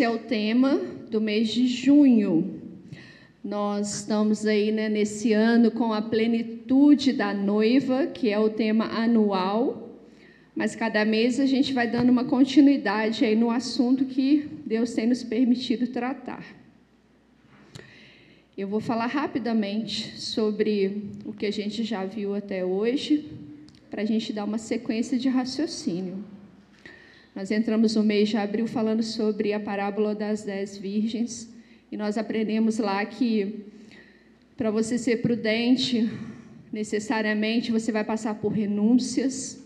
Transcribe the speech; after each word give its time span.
esse 0.00 0.06
é 0.06 0.08
o 0.08 0.18
tema 0.18 0.80
do 1.10 1.20
mês 1.20 1.50
de 1.50 1.68
junho. 1.68 2.58
Nós 3.44 3.96
estamos 3.96 4.46
aí 4.46 4.72
né, 4.72 4.88
nesse 4.88 5.34
ano 5.34 5.70
com 5.70 5.92
a 5.92 6.00
plenitude 6.00 7.12
da 7.12 7.34
noiva, 7.34 8.06
que 8.06 8.30
é 8.30 8.38
o 8.38 8.48
tema 8.48 8.86
anual, 8.86 10.00
mas 10.56 10.74
cada 10.74 11.04
mês 11.04 11.38
a 11.38 11.44
gente 11.44 11.74
vai 11.74 11.86
dando 11.86 12.08
uma 12.08 12.24
continuidade 12.24 13.26
aí 13.26 13.36
no 13.36 13.50
assunto 13.50 14.06
que 14.06 14.48
Deus 14.64 14.94
tem 14.94 15.06
nos 15.06 15.22
permitido 15.22 15.86
tratar. 15.88 16.46
Eu 18.56 18.68
vou 18.68 18.80
falar 18.80 19.06
rapidamente 19.06 20.18
sobre 20.18 21.10
o 21.26 21.34
que 21.34 21.44
a 21.44 21.52
gente 21.52 21.84
já 21.84 22.06
viu 22.06 22.34
até 22.34 22.64
hoje, 22.64 23.30
para 23.90 24.00
a 24.00 24.06
gente 24.06 24.32
dar 24.32 24.44
uma 24.44 24.56
sequência 24.56 25.18
de 25.18 25.28
raciocínio. 25.28 26.24
Nós 27.34 27.50
entramos 27.50 27.94
no 27.94 28.02
mês 28.02 28.28
de 28.28 28.36
abril 28.36 28.66
falando 28.66 29.02
sobre 29.02 29.52
a 29.52 29.60
parábola 29.60 30.14
das 30.14 30.42
dez 30.42 30.76
virgens 30.76 31.48
e 31.90 31.96
nós 31.96 32.18
aprendemos 32.18 32.78
lá 32.78 33.04
que 33.04 33.66
para 34.56 34.70
você 34.70 34.98
ser 34.98 35.22
prudente, 35.22 36.10
necessariamente 36.72 37.72
você 37.72 37.90
vai 37.90 38.04
passar 38.04 38.34
por 38.34 38.52
renúncias, 38.52 39.64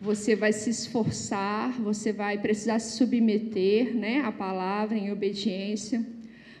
você 0.00 0.36
vai 0.36 0.52
se 0.52 0.70
esforçar, 0.70 1.72
você 1.80 2.12
vai 2.12 2.36
precisar 2.36 2.78
se 2.78 2.96
submeter 2.98 3.94
né, 3.94 4.20
à 4.20 4.30
palavra 4.30 4.98
em 4.98 5.10
obediência. 5.10 6.04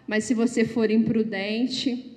Mas 0.06 0.24
se 0.24 0.34
você 0.34 0.64
for 0.64 0.90
imprudente, 0.90 2.10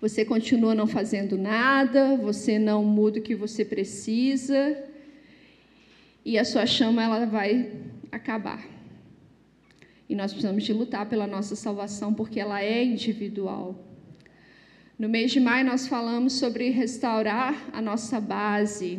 você 0.00 0.24
continua 0.24 0.74
não 0.74 0.86
fazendo 0.86 1.36
nada, 1.36 2.16
você 2.16 2.58
não 2.58 2.84
muda 2.84 3.18
o 3.18 3.22
que 3.22 3.34
você 3.34 3.64
precisa, 3.64 4.84
e 6.28 6.36
a 6.36 6.44
sua 6.44 6.66
chama 6.66 7.02
ela 7.02 7.24
vai 7.24 7.72
acabar. 8.12 8.62
E 10.06 10.14
nós 10.14 10.30
precisamos 10.30 10.62
de 10.62 10.74
lutar 10.74 11.08
pela 11.08 11.26
nossa 11.26 11.56
salvação 11.56 12.12
porque 12.12 12.38
ela 12.38 12.62
é 12.62 12.84
individual. 12.84 13.82
No 14.98 15.08
mês 15.08 15.30
de 15.32 15.40
maio 15.40 15.64
nós 15.64 15.88
falamos 15.88 16.34
sobre 16.34 16.68
restaurar 16.68 17.70
a 17.72 17.80
nossa 17.80 18.20
base 18.20 18.98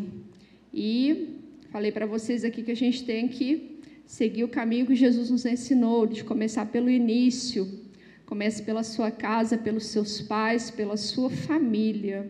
e 0.73 1.37
falei 1.69 1.91
para 1.91 2.07
vocês 2.07 2.43
aqui 2.43 2.63
que 2.63 2.71
a 2.71 2.75
gente 2.75 3.03
tem 3.03 3.27
que 3.27 3.79
seguir 4.07 4.43
o 4.43 4.47
caminho 4.47 4.87
que 4.87 4.95
Jesus 4.95 5.29
nos 5.29 5.45
ensinou, 5.45 6.07
de 6.07 6.23
começar 6.23 6.65
pelo 6.65 6.89
início. 6.89 7.61
Comece 8.25 8.63
pela 8.63 8.81
sua 8.81 9.11
casa, 9.11 9.55
pelos 9.55 9.85
seus 9.85 10.19
pais, 10.19 10.71
pela 10.71 10.97
sua 10.97 11.29
família. 11.29 12.27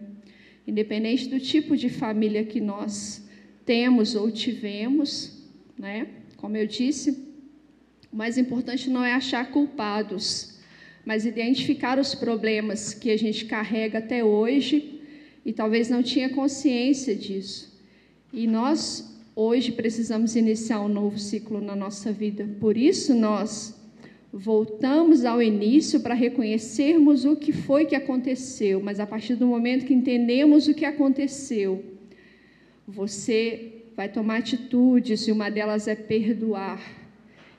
Independente 0.68 1.30
do 1.30 1.40
tipo 1.40 1.78
de 1.78 1.88
família 1.88 2.44
que 2.44 2.60
nós 2.60 3.29
temos 3.70 4.16
ou 4.16 4.32
tivemos, 4.32 5.44
né? 5.78 6.08
Como 6.38 6.58
eu 6.58 6.66
disse, 6.66 7.12
o 8.12 8.16
mais 8.16 8.36
importante 8.36 8.90
não 8.90 9.06
é 9.06 9.14
achar 9.14 9.52
culpados, 9.52 10.58
mas 11.06 11.24
identificar 11.24 12.00
os 12.00 12.16
problemas 12.16 12.96
que 12.96 13.12
a 13.12 13.16
gente 13.16 13.46
carrega 13.46 14.00
até 14.00 14.24
hoje 14.24 15.00
e 15.46 15.54
talvez 15.54 15.88
não 15.88 16.02
tinha 16.02 16.30
consciência 16.30 17.16
disso. 17.16 17.80
E 18.34 18.48
nós 18.48 19.16
hoje 19.36 19.72
precisamos 19.72 20.36
iniciar 20.36 20.82
um 20.82 20.90
novo 20.90 21.20
ciclo 21.20 21.62
na 21.62 21.76
nossa 21.76 22.12
vida. 22.12 22.50
Por 22.60 22.76
isso 22.76 23.14
nós 23.14 23.80
voltamos 24.34 25.26
ao 25.26 25.44
início 25.44 26.00
para 26.00 26.16
reconhecermos 26.16 27.24
o 27.24 27.36
que 27.36 27.52
foi 27.52 27.86
que 27.86 27.96
aconteceu, 27.96 28.82
mas 28.82 29.00
a 29.00 29.06
partir 29.06 29.36
do 29.36 29.46
momento 29.46 29.86
que 29.86 29.94
entendemos 29.94 30.68
o 30.68 30.74
que 30.74 30.86
aconteceu, 30.86 31.99
você 32.90 33.84
vai 33.96 34.10
tomar 34.10 34.38
atitudes 34.38 35.28
e 35.28 35.32
uma 35.32 35.50
delas 35.50 35.88
é 35.88 35.96
perdoar. 35.96 36.82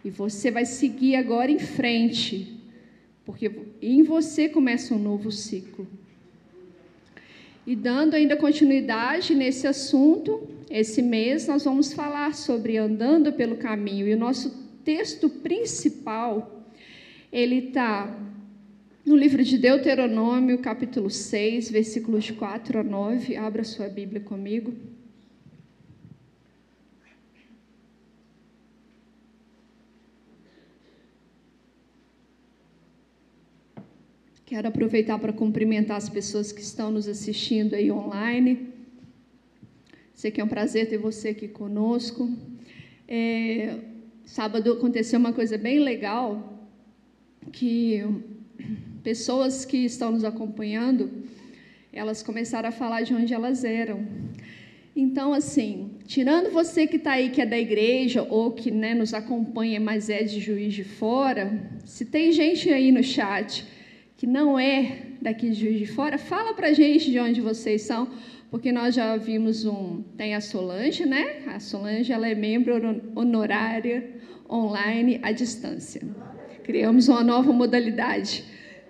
E 0.04 0.10
você 0.10 0.50
vai 0.50 0.64
seguir 0.64 1.14
agora 1.14 1.50
em 1.52 1.58
frente, 1.58 2.58
porque 3.24 3.50
em 3.80 4.02
você 4.02 4.48
começa 4.48 4.94
um 4.94 4.98
novo 4.98 5.30
ciclo. 5.30 5.86
E 7.66 7.76
dando 7.76 8.14
ainda 8.14 8.36
continuidade 8.36 9.34
nesse 9.34 9.66
assunto, 9.66 10.48
esse 10.68 11.00
mês 11.00 11.46
nós 11.46 11.64
vamos 11.64 11.92
falar 11.92 12.34
sobre 12.34 12.76
andando 12.76 13.32
pelo 13.32 13.56
caminho. 13.56 14.08
E 14.08 14.14
o 14.14 14.18
nosso 14.18 14.50
texto 14.84 15.28
principal, 15.28 16.64
ele 17.30 17.68
está 17.68 18.18
no 19.04 19.14
livro 19.14 19.44
de 19.44 19.58
Deuteronômio, 19.58 20.58
capítulo 20.58 21.10
6, 21.10 21.70
versículos 21.70 22.24
de 22.24 22.32
4 22.32 22.80
a 22.80 22.82
9. 22.82 23.36
Abra 23.36 23.62
sua 23.62 23.88
Bíblia 23.88 24.20
comigo. 24.20 24.89
Quero 34.50 34.66
aproveitar 34.66 35.16
para 35.16 35.32
cumprimentar 35.32 35.96
as 35.96 36.08
pessoas 36.08 36.50
que 36.50 36.60
estão 36.60 36.90
nos 36.90 37.06
assistindo 37.06 37.74
aí 37.74 37.88
online. 37.92 38.66
Sei 40.12 40.32
que 40.32 40.40
é 40.40 40.44
um 40.44 40.48
prazer 40.48 40.88
ter 40.88 40.98
você 40.98 41.28
aqui 41.28 41.46
conosco. 41.46 42.28
É, 43.06 43.76
sábado 44.24 44.72
aconteceu 44.72 45.20
uma 45.20 45.32
coisa 45.32 45.56
bem 45.56 45.78
legal, 45.78 46.66
que 47.52 48.04
pessoas 49.04 49.64
que 49.64 49.76
estão 49.84 50.10
nos 50.10 50.24
acompanhando, 50.24 51.08
elas 51.92 52.20
começaram 52.20 52.70
a 52.70 52.72
falar 52.72 53.02
de 53.02 53.14
onde 53.14 53.32
elas 53.32 53.62
eram. 53.62 54.04
Então, 54.96 55.32
assim, 55.32 55.92
tirando 56.08 56.50
você 56.50 56.88
que 56.88 56.96
está 56.96 57.12
aí, 57.12 57.30
que 57.30 57.40
é 57.40 57.46
da 57.46 57.56
igreja, 57.56 58.26
ou 58.28 58.50
que 58.50 58.72
né, 58.72 58.94
nos 58.94 59.14
acompanha, 59.14 59.78
mas 59.78 60.10
é 60.10 60.24
de 60.24 60.40
juiz 60.40 60.74
de 60.74 60.82
fora, 60.82 61.70
se 61.84 62.04
tem 62.04 62.32
gente 62.32 62.68
aí 62.68 62.90
no 62.90 63.04
chat 63.04 63.64
que 64.20 64.26
não 64.26 64.58
é 64.58 64.98
daqui 65.18 65.48
de 65.48 65.54
Juiz 65.54 65.78
de 65.78 65.86
Fora, 65.86 66.18
fala 66.18 66.52
para 66.52 66.66
a 66.66 66.72
gente 66.74 67.10
de 67.10 67.18
onde 67.18 67.40
vocês 67.40 67.80
são, 67.80 68.06
porque 68.50 68.70
nós 68.70 68.94
já 68.94 69.16
vimos 69.16 69.64
um... 69.64 70.02
Tem 70.14 70.34
a 70.34 70.42
Solange, 70.42 71.06
né? 71.06 71.44
A 71.46 71.58
Solange 71.58 72.12
ela 72.12 72.28
é 72.28 72.34
membro 72.34 72.74
honorária 73.14 74.10
online 74.46 75.18
à 75.22 75.32
distância. 75.32 76.02
Criamos 76.62 77.08
uma 77.08 77.24
nova 77.24 77.50
modalidade, 77.50 78.44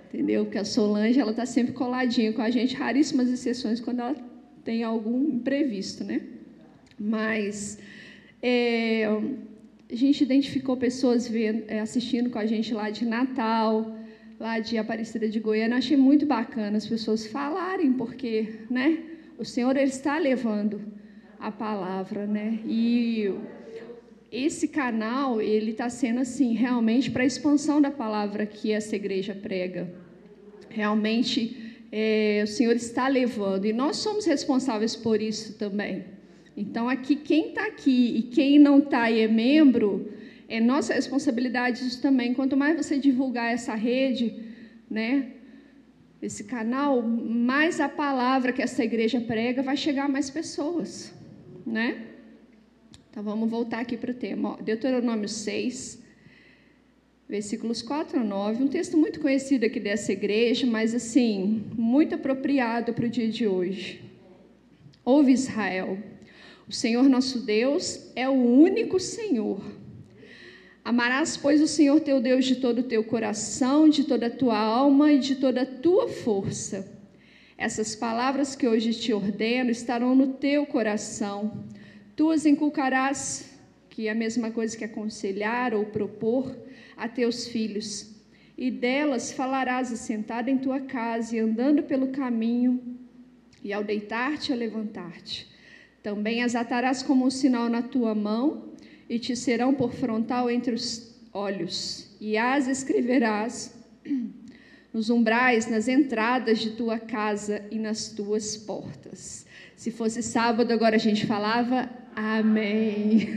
entendeu? 0.08 0.46
Porque 0.46 0.58
a 0.58 0.64
Solange 0.64 1.20
ela 1.20 1.30
está 1.30 1.46
sempre 1.46 1.74
coladinha 1.74 2.32
com 2.32 2.42
a 2.42 2.50
gente, 2.50 2.74
raríssimas 2.74 3.30
exceções 3.30 3.78
quando 3.80 4.00
ela 4.00 4.16
tem 4.64 4.82
algum 4.82 5.28
imprevisto, 5.28 6.02
né? 6.02 6.22
Mas 6.98 7.78
é, 8.42 9.04
a 9.06 9.94
gente 9.94 10.24
identificou 10.24 10.76
pessoas 10.76 11.28
vendo, 11.28 11.62
é, 11.68 11.78
assistindo 11.78 12.30
com 12.30 12.38
a 12.40 12.46
gente 12.46 12.74
lá 12.74 12.90
de 12.90 13.06
Natal, 13.06 13.99
lá 14.40 14.58
de 14.58 14.78
Aparecida 14.78 15.28
de 15.28 15.38
Goiânia, 15.38 15.76
achei 15.76 15.98
muito 15.98 16.24
bacana 16.24 16.78
as 16.78 16.86
pessoas 16.86 17.26
falarem, 17.26 17.92
porque, 17.92 18.60
né, 18.70 18.98
o 19.38 19.44
Senhor 19.44 19.76
ele 19.76 19.90
está 19.90 20.16
levando 20.18 20.80
a 21.38 21.52
palavra, 21.52 22.26
né? 22.26 22.58
E 22.64 23.34
esse 24.32 24.68
canal 24.68 25.42
ele 25.42 25.72
está 25.72 25.90
sendo 25.90 26.20
assim 26.20 26.54
realmente 26.54 27.10
para 27.10 27.22
a 27.22 27.26
expansão 27.26 27.82
da 27.82 27.90
palavra 27.90 28.46
que 28.46 28.72
essa 28.72 28.96
igreja 28.96 29.34
prega. 29.34 29.92
Realmente 30.70 31.84
é, 31.92 32.40
o 32.42 32.46
Senhor 32.46 32.76
está 32.76 33.08
levando 33.08 33.66
e 33.66 33.72
nós 33.74 33.96
somos 33.96 34.24
responsáveis 34.24 34.96
por 34.96 35.20
isso 35.20 35.58
também. 35.58 36.04
Então 36.56 36.88
aqui 36.88 37.14
quem 37.14 37.48
está 37.48 37.66
aqui 37.66 38.16
e 38.16 38.22
quem 38.22 38.58
não 38.58 38.78
está 38.78 39.10
e 39.10 39.20
é 39.20 39.28
membro 39.28 40.10
é 40.50 40.60
nossa 40.60 40.92
responsabilidade 40.92 41.86
isso 41.86 42.02
também. 42.02 42.34
Quanto 42.34 42.56
mais 42.56 42.76
você 42.76 42.98
divulgar 42.98 43.52
essa 43.54 43.74
rede, 43.76 44.34
né, 44.90 45.34
esse 46.20 46.42
canal, 46.44 47.00
mais 47.00 47.80
a 47.80 47.88
palavra 47.88 48.52
que 48.52 48.60
essa 48.60 48.84
igreja 48.84 49.20
prega 49.20 49.62
vai 49.62 49.76
chegar 49.76 50.06
a 50.06 50.08
mais 50.08 50.28
pessoas, 50.28 51.14
né? 51.64 52.04
Então 53.08 53.22
vamos 53.22 53.48
voltar 53.48 53.80
aqui 53.80 53.96
para 53.96 54.10
o 54.10 54.14
tema. 54.14 54.50
Ó, 54.50 54.56
Deuteronômio 54.56 55.28
6, 55.28 56.02
versículos 57.28 57.80
4 57.80 58.18
a 58.18 58.24
9, 58.24 58.64
um 58.64 58.68
texto 58.68 58.98
muito 58.98 59.20
conhecido 59.20 59.64
aqui 59.64 59.78
dessa 59.78 60.12
igreja, 60.12 60.66
mas 60.66 60.94
assim, 60.94 61.64
muito 61.76 62.16
apropriado 62.16 62.92
para 62.92 63.06
o 63.06 63.08
dia 63.08 63.28
de 63.28 63.46
hoje. 63.46 64.02
Ouve 65.04 65.32
Israel, 65.32 65.96
o 66.68 66.72
Senhor 66.72 67.08
nosso 67.08 67.40
Deus 67.40 68.10
é 68.16 68.28
o 68.28 68.32
único 68.32 68.98
Senhor. 68.98 69.79
Amarás, 70.84 71.36
pois, 71.36 71.60
o 71.60 71.68
Senhor 71.68 72.00
teu 72.00 72.20
Deus 72.20 72.44
de 72.44 72.56
todo 72.56 72.78
o 72.78 72.84
teu 72.84 73.04
coração, 73.04 73.88
de 73.88 74.04
toda 74.04 74.26
a 74.26 74.30
tua 74.30 74.58
alma 74.58 75.12
e 75.12 75.18
de 75.18 75.36
toda 75.36 75.62
a 75.62 75.66
tua 75.66 76.08
força. 76.08 76.90
Essas 77.56 77.94
palavras 77.94 78.56
que 78.56 78.66
hoje 78.66 78.94
te 78.94 79.12
ordeno 79.12 79.70
estarão 79.70 80.14
no 80.14 80.28
teu 80.28 80.64
coração. 80.64 81.64
Tu 82.16 82.30
as 82.30 82.46
inculcarás, 82.46 83.50
que 83.90 84.08
é 84.08 84.10
a 84.10 84.14
mesma 84.14 84.50
coisa 84.50 84.76
que 84.76 84.84
aconselhar 84.84 85.74
ou 85.74 85.84
propor 85.84 86.56
a 86.96 87.06
teus 87.06 87.46
filhos. 87.46 88.16
E 88.56 88.70
delas 88.70 89.32
falarás 89.32 89.92
assentado 89.92 90.48
em 90.48 90.56
tua 90.56 90.80
casa 90.80 91.36
e 91.36 91.38
andando 91.38 91.82
pelo 91.82 92.08
caminho, 92.08 92.98
e 93.62 93.72
ao 93.72 93.84
deitar-te 93.84 94.52
ao 94.52 94.58
levantar-te. 94.58 95.46
Também 96.02 96.42
as 96.42 96.54
atarás 96.54 97.02
como 97.02 97.26
um 97.26 97.30
sinal 97.30 97.68
na 97.68 97.82
tua 97.82 98.14
mão 98.14 98.69
e 99.10 99.18
te 99.18 99.34
serão 99.36 99.74
por 99.74 99.92
frontal 99.92 100.48
entre 100.48 100.72
os, 100.72 101.10
olhos 101.32 102.08
e 102.20 102.36
as 102.36 102.66
escreverás 102.66 103.74
nos 104.92 105.10
umbrais, 105.10 105.68
nas 105.68 105.86
entradas 105.86 106.58
de 106.58 106.70
tua 106.70 106.98
casa 106.98 107.62
e 107.70 107.78
nas 107.78 108.08
tuas 108.08 108.56
portas. 108.56 109.46
Se 109.76 109.90
fosse 109.90 110.22
sábado, 110.22 110.72
agora 110.72 110.96
a 110.96 110.98
gente 110.98 111.26
falava 111.26 111.88
Amém. 112.14 113.28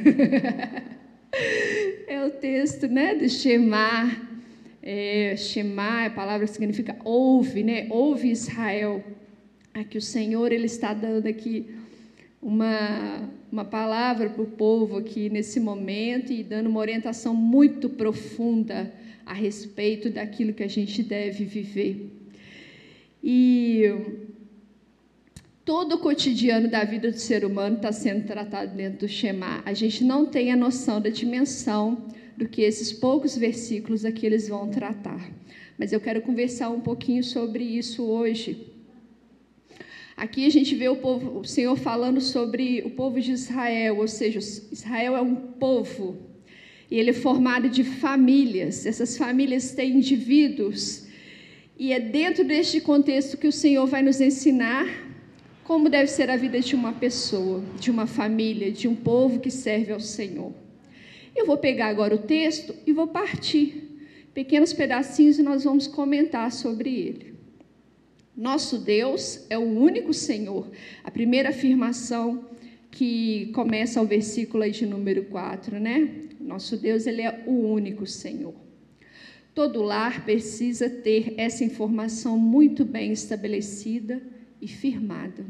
é 2.07 2.25
o 2.25 2.31
texto, 2.31 2.87
né, 2.87 3.15
do 3.15 3.29
Shema. 3.29 4.11
É, 4.81 5.35
a 6.05 6.09
palavra 6.09 6.45
que 6.45 6.53
significa 6.53 6.97
ouve, 7.05 7.63
né? 7.63 7.87
Ouve 7.89 8.31
Israel. 8.31 9.01
Aqui 9.73 9.97
o 9.97 10.01
Senhor 10.01 10.51
ele 10.51 10.65
está 10.65 10.93
dando 10.93 11.27
aqui 11.27 11.69
uma 12.41 13.29
uma 13.53 13.63
palavra 13.63 14.31
para 14.31 14.41
o 14.41 14.47
povo 14.47 14.97
aqui 14.97 15.29
nesse 15.29 15.59
momento 15.59 16.33
e 16.33 16.43
dando 16.43 16.67
uma 16.67 16.79
orientação 16.79 17.35
muito 17.35 17.87
profunda 17.87 18.91
a 19.23 19.31
respeito 19.31 20.09
daquilo 20.09 20.53
que 20.53 20.63
a 20.63 20.67
gente 20.67 21.03
deve 21.03 21.45
viver. 21.45 22.09
E 23.23 23.83
todo 25.63 25.93
o 25.93 25.99
cotidiano 25.99 26.67
da 26.67 26.83
vida 26.83 27.11
do 27.11 27.19
ser 27.19 27.45
humano 27.45 27.75
está 27.75 27.91
sendo 27.91 28.25
tratado 28.25 28.75
dentro 28.75 29.01
do 29.01 29.07
Shema. 29.07 29.61
A 29.63 29.73
gente 29.73 30.03
não 30.03 30.25
tem 30.25 30.51
a 30.51 30.55
noção 30.55 30.99
da 30.99 31.11
dimensão 31.11 32.07
do 32.35 32.49
que 32.49 32.63
esses 32.63 32.91
poucos 32.91 33.37
versículos 33.37 34.03
aqui 34.03 34.25
eles 34.25 34.49
vão 34.49 34.71
tratar. 34.71 35.29
Mas 35.77 35.93
eu 35.93 36.01
quero 36.01 36.23
conversar 36.23 36.71
um 36.71 36.81
pouquinho 36.81 37.23
sobre 37.23 37.63
isso 37.63 38.03
hoje. 38.03 38.72
Aqui 40.15 40.45
a 40.45 40.49
gente 40.49 40.75
vê 40.75 40.87
o, 40.87 40.95
povo, 40.95 41.39
o 41.39 41.43
Senhor 41.43 41.75
falando 41.75 42.21
sobre 42.21 42.81
o 42.85 42.91
povo 42.91 43.19
de 43.19 43.31
Israel, 43.31 43.97
ou 43.97 44.07
seja, 44.07 44.39
Israel 44.71 45.15
é 45.15 45.21
um 45.21 45.35
povo 45.35 46.17
e 46.89 46.99
ele 46.99 47.09
é 47.09 47.13
formado 47.13 47.67
de 47.67 47.83
famílias. 47.83 48.85
Essas 48.85 49.17
famílias 49.17 49.71
têm 49.71 49.97
indivíduos 49.97 51.07
e 51.77 51.91
é 51.91 51.99
dentro 51.99 52.43
deste 52.43 52.79
contexto 52.79 53.37
que 53.37 53.47
o 53.47 53.51
Senhor 53.51 53.87
vai 53.87 54.03
nos 54.03 54.21
ensinar 54.21 54.85
como 55.63 55.89
deve 55.89 56.07
ser 56.07 56.29
a 56.29 56.35
vida 56.35 56.59
de 56.59 56.75
uma 56.75 56.93
pessoa, 56.93 57.63
de 57.79 57.89
uma 57.89 58.05
família, 58.05 58.71
de 58.71 58.87
um 58.87 58.95
povo 58.95 59.39
que 59.39 59.49
serve 59.49 59.91
ao 59.91 59.99
Senhor. 59.99 60.53
Eu 61.35 61.45
vou 61.45 61.57
pegar 61.57 61.87
agora 61.87 62.13
o 62.13 62.19
texto 62.19 62.75
e 62.85 62.93
vou 62.93 63.07
partir 63.07 63.97
pequenos 64.33 64.73
pedacinhos 64.73 65.39
e 65.39 65.43
nós 65.43 65.63
vamos 65.63 65.87
comentar 65.87 66.51
sobre 66.51 66.89
ele. 66.89 67.32
Nosso 68.35 68.79
Deus 68.79 69.45
é 69.47 69.57
o 69.57 69.61
único 69.61 70.11
Senhor. 70.11 70.71
A 71.03 71.11
primeira 71.11 71.49
afirmação 71.49 72.45
que 72.89 73.51
começa 73.53 74.01
o 74.01 74.05
versículo 74.05 74.69
de 74.69 74.85
número 74.87 75.25
4, 75.25 75.79
né? 75.79 76.09
Nosso 76.39 76.75
Deus, 76.75 77.05
ele 77.05 77.21
é 77.21 77.43
o 77.45 77.51
único 77.51 78.07
Senhor. 78.07 78.55
Todo 79.53 79.83
lar 79.83 80.25
precisa 80.25 80.89
ter 80.89 81.35
essa 81.37 81.63
informação 81.63 82.37
muito 82.37 82.83
bem 82.83 83.11
estabelecida 83.11 84.21
e 84.59 84.67
firmada. 84.67 85.45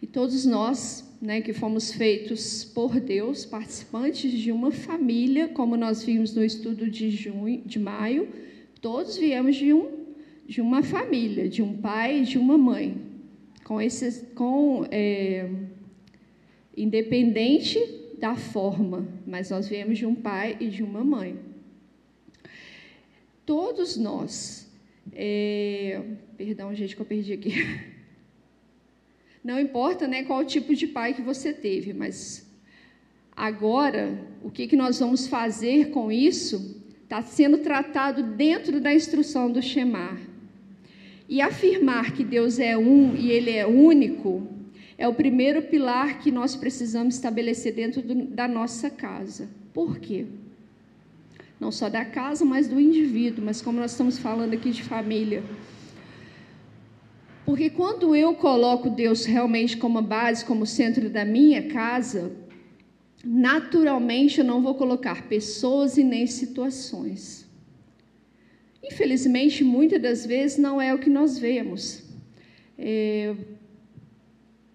E 0.00 0.06
todos 0.06 0.46
nós, 0.46 1.04
né, 1.20 1.42
que 1.42 1.52
fomos 1.52 1.92
feitos 1.92 2.64
por 2.64 2.98
Deus, 2.98 3.44
participantes 3.44 4.32
de 4.32 4.50
uma 4.52 4.70
família, 4.70 5.48
como 5.48 5.76
nós 5.76 6.02
vimos 6.02 6.34
no 6.34 6.44
estudo 6.44 6.90
de 6.90 7.10
junho, 7.10 7.62
de 7.64 7.78
maio, 7.78 8.28
todos 8.80 9.16
viemos 9.18 9.56
de 9.56 9.72
um 9.72 9.95
de 10.46 10.60
uma 10.60 10.82
família, 10.82 11.48
de 11.48 11.62
um 11.62 11.76
pai 11.76 12.20
e 12.20 12.24
de 12.24 12.38
uma 12.38 12.56
mãe, 12.56 12.96
com 13.64 13.80
esses, 13.80 14.24
com 14.34 14.86
é, 14.90 15.50
independente 16.76 17.78
da 18.18 18.36
forma, 18.36 19.08
mas 19.26 19.50
nós 19.50 19.68
viemos 19.68 19.98
de 19.98 20.06
um 20.06 20.14
pai 20.14 20.56
e 20.60 20.68
de 20.68 20.82
uma 20.82 21.04
mãe. 21.04 21.38
Todos 23.44 23.96
nós, 23.96 24.70
é, 25.12 26.00
perdão, 26.36 26.74
gente, 26.74 26.94
que 26.94 27.02
eu 27.02 27.06
perdi 27.06 27.32
aqui. 27.32 27.52
Não 29.42 29.60
importa, 29.60 30.08
né, 30.08 30.24
qual 30.24 30.44
tipo 30.44 30.74
de 30.74 30.86
pai 30.88 31.14
que 31.14 31.22
você 31.22 31.52
teve, 31.52 31.92
mas 31.92 32.50
agora 33.36 34.18
o 34.42 34.50
que 34.50 34.66
que 34.66 34.76
nós 34.76 34.98
vamos 34.98 35.28
fazer 35.28 35.90
com 35.90 36.10
isso 36.10 36.84
está 37.04 37.22
sendo 37.22 37.58
tratado 37.58 38.22
dentro 38.34 38.80
da 38.80 38.92
instrução 38.92 39.50
do 39.50 39.62
Shemar. 39.62 40.18
E 41.28 41.40
afirmar 41.40 42.12
que 42.12 42.24
Deus 42.24 42.58
é 42.58 42.76
um 42.76 43.14
e 43.14 43.30
Ele 43.30 43.50
é 43.50 43.66
único 43.66 44.56
é 44.98 45.06
o 45.06 45.14
primeiro 45.14 45.62
pilar 45.62 46.20
que 46.20 46.30
nós 46.30 46.56
precisamos 46.56 47.16
estabelecer 47.16 47.74
dentro 47.74 48.00
do, 48.00 48.14
da 48.26 48.48
nossa 48.48 48.88
casa. 48.88 49.48
Por 49.72 49.98
quê? 49.98 50.24
Não 51.60 51.70
só 51.70 51.88
da 51.88 52.04
casa, 52.04 52.44
mas 52.44 52.66
do 52.66 52.80
indivíduo, 52.80 53.44
mas 53.44 53.60
como 53.60 53.78
nós 53.78 53.92
estamos 53.92 54.18
falando 54.18 54.54
aqui 54.54 54.70
de 54.70 54.82
família. 54.82 55.42
Porque 57.44 57.70
quando 57.70 58.16
eu 58.16 58.34
coloco 58.34 58.90
Deus 58.90 59.24
realmente 59.24 59.76
como 59.76 60.00
base, 60.02 60.44
como 60.44 60.66
centro 60.66 61.08
da 61.10 61.24
minha 61.24 61.68
casa, 61.68 62.32
naturalmente 63.24 64.38
eu 64.38 64.44
não 64.44 64.62
vou 64.62 64.74
colocar 64.74 65.28
pessoas 65.28 65.96
e 65.96 66.04
nem 66.04 66.26
situações. 66.26 67.45
Infelizmente, 68.90 69.64
muitas 69.64 70.00
das 70.00 70.24
vezes 70.24 70.58
não 70.58 70.80
é 70.80 70.94
o 70.94 70.98
que 70.98 71.10
nós 71.10 71.38
vemos. 71.38 72.02
É, 72.78 73.34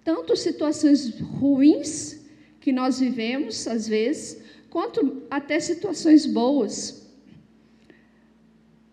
tanto 0.03 0.35
situações 0.35 1.19
ruins 1.19 2.19
que 2.59 2.71
nós 2.71 2.99
vivemos, 2.99 3.67
às 3.67 3.87
vezes, 3.87 4.41
quanto 4.69 5.23
até 5.29 5.59
situações 5.59 6.25
boas. 6.25 7.09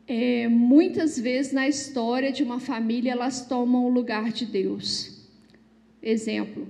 É, 0.07 0.49
muitas 0.49 1.19
vezes 1.19 1.53
na 1.53 1.69
história 1.69 2.31
de 2.33 2.43
uma 2.43 2.61
família 2.61 3.13
elas 3.13 3.47
tomam 3.47 3.87
o 3.87 3.89
lugar 3.89 4.33
de 4.33 4.47
Deus. 4.47 5.27
Exemplo, 6.01 6.67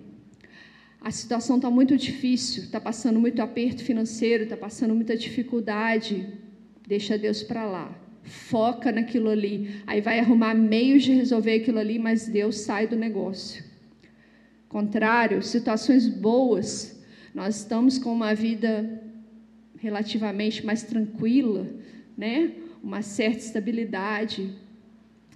a 1.00 1.10
situação 1.10 1.56
está 1.56 1.70
muito 1.70 1.96
difícil, 1.96 2.64
está 2.64 2.80
passando 2.80 3.20
muito 3.20 3.40
aperto 3.42 3.84
financeiro, 3.84 4.44
está 4.44 4.56
passando 4.56 4.94
muita 4.94 5.16
dificuldade, 5.16 6.26
deixa 6.86 7.18
Deus 7.18 7.42
para 7.42 7.64
lá 7.64 8.07
foca 8.22 8.92
naquilo 8.92 9.30
ali. 9.30 9.82
Aí 9.86 10.00
vai 10.00 10.18
arrumar 10.18 10.54
meios 10.54 11.02
de 11.02 11.12
resolver 11.12 11.54
aquilo 11.54 11.78
ali, 11.78 11.98
mas 11.98 12.28
Deus 12.28 12.58
sai 12.58 12.86
do 12.86 12.96
negócio. 12.96 13.64
Contrário, 14.68 15.42
situações 15.42 16.06
boas, 16.06 17.02
nós 17.34 17.56
estamos 17.56 17.98
com 17.98 18.12
uma 18.12 18.34
vida 18.34 19.02
relativamente 19.78 20.64
mais 20.64 20.82
tranquila, 20.82 21.66
né? 22.16 22.52
Uma 22.82 23.00
certa 23.00 23.38
estabilidade. 23.38 24.54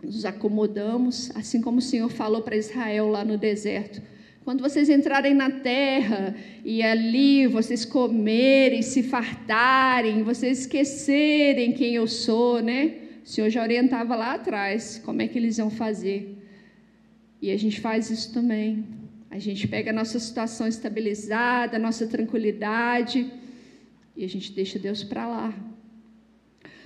Nos 0.02 0.24
acomodamos, 0.24 1.30
assim 1.34 1.60
como 1.60 1.78
o 1.78 1.82
Senhor 1.82 2.10
falou 2.10 2.42
para 2.42 2.56
Israel 2.56 3.08
lá 3.08 3.24
no 3.24 3.38
deserto: 3.38 4.02
quando 4.44 4.60
vocês 4.60 4.88
entrarem 4.88 5.34
na 5.34 5.50
terra 5.50 6.34
e 6.64 6.82
ali 6.82 7.46
vocês 7.46 7.84
comerem, 7.84 8.82
se 8.82 9.02
fartarem, 9.02 10.22
vocês 10.24 10.60
esquecerem 10.60 11.72
quem 11.72 11.94
eu 11.94 12.08
sou, 12.08 12.60
né? 12.60 12.94
O 13.24 13.28
Senhor 13.28 13.48
já 13.50 13.62
orientava 13.62 14.16
lá 14.16 14.34
atrás 14.34 15.00
como 15.04 15.22
é 15.22 15.28
que 15.28 15.38
eles 15.38 15.58
iam 15.58 15.70
fazer. 15.70 16.38
E 17.40 17.50
a 17.52 17.56
gente 17.56 17.80
faz 17.80 18.10
isso 18.10 18.32
também. 18.32 18.84
A 19.30 19.38
gente 19.38 19.66
pega 19.68 19.90
a 19.90 19.94
nossa 19.94 20.18
situação 20.18 20.66
estabilizada, 20.66 21.76
a 21.76 21.80
nossa 21.80 22.06
tranquilidade, 22.06 23.30
e 24.16 24.24
a 24.24 24.28
gente 24.28 24.52
deixa 24.52 24.78
Deus 24.78 25.04
para 25.04 25.26
lá. 25.26 25.54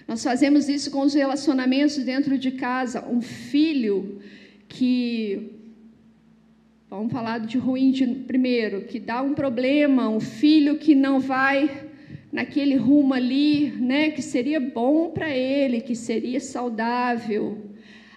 Nós 0.06 0.22
fazemos 0.22 0.68
isso 0.68 0.90
com 0.90 1.00
os 1.00 1.14
relacionamentos 1.14 1.96
dentro 1.96 2.38
de 2.38 2.52
casa. 2.52 3.04
Um 3.08 3.20
filho 3.20 4.20
que 4.68 5.55
Vamos 6.88 7.12
falar 7.12 7.40
de 7.40 7.58
ruim 7.58 7.90
de, 7.90 8.06
primeiro, 8.06 8.82
que 8.82 9.00
dá 9.00 9.20
um 9.20 9.34
problema, 9.34 10.08
um 10.08 10.20
filho 10.20 10.78
que 10.78 10.94
não 10.94 11.18
vai 11.18 11.88
naquele 12.30 12.76
rumo 12.76 13.12
ali, 13.12 13.72
né, 13.72 14.10
que 14.12 14.22
seria 14.22 14.60
bom 14.60 15.10
para 15.10 15.28
ele, 15.28 15.80
que 15.80 15.96
seria 15.96 16.38
saudável. 16.38 17.58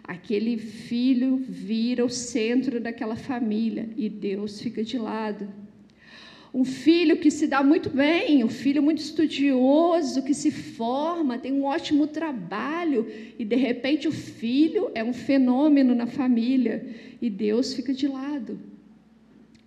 Aquele 0.04 0.56
filho 0.60 1.38
vira 1.50 2.06
o 2.06 2.10
centro 2.10 2.80
daquela 2.80 3.16
família 3.16 3.90
e 3.98 4.08
Deus 4.08 4.62
fica 4.62 4.84
de 4.84 5.00
lado. 5.00 5.50
Um 6.52 6.66
filho 6.66 7.18
que 7.18 7.30
se 7.30 7.46
dá 7.46 7.62
muito 7.62 7.92
bem, 7.92 8.44
um 8.44 8.50
filho 8.50 8.82
muito 8.82 8.98
estudioso, 9.00 10.24
que 10.24 10.34
se 10.34 10.50
forma, 10.50 11.38
tem 11.38 11.54
um 11.54 11.64
ótimo 11.64 12.08
trabalho, 12.08 13.06
e 13.38 13.46
de 13.46 13.56
repente 13.56 14.08
o 14.08 14.12
filho 14.12 14.90
é 14.96 15.04
um 15.04 15.14
fenômeno 15.14 15.94
na 15.94 16.08
família, 16.08 16.88
e 17.22 17.30
Deus 17.30 17.74
fica 17.74 17.94
de 17.94 18.08
lado. 18.08 18.60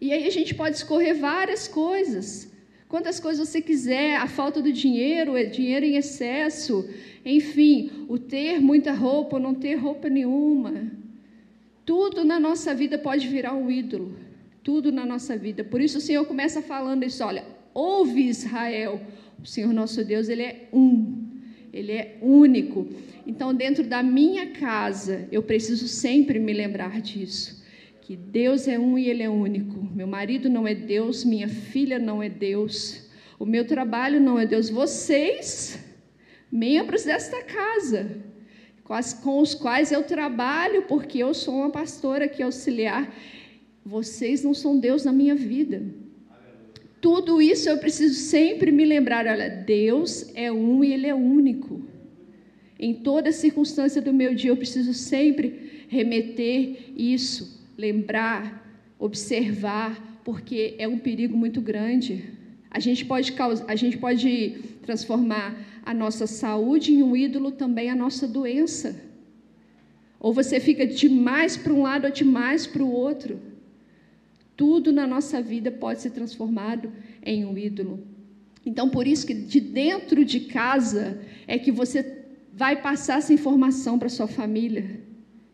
E 0.01 0.13
aí 0.13 0.27
a 0.27 0.31
gente 0.31 0.57
pode 0.57 0.77
escorrer 0.77 1.17
várias 1.17 1.69
coisas. 1.69 2.53
Quantas 2.89 3.21
coisas 3.21 3.49
você 3.49 3.63
quiser, 3.63 4.17
a 4.17 4.27
falta 4.27 4.61
do 4.61 4.73
dinheiro, 4.73 5.37
é 5.37 5.45
dinheiro 5.45 5.87
em 5.87 5.97
excesso, 5.97 6.89
enfim, 7.25 8.07
o 8.09 8.19
ter 8.19 8.61
muita 8.61 8.93
roupa 8.93 9.37
ou 9.37 9.43
não 9.43 9.55
ter 9.55 9.77
roupa 9.77 10.09
nenhuma. 10.09 10.91
Tudo 11.87 12.25
na 12.25 12.41
nossa 12.41 12.75
vida 12.75 12.99
pode 12.99 13.29
virar 13.29 13.55
um 13.55 13.71
ídolo 13.71 14.22
tudo 14.63 14.93
na 14.93 15.05
nossa 15.05 15.37
vida. 15.37 15.65
Por 15.65 15.81
isso 15.81 15.99
o 15.99 16.01
Senhor 16.01 16.25
começa 16.27 16.63
falando 16.63 17.05
isso: 17.05 17.25
olha, 17.25 17.45
ouve 17.75 18.29
Israel, 18.29 19.01
O 19.43 19.47
Senhor 19.47 19.73
nosso 19.73 20.05
Deus, 20.05 20.29
ele 20.29 20.43
é 20.43 20.69
um. 20.73 21.31
Ele 21.73 21.93
é 21.93 22.19
único. 22.21 22.87
Então, 23.27 23.55
dentro 23.55 23.83
da 23.83 24.03
minha 24.03 24.51
casa, 24.51 25.27
eu 25.33 25.43
preciso 25.43 25.89
sempre 25.89 26.39
me 26.39 26.53
lembrar 26.53 27.01
disso. 27.01 27.63
Que 28.03 28.17
Deus 28.17 28.69
é 28.69 28.79
um 28.79 28.99
e 28.99 29.09
Ele 29.09 29.23
é 29.23 29.31
único. 29.31 29.83
Meu 29.95 30.07
marido 30.07 30.51
não 30.51 30.67
é 30.67 30.75
Deus, 30.75 31.25
minha 31.25 31.49
filha 31.49 31.99
não 31.99 32.23
é 32.23 32.29
Deus, 32.29 33.09
o 33.39 33.47
meu 33.47 33.65
trabalho 33.65 34.21
não 34.21 34.39
é 34.39 34.45
Deus. 34.45 34.69
Vocês, 34.69 35.79
membros 36.51 37.05
desta 37.05 37.43
casa, 37.43 38.23
com 39.23 39.41
os 39.41 39.55
quais 39.55 39.93
eu 39.93 40.03
trabalho, 40.03 40.83
porque 40.83 41.19
eu 41.19 41.33
sou 41.33 41.55
uma 41.55 41.71
pastora 41.71 42.27
aqui 42.27 42.43
auxiliar, 42.43 43.11
vocês 43.85 44.43
não 44.43 44.55
são 44.55 44.79
Deus 44.79 45.05
na 45.05 45.13
minha 45.13 45.35
vida. 45.35 45.83
Tudo 47.01 47.43
isso 47.43 47.69
eu 47.69 47.79
preciso 47.79 48.15
sempre 48.15 48.71
me 48.71 48.85
lembrar: 48.85 49.27
olha, 49.27 49.49
Deus 49.49 50.31
é 50.35 50.53
um 50.53 50.85
e 50.85 50.93
Ele 50.93 51.07
é 51.07 51.15
único. 51.15 51.83
Em 52.79 52.95
toda 52.95 53.33
circunstância 53.33 54.01
do 54.01 54.13
meu 54.13 54.35
dia, 54.35 54.51
eu 54.51 54.57
preciso 54.57 54.95
sempre 54.95 55.87
remeter 55.89 56.93
isso, 56.97 57.61
lembrar, 57.77 58.81
observar, 58.99 60.21
porque 60.25 60.75
é 60.79 60.87
um 60.89 60.99
perigo 60.99 61.37
muito 61.37 61.61
grande. 61.61 62.25
A 62.71 62.81
gente 62.81 63.05
pode, 63.05 63.35
a 63.69 63.77
gente 63.77 63.99
pode 63.99 64.57
transformar 64.83 65.57
a 65.85 65.93
nossa 65.93 66.27
saúde 66.27 66.93
em 66.93 67.03
um 67.03 67.17
ídolo 67.17 67.51
também 67.51 67.91
a 67.91 67.97
nossa 67.97 68.27
doença. 68.27 69.01
Ou 70.19 70.33
você 70.33 70.61
fica 70.61 70.87
demais 70.87 71.57
para 71.57 71.73
um 71.73 71.83
lado 71.83 72.07
ou 72.07 72.11
demais 72.13 72.67
para 72.67 72.83
o 72.83 72.91
outro. 72.91 73.52
Tudo 74.63 74.93
na 74.93 75.09
nossa 75.09 75.43
vida 75.43 75.73
pode 75.73 76.03
ser 76.03 76.11
transformado 76.11 76.93
em 77.21 77.45
um 77.45 77.59
ídolo. 77.59 78.07
Então, 78.65 78.89
por 78.89 79.09
isso 79.09 79.27
que 79.27 79.35
de 79.35 79.59
dentro 79.59 80.25
de 80.25 80.39
casa 80.39 81.21
é 81.49 81.59
que 81.59 81.73
você 81.73 82.23
vai 82.53 82.81
passar 82.81 83.19
essa 83.19 83.33
informação 83.33 83.99
para 83.99 84.09
sua 84.09 84.29
família. 84.29 85.01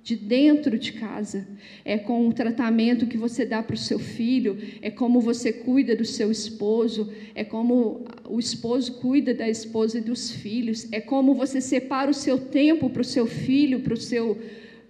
De 0.02 0.14
dentro 0.14 0.78
de 0.78 0.92
casa. 0.92 1.48
É 1.86 1.96
com 1.96 2.28
o 2.28 2.34
tratamento 2.34 3.06
que 3.06 3.16
você 3.16 3.46
dá 3.46 3.62
para 3.62 3.72
o 3.72 3.78
seu 3.78 3.98
filho, 3.98 4.58
é 4.82 4.90
como 4.90 5.22
você 5.22 5.54
cuida 5.54 5.96
do 5.96 6.04
seu 6.04 6.30
esposo, 6.30 7.10
é 7.34 7.42
como 7.42 8.04
o 8.28 8.38
esposo 8.38 8.92
cuida 9.00 9.32
da 9.32 9.48
esposa 9.48 9.96
e 9.96 10.02
dos 10.02 10.30
filhos, 10.30 10.86
é 10.92 11.00
como 11.00 11.34
você 11.34 11.62
separa 11.62 12.10
o 12.10 12.14
seu 12.26 12.36
tempo 12.38 12.90
para 12.90 13.00
o 13.00 13.12
seu 13.16 13.26
filho, 13.26 13.80
para 13.80 13.94
o 13.94 13.96
seu, 13.96 14.36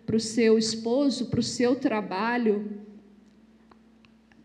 para 0.04 0.16
o 0.16 0.20
seu 0.20 0.58
esposo, 0.58 1.26
para 1.26 1.38
o 1.38 1.42
seu 1.42 1.76
trabalho 1.76 2.87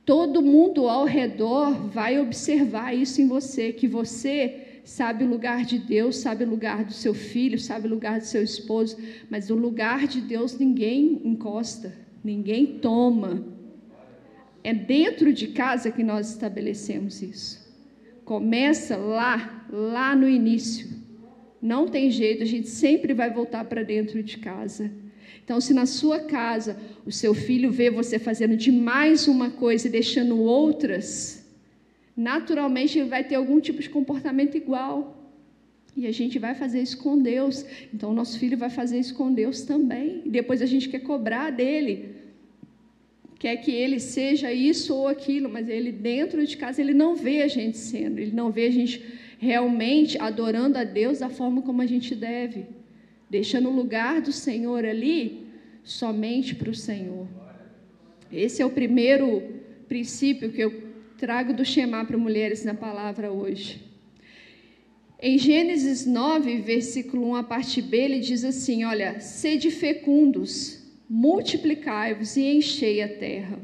Todo 0.05 0.41
mundo 0.41 0.89
ao 0.89 1.05
redor 1.05 1.87
vai 1.87 2.19
observar 2.19 2.93
isso 2.93 3.21
em 3.21 3.27
você, 3.27 3.71
que 3.71 3.87
você 3.87 4.81
sabe 4.83 5.23
o 5.23 5.27
lugar 5.27 5.63
de 5.63 5.79
Deus, 5.79 6.17
sabe 6.17 6.43
o 6.43 6.49
lugar 6.49 6.83
do 6.83 6.91
seu 6.91 7.13
filho, 7.13 7.57
sabe 7.57 7.87
o 7.87 7.89
lugar 7.89 8.19
do 8.19 8.25
seu 8.25 8.43
esposo, 8.43 8.97
mas 9.29 9.49
o 9.49 9.55
lugar 9.55 10.05
de 10.07 10.19
Deus 10.19 10.57
ninguém 10.57 11.21
encosta, 11.23 11.93
ninguém 12.21 12.79
toma. 12.79 13.45
É 14.61 14.73
dentro 14.73 15.31
de 15.31 15.47
casa 15.47 15.91
que 15.91 16.03
nós 16.03 16.29
estabelecemos 16.29 17.21
isso. 17.21 17.63
Começa 18.25 18.97
lá, 18.97 19.65
lá 19.71 20.15
no 20.15 20.27
início. 20.27 20.87
Não 21.61 21.87
tem 21.87 22.11
jeito, 22.11 22.43
a 22.43 22.45
gente 22.45 22.67
sempre 22.67 23.13
vai 23.13 23.31
voltar 23.31 23.63
para 23.65 23.83
dentro 23.83 24.21
de 24.21 24.37
casa. 24.37 24.91
Então, 25.43 25.59
se 25.59 25.73
na 25.73 25.85
sua 25.85 26.19
casa 26.21 26.77
o 27.05 27.11
seu 27.11 27.33
filho 27.33 27.69
vê 27.69 27.89
você 27.89 28.17
fazendo 28.17 28.55
demais 28.55 29.27
uma 29.27 29.49
coisa 29.49 29.87
e 29.87 29.91
deixando 29.91 30.39
outras, 30.39 31.45
naturalmente 32.15 32.97
ele 32.97 33.09
vai 33.09 33.23
ter 33.23 33.35
algum 33.35 33.59
tipo 33.59 33.81
de 33.81 33.89
comportamento 33.89 34.55
igual. 34.55 35.19
E 35.95 36.07
a 36.07 36.11
gente 36.11 36.39
vai 36.39 36.55
fazer 36.55 36.81
isso 36.81 36.97
com 36.97 37.21
Deus. 37.21 37.65
Então, 37.93 38.11
o 38.11 38.13
nosso 38.13 38.39
filho 38.39 38.57
vai 38.57 38.69
fazer 38.69 38.97
isso 38.99 39.13
com 39.15 39.31
Deus 39.31 39.61
também. 39.61 40.21
E 40.25 40.29
depois 40.29 40.61
a 40.61 40.65
gente 40.65 40.89
quer 40.89 40.99
cobrar 40.99 41.51
dele. 41.51 42.15
Quer 43.37 43.57
que 43.57 43.71
ele 43.71 43.99
seja 43.99 44.51
isso 44.53 44.95
ou 44.95 45.09
aquilo, 45.09 45.49
mas 45.49 45.67
ele 45.67 45.91
dentro 45.91 46.45
de 46.47 46.55
casa 46.55 46.81
ele 46.81 46.93
não 46.93 47.15
vê 47.15 47.41
a 47.41 47.47
gente 47.49 47.77
sendo, 47.77 48.17
ele 48.17 48.31
não 48.31 48.49
vê 48.49 48.67
a 48.67 48.71
gente 48.71 49.03
realmente 49.37 50.17
adorando 50.17 50.77
a 50.77 50.85
Deus 50.85 51.19
da 51.19 51.29
forma 51.29 51.61
como 51.61 51.81
a 51.81 51.85
gente 51.85 52.15
deve 52.15 52.65
deixando 53.33 53.67
o 53.67 53.75
lugar 53.75 54.21
do 54.21 54.31
Senhor 54.31 54.85
ali 54.85 55.47
somente 55.83 56.53
para 56.53 56.69
o 56.69 56.75
Senhor. 56.75 57.27
Esse 58.31 58.61
é 58.61 58.65
o 58.65 58.69
primeiro 58.69 59.41
princípio 59.87 60.51
que 60.51 60.61
eu 60.61 60.71
trago 61.17 61.51
do 61.51 61.65
Shema 61.65 62.05
para 62.05 62.15
mulheres 62.15 62.63
na 62.63 62.75
palavra 62.75 63.31
hoje. 63.31 63.81
Em 65.19 65.39
Gênesis 65.39 66.05
9, 66.05 66.59
versículo 66.61 67.29
1, 67.29 67.35
a 67.37 67.43
parte 67.43 67.81
B, 67.81 67.97
ele 67.97 68.19
diz 68.19 68.43
assim: 68.43 68.83
Olha, 68.83 69.19
sede 69.19 69.71
fecundos, 69.71 70.83
multiplicai-vos 71.09 72.37
e 72.37 72.57
enchei 72.57 73.01
a 73.01 73.07
terra. 73.07 73.57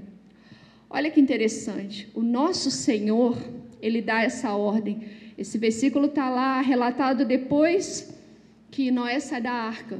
Olha 0.90 1.12
que 1.12 1.22
interessante, 1.22 2.08
o 2.16 2.24
nosso 2.24 2.72
Senhor, 2.72 3.38
ele 3.80 4.02
dá 4.02 4.24
essa 4.24 4.52
ordem. 4.56 5.04
Esse 5.38 5.60
versículo 5.60 6.08
está 6.08 6.28
lá 6.28 6.60
relatado 6.60 7.24
depois 7.24 8.18
que 8.72 8.92
Noé 8.92 9.20
sai 9.20 9.42
da 9.42 9.52
arca. 9.52 10.00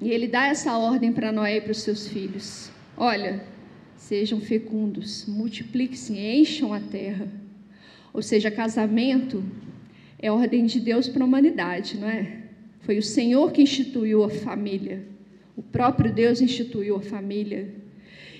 E 0.00 0.10
ele 0.10 0.28
dá 0.28 0.46
essa 0.46 0.76
ordem 0.76 1.12
para 1.12 1.32
Noé 1.32 1.56
e 1.56 1.60
para 1.60 1.72
os 1.72 1.82
seus 1.82 2.08
filhos: 2.08 2.70
Olha, 2.96 3.44
sejam 3.96 4.40
fecundos, 4.40 5.26
multipliquem-se, 5.26 6.16
encham 6.16 6.72
a 6.72 6.80
terra. 6.80 7.28
Ou 8.12 8.22
seja, 8.22 8.50
casamento 8.50 9.44
é 10.18 10.30
ordem 10.30 10.66
de 10.66 10.80
Deus 10.80 11.08
para 11.08 11.22
a 11.22 11.26
humanidade, 11.26 11.96
não 11.98 12.08
é? 12.08 12.42
Foi 12.80 12.96
o 12.96 13.02
Senhor 13.02 13.52
que 13.52 13.62
instituiu 13.62 14.24
a 14.24 14.30
família. 14.30 15.04
O 15.56 15.62
próprio 15.62 16.12
Deus 16.12 16.40
instituiu 16.40 16.96
a 16.96 17.00
família. 17.00 17.68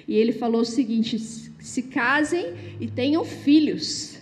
E 0.06 0.14
ele 0.14 0.32
falou 0.32 0.62
o 0.62 0.64
seguinte: 0.64 1.18
se 1.18 1.82
casem 1.82 2.54
e 2.80 2.87
tenham 2.87 3.25
filhos. 3.25 4.17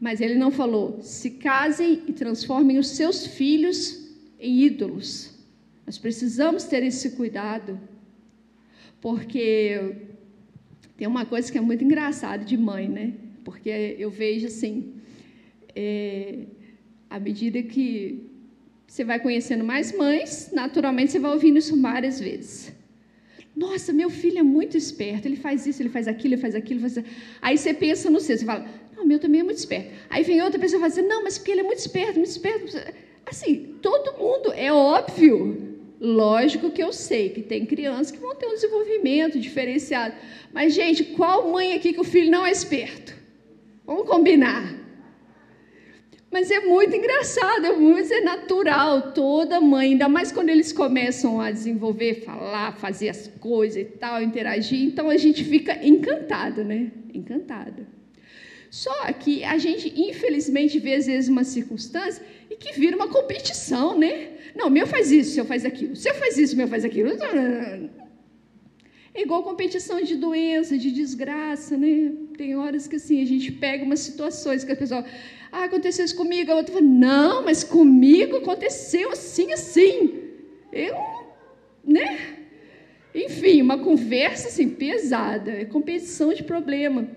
Mas 0.00 0.20
ele 0.20 0.34
não 0.34 0.50
falou: 0.50 1.00
se 1.02 1.30
casem 1.30 2.02
e 2.06 2.12
transformem 2.12 2.78
os 2.78 2.88
seus 2.88 3.26
filhos 3.26 4.08
em 4.38 4.62
ídolos. 4.62 5.34
Nós 5.84 5.98
precisamos 5.98 6.64
ter 6.64 6.82
esse 6.82 7.10
cuidado, 7.12 7.80
porque 9.00 9.96
tem 10.96 11.08
uma 11.08 11.24
coisa 11.24 11.50
que 11.50 11.56
é 11.56 11.60
muito 11.60 11.82
engraçada 11.82 12.44
de 12.44 12.56
mãe, 12.56 12.88
né? 12.88 13.14
Porque 13.44 13.70
eu 13.98 14.10
vejo 14.10 14.46
assim, 14.46 14.94
é, 15.74 16.40
à 17.08 17.18
medida 17.18 17.62
que 17.62 18.28
você 18.86 19.04
vai 19.04 19.18
conhecendo 19.20 19.64
mais 19.64 19.96
mães, 19.96 20.50
naturalmente 20.52 21.12
você 21.12 21.18
vai 21.18 21.32
ouvindo 21.32 21.58
isso 21.58 21.80
várias 21.80 22.20
vezes. 22.20 22.72
Nossa, 23.54 23.92
meu 23.92 24.08
filho 24.08 24.38
é 24.38 24.42
muito 24.42 24.76
esperto, 24.76 25.26
ele 25.26 25.36
faz 25.36 25.66
isso, 25.66 25.82
ele 25.82 25.88
faz 25.88 26.06
aquilo, 26.06 26.34
ele 26.34 26.40
faz 26.40 26.54
aquilo. 26.54 26.80
Faz... 26.80 26.98
Aí 27.42 27.58
você 27.58 27.74
pensa 27.74 28.08
no 28.10 28.20
seu, 28.20 28.36
você 28.36 28.44
fala, 28.44 28.66
não, 28.98 29.04
o 29.04 29.06
meu 29.06 29.18
também 29.20 29.40
é 29.40 29.44
muito 29.44 29.58
esperto. 29.58 29.90
Aí 30.10 30.24
vem 30.24 30.42
outra 30.42 30.58
pessoa 30.58 30.78
e 30.78 30.80
fala 30.80 30.92
assim, 30.92 31.08
não, 31.08 31.22
mas 31.22 31.38
porque 31.38 31.52
ele 31.52 31.60
é 31.60 31.64
muito 31.64 31.78
esperto, 31.78 32.16
muito 32.16 32.30
esperto. 32.30 32.76
Assim, 33.24 33.76
todo 33.80 34.18
mundo, 34.18 34.52
é 34.52 34.72
óbvio. 34.72 35.76
Lógico 36.00 36.70
que 36.70 36.82
eu 36.82 36.92
sei 36.92 37.30
que 37.30 37.42
tem 37.42 37.66
crianças 37.66 38.10
que 38.10 38.18
vão 38.18 38.34
ter 38.34 38.46
um 38.46 38.54
desenvolvimento 38.54 39.38
diferenciado. 39.38 40.14
Mas, 40.52 40.74
gente, 40.74 41.04
qual 41.04 41.48
mãe 41.48 41.74
aqui 41.74 41.92
que 41.92 42.00
o 42.00 42.04
filho 42.04 42.30
não 42.30 42.44
é 42.44 42.50
esperto? 42.50 43.14
Vamos 43.86 44.08
combinar. 44.08 44.74
Mas 46.30 46.50
é 46.50 46.60
muito 46.60 46.94
engraçado, 46.94 47.66
é 47.66 47.72
muito 47.72 48.12
é 48.12 48.20
natural, 48.20 49.12
toda 49.12 49.60
mãe, 49.60 49.92
ainda 49.92 50.08
mais 50.08 50.30
quando 50.30 50.50
eles 50.50 50.72
começam 50.72 51.40
a 51.40 51.50
desenvolver, 51.50 52.22
falar, 52.22 52.76
fazer 52.76 53.08
as 53.08 53.28
coisas 53.40 53.80
e 53.80 53.84
tal, 53.86 54.22
interagir, 54.22 54.82
então 54.82 55.08
a 55.08 55.16
gente 55.16 55.42
fica 55.42 55.74
encantada, 55.84 56.62
né? 56.62 56.92
Encantada. 57.14 57.97
Só 58.70 59.12
que 59.12 59.44
a 59.44 59.56
gente, 59.58 59.92
infelizmente, 59.96 60.78
vê 60.78 60.94
às 60.94 61.06
vezes 61.06 61.28
uma 61.28 61.44
circunstância 61.44 62.22
e 62.50 62.56
que 62.56 62.78
vira 62.78 62.96
uma 62.96 63.08
competição, 63.08 63.98
né? 63.98 64.30
Não, 64.54 64.68
meu 64.68 64.86
faz 64.86 65.10
isso, 65.10 65.32
seu 65.32 65.44
faz 65.44 65.64
aquilo. 65.64 65.96
Seu 65.96 66.14
faz 66.14 66.36
isso, 66.36 66.56
meu 66.56 66.68
faz 66.68 66.84
aquilo. 66.84 67.10
É 69.14 69.22
igual 69.22 69.42
competição 69.42 70.00
de 70.02 70.16
doença, 70.16 70.76
de 70.76 70.90
desgraça, 70.90 71.76
né? 71.76 72.12
Tem 72.36 72.56
horas 72.56 72.86
que 72.86 72.96
assim, 72.96 73.22
a 73.22 73.26
gente 73.26 73.50
pega 73.50 73.84
umas 73.84 74.00
situações 74.00 74.64
que 74.64 74.72
a 74.72 74.76
pessoa, 74.76 75.04
ah, 75.50 75.64
aconteceu 75.64 76.04
isso 76.04 76.14
comigo, 76.14 76.52
a 76.52 76.56
outra 76.56 76.74
fala, 76.74 76.86
não, 76.86 77.44
mas 77.44 77.64
comigo 77.64 78.36
aconteceu 78.36 79.10
assim, 79.10 79.52
assim. 79.52 80.24
Eu, 80.72 80.94
né? 81.84 82.36
Enfim, 83.14 83.62
uma 83.62 83.78
conversa 83.78 84.48
assim 84.48 84.68
pesada, 84.68 85.50
é 85.50 85.64
competição 85.64 86.32
de 86.32 86.44
problema. 86.44 87.08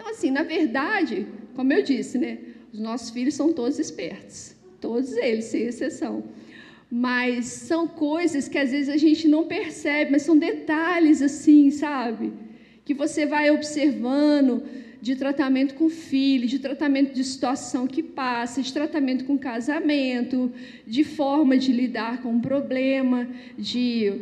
Então, 0.00 0.12
assim, 0.12 0.30
na 0.30 0.42
verdade, 0.42 1.26
como 1.54 1.74
eu 1.74 1.82
disse, 1.82 2.16
né, 2.16 2.38
os 2.72 2.80
nossos 2.80 3.10
filhos 3.10 3.34
são 3.34 3.52
todos 3.52 3.78
espertos, 3.78 4.56
todos 4.80 5.12
eles, 5.12 5.44
sem 5.44 5.64
exceção. 5.64 6.24
Mas 6.90 7.44
são 7.44 7.86
coisas 7.86 8.48
que 8.48 8.56
às 8.56 8.70
vezes 8.70 8.88
a 8.88 8.96
gente 8.96 9.28
não 9.28 9.44
percebe, 9.44 10.12
mas 10.12 10.22
são 10.22 10.38
detalhes 10.38 11.20
assim, 11.20 11.70
sabe? 11.70 12.32
Que 12.82 12.94
você 12.94 13.26
vai 13.26 13.50
observando 13.50 14.62
de 15.02 15.16
tratamento 15.16 15.74
com 15.74 15.90
filho, 15.90 16.48
de 16.48 16.58
tratamento 16.58 17.12
de 17.12 17.22
situação 17.22 17.86
que 17.86 18.02
passa, 18.02 18.62
de 18.62 18.72
tratamento 18.72 19.26
com 19.26 19.36
casamento, 19.36 20.50
de 20.86 21.04
forma 21.04 21.58
de 21.58 21.72
lidar 21.72 22.22
com 22.22 22.30
um 22.30 22.40
problema, 22.40 23.28
de 23.58 24.14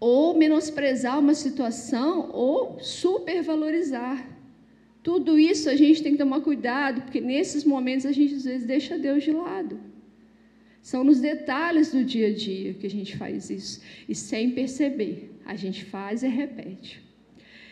ou 0.00 0.34
menosprezar 0.34 1.18
uma 1.18 1.34
situação 1.34 2.30
ou 2.32 2.78
supervalorizar. 2.80 4.31
Tudo 5.02 5.38
isso 5.38 5.68
a 5.68 5.74
gente 5.74 6.02
tem 6.02 6.12
que 6.12 6.18
tomar 6.18 6.40
cuidado, 6.40 7.02
porque 7.02 7.20
nesses 7.20 7.64
momentos 7.64 8.06
a 8.06 8.12
gente 8.12 8.34
às 8.34 8.44
vezes 8.44 8.66
deixa 8.66 8.98
Deus 8.98 9.24
de 9.24 9.32
lado. 9.32 9.80
São 10.80 11.04
nos 11.04 11.20
detalhes 11.20 11.92
do 11.92 12.04
dia 12.04 12.28
a 12.28 12.32
dia 12.32 12.74
que 12.74 12.86
a 12.86 12.90
gente 12.90 13.16
faz 13.16 13.50
isso. 13.50 13.80
E 14.08 14.14
sem 14.14 14.50
perceber, 14.50 15.30
a 15.44 15.54
gente 15.54 15.84
faz 15.84 16.22
e 16.22 16.28
repete. 16.28 17.00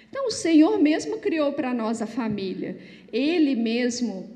Então, 0.08 0.26
o 0.26 0.30
Senhor 0.30 0.80
mesmo 0.80 1.18
criou 1.18 1.52
para 1.52 1.72
nós 1.72 2.02
a 2.02 2.06
família. 2.06 2.78
Ele 3.12 3.54
mesmo 3.54 4.28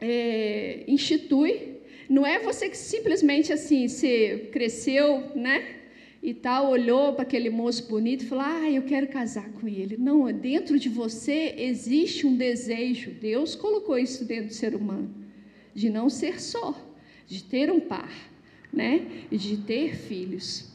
é, 0.00 0.84
institui. 0.88 1.78
Não 2.08 2.26
é 2.26 2.38
você 2.38 2.68
que 2.68 2.76
simplesmente 2.76 3.52
assim, 3.52 3.86
você 3.86 4.48
cresceu, 4.52 5.32
né? 5.36 5.77
E 6.22 6.34
tal, 6.34 6.70
olhou 6.70 7.12
para 7.12 7.22
aquele 7.22 7.48
moço 7.48 7.88
bonito 7.88 8.24
e 8.24 8.26
falou: 8.26 8.44
Ah, 8.44 8.70
eu 8.70 8.82
quero 8.82 9.08
casar 9.08 9.48
com 9.52 9.68
ele. 9.68 9.96
Não, 9.96 10.30
dentro 10.32 10.78
de 10.78 10.88
você 10.88 11.54
existe 11.56 12.26
um 12.26 12.36
desejo, 12.36 13.12
Deus 13.12 13.54
colocou 13.54 13.96
isso 13.98 14.24
dentro 14.24 14.48
do 14.48 14.54
ser 14.54 14.74
humano, 14.74 15.14
de 15.74 15.88
não 15.88 16.08
ser 16.10 16.40
só, 16.40 16.74
de 17.26 17.44
ter 17.44 17.70
um 17.70 17.80
par, 17.80 18.12
né? 18.72 19.06
E 19.30 19.38
de 19.38 19.58
ter 19.58 19.96
filhos. 19.96 20.70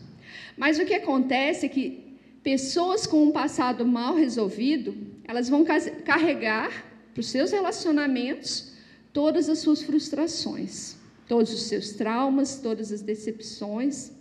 Mas 0.58 0.80
o 0.80 0.86
que 0.86 0.94
acontece 0.94 1.66
é 1.66 1.70
que 1.70 2.04
pessoas 2.42 3.06
com 3.06 3.24
um 3.24 3.32
passado 3.32 3.86
mal 3.86 4.16
resolvido, 4.16 4.96
elas 5.26 5.50
vão 5.50 5.66
carregar 6.06 6.86
para 7.14 7.22
os 7.22 7.28
seus 7.28 7.52
relacionamentos 7.52 8.74
todas 9.12 9.48
as 9.50 9.60
suas 9.60 9.82
frustrações, 9.82 10.96
todos 11.28 11.54
os 11.54 11.64
seus 11.64 11.92
traumas, 11.92 12.60
todas 12.60 12.92
as 12.92 13.02
decepções. 13.02 14.12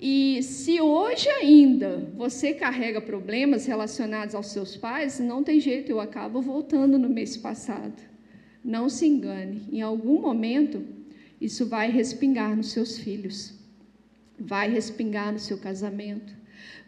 E 0.00 0.42
se 0.42 0.80
hoje 0.80 1.28
ainda 1.28 2.10
você 2.16 2.54
carrega 2.54 3.00
problemas 3.00 3.66
relacionados 3.66 4.34
aos 4.34 4.48
seus 4.48 4.76
pais, 4.76 5.20
não 5.20 5.42
tem 5.42 5.60
jeito, 5.60 5.90
eu 5.90 6.00
acabo 6.00 6.40
voltando 6.40 6.98
no 6.98 7.08
mês 7.08 7.36
passado. 7.36 8.00
Não 8.64 8.88
se 8.88 9.06
engane, 9.06 9.62
em 9.70 9.80
algum 9.80 10.20
momento 10.20 10.84
isso 11.40 11.66
vai 11.66 11.90
respingar 11.90 12.56
nos 12.56 12.72
seus 12.72 12.98
filhos, 12.98 13.54
vai 14.38 14.70
respingar 14.70 15.32
no 15.32 15.38
seu 15.38 15.58
casamento, 15.58 16.34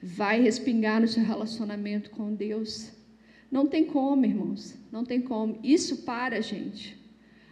vai 0.03 0.41
respingar 0.41 1.01
no 1.01 1.09
seu 1.09 1.23
relacionamento 1.23 2.11
com 2.11 2.35
Deus. 2.35 2.91
Não 3.51 3.67
tem 3.67 3.85
como, 3.85 4.25
irmãos, 4.25 4.75
não 4.91 5.05
tem 5.05 5.21
como. 5.21 5.59
Isso 5.63 5.99
para 5.99 6.39
a 6.39 6.41
gente. 6.41 6.99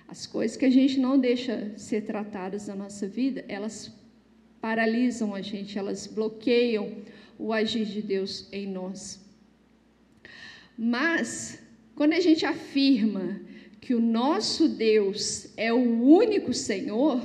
As 0.08 0.26
coisas 0.26 0.56
que 0.56 0.64
a 0.64 0.70
gente 0.70 1.00
não 1.00 1.18
deixa 1.18 1.72
ser 1.76 2.02
tratadas 2.02 2.68
na 2.68 2.74
nossa 2.74 3.08
vida, 3.08 3.44
elas 3.48 3.92
paralisam 4.66 5.32
a 5.32 5.40
gente, 5.40 5.78
elas 5.78 6.08
bloqueiam 6.08 6.90
o 7.38 7.52
agir 7.52 7.84
de 7.84 8.02
Deus 8.02 8.48
em 8.50 8.66
nós. 8.66 9.20
Mas, 10.76 11.60
quando 11.94 12.14
a 12.14 12.18
gente 12.18 12.44
afirma 12.44 13.40
que 13.80 13.94
o 13.94 14.00
nosso 14.00 14.68
Deus 14.68 15.50
é 15.56 15.72
o 15.72 16.02
único 16.02 16.52
Senhor, 16.52 17.22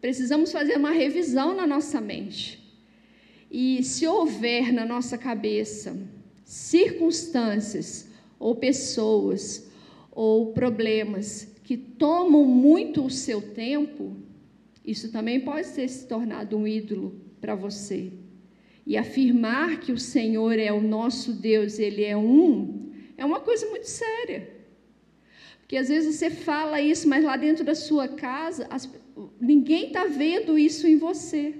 precisamos 0.00 0.52
fazer 0.52 0.76
uma 0.76 0.92
revisão 0.92 1.56
na 1.56 1.66
nossa 1.66 2.00
mente. 2.00 2.62
E 3.50 3.82
se 3.82 4.06
houver 4.06 4.72
na 4.72 4.86
nossa 4.86 5.18
cabeça 5.18 6.00
circunstâncias 6.44 8.10
ou 8.38 8.54
pessoas 8.54 9.68
ou 10.12 10.52
problemas 10.52 11.48
que 11.64 11.76
tomam 11.76 12.44
muito 12.44 13.04
o 13.04 13.10
seu 13.10 13.42
tempo, 13.42 14.23
isso 14.84 15.10
também 15.10 15.40
pode 15.40 15.68
ter 15.70 15.88
se 15.88 16.06
tornado 16.06 16.56
um 16.56 16.66
ídolo 16.66 17.20
para 17.40 17.54
você. 17.54 18.12
E 18.86 18.96
afirmar 18.98 19.80
que 19.80 19.92
o 19.92 19.98
Senhor 19.98 20.58
é 20.58 20.70
o 20.70 20.80
nosso 20.80 21.32
Deus, 21.32 21.78
Ele 21.78 22.04
é 22.04 22.16
um, 22.16 22.90
é 23.16 23.24
uma 23.24 23.40
coisa 23.40 23.66
muito 23.70 23.86
séria. 23.86 24.50
Porque 25.60 25.76
às 25.78 25.88
vezes 25.88 26.16
você 26.16 26.28
fala 26.28 26.80
isso, 26.82 27.08
mas 27.08 27.24
lá 27.24 27.36
dentro 27.36 27.64
da 27.64 27.74
sua 27.74 28.06
casa, 28.06 28.66
as, 28.68 28.86
ninguém 29.40 29.86
está 29.86 30.04
vendo 30.04 30.58
isso 30.58 30.86
em 30.86 30.98
você. 30.98 31.54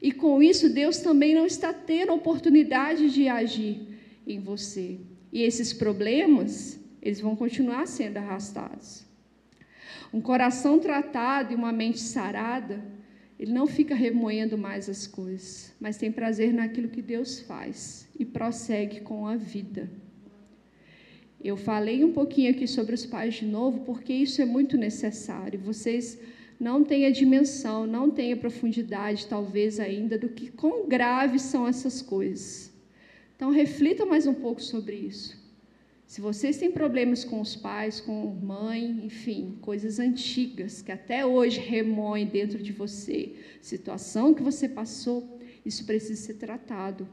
E 0.00 0.12
com 0.12 0.40
isso, 0.40 0.72
Deus 0.72 0.98
também 0.98 1.34
não 1.34 1.44
está 1.44 1.72
tendo 1.72 2.14
oportunidade 2.14 3.10
de 3.10 3.28
agir 3.28 3.98
em 4.24 4.38
você. 4.38 5.00
E 5.32 5.42
esses 5.42 5.72
problemas, 5.72 6.78
eles 7.02 7.20
vão 7.20 7.34
continuar 7.34 7.86
sendo 7.86 8.18
arrastados. 8.18 9.09
Um 10.12 10.20
coração 10.20 10.78
tratado 10.78 11.52
e 11.52 11.56
uma 11.56 11.72
mente 11.72 12.00
sarada, 12.00 12.82
ele 13.38 13.52
não 13.52 13.66
fica 13.66 13.94
remoendo 13.94 14.58
mais 14.58 14.88
as 14.88 15.06
coisas, 15.06 15.72
mas 15.80 15.96
tem 15.96 16.12
prazer 16.12 16.52
naquilo 16.52 16.88
que 16.88 17.00
Deus 17.00 17.40
faz 17.40 18.08
e 18.18 18.24
prossegue 18.24 19.00
com 19.00 19.26
a 19.26 19.36
vida. 19.36 19.88
Eu 21.42 21.56
falei 21.56 22.04
um 22.04 22.12
pouquinho 22.12 22.50
aqui 22.50 22.66
sobre 22.66 22.94
os 22.94 23.06
pais 23.06 23.34
de 23.34 23.46
novo, 23.46 23.80
porque 23.80 24.12
isso 24.12 24.42
é 24.42 24.44
muito 24.44 24.76
necessário. 24.76 25.58
Vocês 25.58 26.18
não 26.60 26.84
têm 26.84 27.06
a 27.06 27.10
dimensão, 27.10 27.86
não 27.86 28.10
têm 28.10 28.34
a 28.34 28.36
profundidade, 28.36 29.26
talvez 29.26 29.80
ainda, 29.80 30.18
do 30.18 30.28
que 30.28 30.50
quão 30.50 30.86
graves 30.86 31.40
são 31.40 31.66
essas 31.66 32.02
coisas. 32.02 32.70
Então, 33.34 33.50
reflita 33.50 34.04
mais 34.04 34.26
um 34.26 34.34
pouco 34.34 34.60
sobre 34.60 34.96
isso. 34.96 35.39
Se 36.10 36.20
vocês 36.20 36.56
têm 36.56 36.72
problemas 36.72 37.22
com 37.22 37.40
os 37.40 37.54
pais, 37.54 38.00
com 38.00 38.26
mãe, 38.42 39.00
enfim, 39.04 39.56
coisas 39.60 40.00
antigas 40.00 40.82
que 40.82 40.90
até 40.90 41.24
hoje 41.24 41.60
remoem 41.60 42.26
dentro 42.26 42.60
de 42.60 42.72
você, 42.72 43.36
situação 43.62 44.34
que 44.34 44.42
você 44.42 44.68
passou, 44.68 45.38
isso 45.64 45.86
precisa 45.86 46.20
ser 46.20 46.34
tratado. 46.34 47.06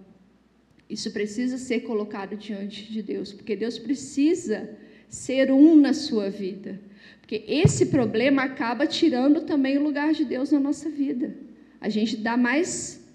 Isso 0.89 1.11
precisa 1.11 1.59
ser 1.59 1.81
colocado 1.81 2.35
diante 2.35 2.91
de 2.91 3.03
Deus, 3.03 3.31
porque 3.31 3.55
Deus 3.55 3.77
precisa 3.77 4.67
ser 5.07 5.51
um 5.51 5.75
na 5.75 5.93
sua 5.93 6.31
vida. 6.31 6.81
Porque 7.19 7.45
esse 7.47 7.85
problema 7.97 8.45
acaba 8.45 8.87
tirando 8.87 9.41
também 9.41 9.77
o 9.77 9.83
lugar 9.83 10.11
de 10.11 10.25
Deus 10.25 10.51
na 10.51 10.59
nossa 10.59 10.89
vida. 10.89 11.37
A 11.79 11.87
gente 11.87 12.17
dá 12.17 12.35
mais 12.35 13.06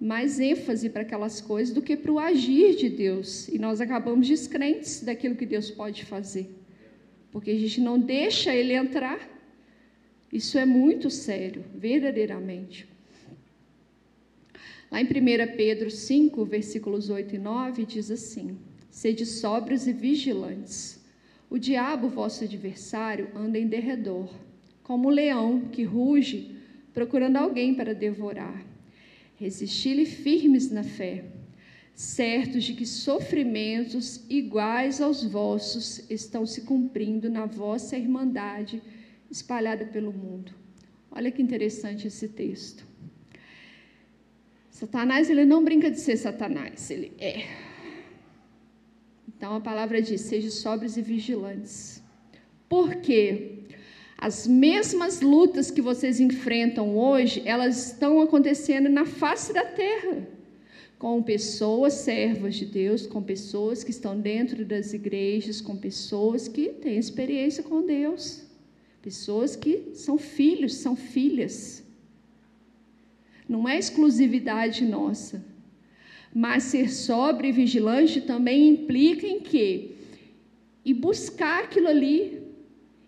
mais 0.00 0.40
ênfase 0.40 0.90
para 0.90 1.02
aquelas 1.02 1.40
coisas 1.40 1.74
do 1.74 1.82
que 1.82 1.96
para 1.96 2.12
o 2.12 2.18
agir 2.18 2.76
de 2.76 2.88
Deus. 2.88 3.48
E 3.48 3.58
nós 3.58 3.80
acabamos 3.80 4.26
descrentes 4.26 5.02
daquilo 5.02 5.36
que 5.36 5.46
Deus 5.46 5.70
pode 5.70 6.04
fazer, 6.04 6.50
porque 7.30 7.50
a 7.50 7.58
gente 7.58 7.80
não 7.80 7.98
deixa 7.98 8.54
Ele 8.54 8.74
entrar. 8.74 9.30
Isso 10.32 10.58
é 10.58 10.66
muito 10.66 11.10
sério, 11.10 11.64
verdadeiramente. 11.74 12.88
Lá 14.90 15.00
em 15.00 15.04
1 15.04 15.56
Pedro 15.56 15.90
5, 15.90 16.44
versículos 16.44 17.10
8 17.10 17.36
e 17.36 17.38
9, 17.38 17.84
diz 17.84 18.10
assim: 18.10 18.58
Sede 18.90 19.26
sóbrios 19.26 19.86
e 19.86 19.92
vigilantes. 19.92 21.02
O 21.50 21.58
diabo, 21.58 22.08
vosso 22.08 22.44
adversário, 22.44 23.28
anda 23.34 23.58
em 23.58 23.66
derredor, 23.66 24.32
como 24.82 25.08
um 25.08 25.12
leão 25.12 25.68
que 25.72 25.82
ruge, 25.82 26.56
procurando 26.92 27.36
alguém 27.36 27.74
para 27.74 27.94
devorar. 27.94 28.73
Resisti-lhe 29.44 30.06
firmes 30.06 30.70
na 30.70 30.82
fé, 30.82 31.22
certos 31.94 32.64
de 32.64 32.72
que 32.72 32.86
sofrimentos 32.86 34.24
iguais 34.30 35.02
aos 35.02 35.22
vossos 35.22 36.02
estão 36.08 36.46
se 36.46 36.62
cumprindo 36.62 37.28
na 37.28 37.44
vossa 37.44 37.94
irmandade 37.94 38.82
espalhada 39.30 39.84
pelo 39.84 40.14
mundo. 40.14 40.54
Olha 41.10 41.30
que 41.30 41.42
interessante 41.42 42.06
esse 42.06 42.26
texto. 42.26 42.86
Satanás, 44.70 45.28
ele 45.28 45.44
não 45.44 45.62
brinca 45.62 45.90
de 45.90 46.00
ser 46.00 46.16
Satanás, 46.16 46.90
ele 46.90 47.12
é. 47.18 47.46
Então 49.28 49.54
a 49.56 49.60
palavra 49.60 50.00
diz: 50.00 50.22
sejam 50.22 50.50
sóbrios 50.50 50.96
e 50.96 51.02
vigilantes. 51.02 52.02
Por 52.66 52.94
quê? 52.94 53.53
As 54.24 54.46
mesmas 54.46 55.20
lutas 55.20 55.70
que 55.70 55.82
vocês 55.82 56.18
enfrentam 56.18 56.96
hoje, 56.96 57.42
elas 57.44 57.88
estão 57.88 58.22
acontecendo 58.22 58.88
na 58.88 59.04
face 59.04 59.52
da 59.52 59.66
terra, 59.66 60.26
com 60.98 61.22
pessoas 61.22 61.92
servas 61.92 62.54
de 62.54 62.64
Deus, 62.64 63.06
com 63.06 63.22
pessoas 63.22 63.84
que 63.84 63.90
estão 63.90 64.18
dentro 64.18 64.64
das 64.64 64.94
igrejas, 64.94 65.60
com 65.60 65.76
pessoas 65.76 66.48
que 66.48 66.70
têm 66.70 66.96
experiência 66.96 67.62
com 67.62 67.84
Deus, 67.84 68.46
pessoas 69.02 69.56
que 69.56 69.90
são 69.92 70.16
filhos, 70.16 70.76
são 70.76 70.96
filhas. 70.96 71.84
Não 73.46 73.68
é 73.68 73.78
exclusividade 73.78 74.86
nossa. 74.86 75.44
Mas 76.34 76.62
ser 76.62 76.90
sóbrio 76.90 77.50
e 77.50 77.52
vigilante 77.52 78.22
também 78.22 78.70
implica 78.70 79.26
em 79.26 79.40
quê? 79.40 79.96
E 80.82 80.94
buscar 80.94 81.64
aquilo 81.64 81.88
ali 81.88 82.43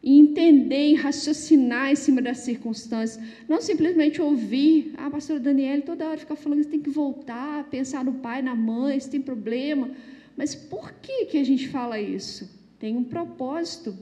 e 0.06 0.20
entender 0.20 0.90
e 0.90 0.94
raciocinar 0.94 1.90
em 1.90 1.96
cima 1.96 2.22
das 2.22 2.38
circunstâncias. 2.38 3.20
Não 3.48 3.60
simplesmente 3.60 4.22
ouvir, 4.22 4.94
ah, 4.96 5.10
pastora 5.10 5.40
Daniela 5.40 5.82
toda 5.82 6.06
hora 6.06 6.16
fica 6.16 6.36
falando 6.36 6.60
que 6.62 6.68
tem 6.68 6.80
que 6.80 6.90
voltar, 6.90 7.64
pensar 7.64 8.04
no 8.04 8.12
pai, 8.12 8.40
na 8.40 8.54
mãe, 8.54 9.00
se 9.00 9.10
tem 9.10 9.20
problema. 9.20 9.90
Mas 10.36 10.54
por 10.54 10.92
que, 11.02 11.24
que 11.24 11.38
a 11.38 11.42
gente 11.42 11.66
fala 11.66 12.00
isso? 12.00 12.48
Tem 12.78 12.96
um 12.96 13.02
propósito, 13.02 13.98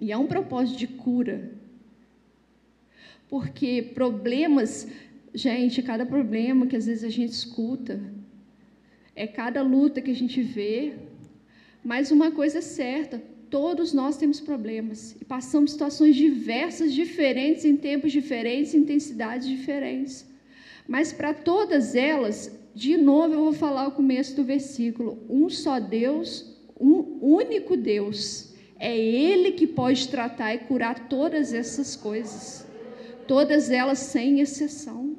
e 0.00 0.10
é 0.10 0.16
um 0.16 0.26
propósito 0.26 0.78
de 0.78 0.86
cura. 0.86 1.52
Porque 3.28 3.82
problemas, 3.82 4.88
gente, 5.34 5.82
cada 5.82 6.06
problema 6.06 6.66
que 6.66 6.76
às 6.76 6.86
vezes 6.86 7.04
a 7.04 7.10
gente 7.10 7.32
escuta, 7.32 8.00
é 9.14 9.26
cada 9.26 9.60
luta 9.60 10.00
que 10.00 10.10
a 10.10 10.16
gente 10.16 10.40
vê, 10.40 10.94
mas 11.84 12.10
uma 12.10 12.30
coisa 12.30 12.60
é 12.60 12.62
certa: 12.62 13.22
todos 13.50 13.92
nós 13.92 14.16
temos 14.16 14.40
problemas 14.40 15.16
e 15.20 15.24
passamos 15.24 15.72
situações 15.72 16.14
diversas, 16.14 16.92
diferentes, 16.92 17.64
em 17.64 17.76
tempos 17.76 18.12
diferentes, 18.12 18.74
intensidades 18.74 19.48
diferentes. 19.48 20.26
Mas 20.86 21.12
para 21.12 21.34
todas 21.34 21.94
elas, 21.94 22.50
de 22.74 22.96
novo 22.96 23.34
eu 23.34 23.44
vou 23.44 23.52
falar 23.52 23.88
o 23.88 23.92
começo 23.92 24.36
do 24.36 24.44
versículo: 24.44 25.18
um 25.28 25.48
só 25.48 25.78
Deus, 25.80 26.56
um 26.80 27.18
único 27.20 27.76
Deus. 27.76 28.54
É 28.78 28.96
Ele 28.96 29.52
que 29.52 29.66
pode 29.66 30.08
tratar 30.08 30.54
e 30.54 30.58
curar 30.58 31.08
todas 31.08 31.52
essas 31.52 31.96
coisas, 31.96 32.64
todas 33.26 33.70
elas 33.70 33.98
sem 33.98 34.40
exceção. 34.40 35.16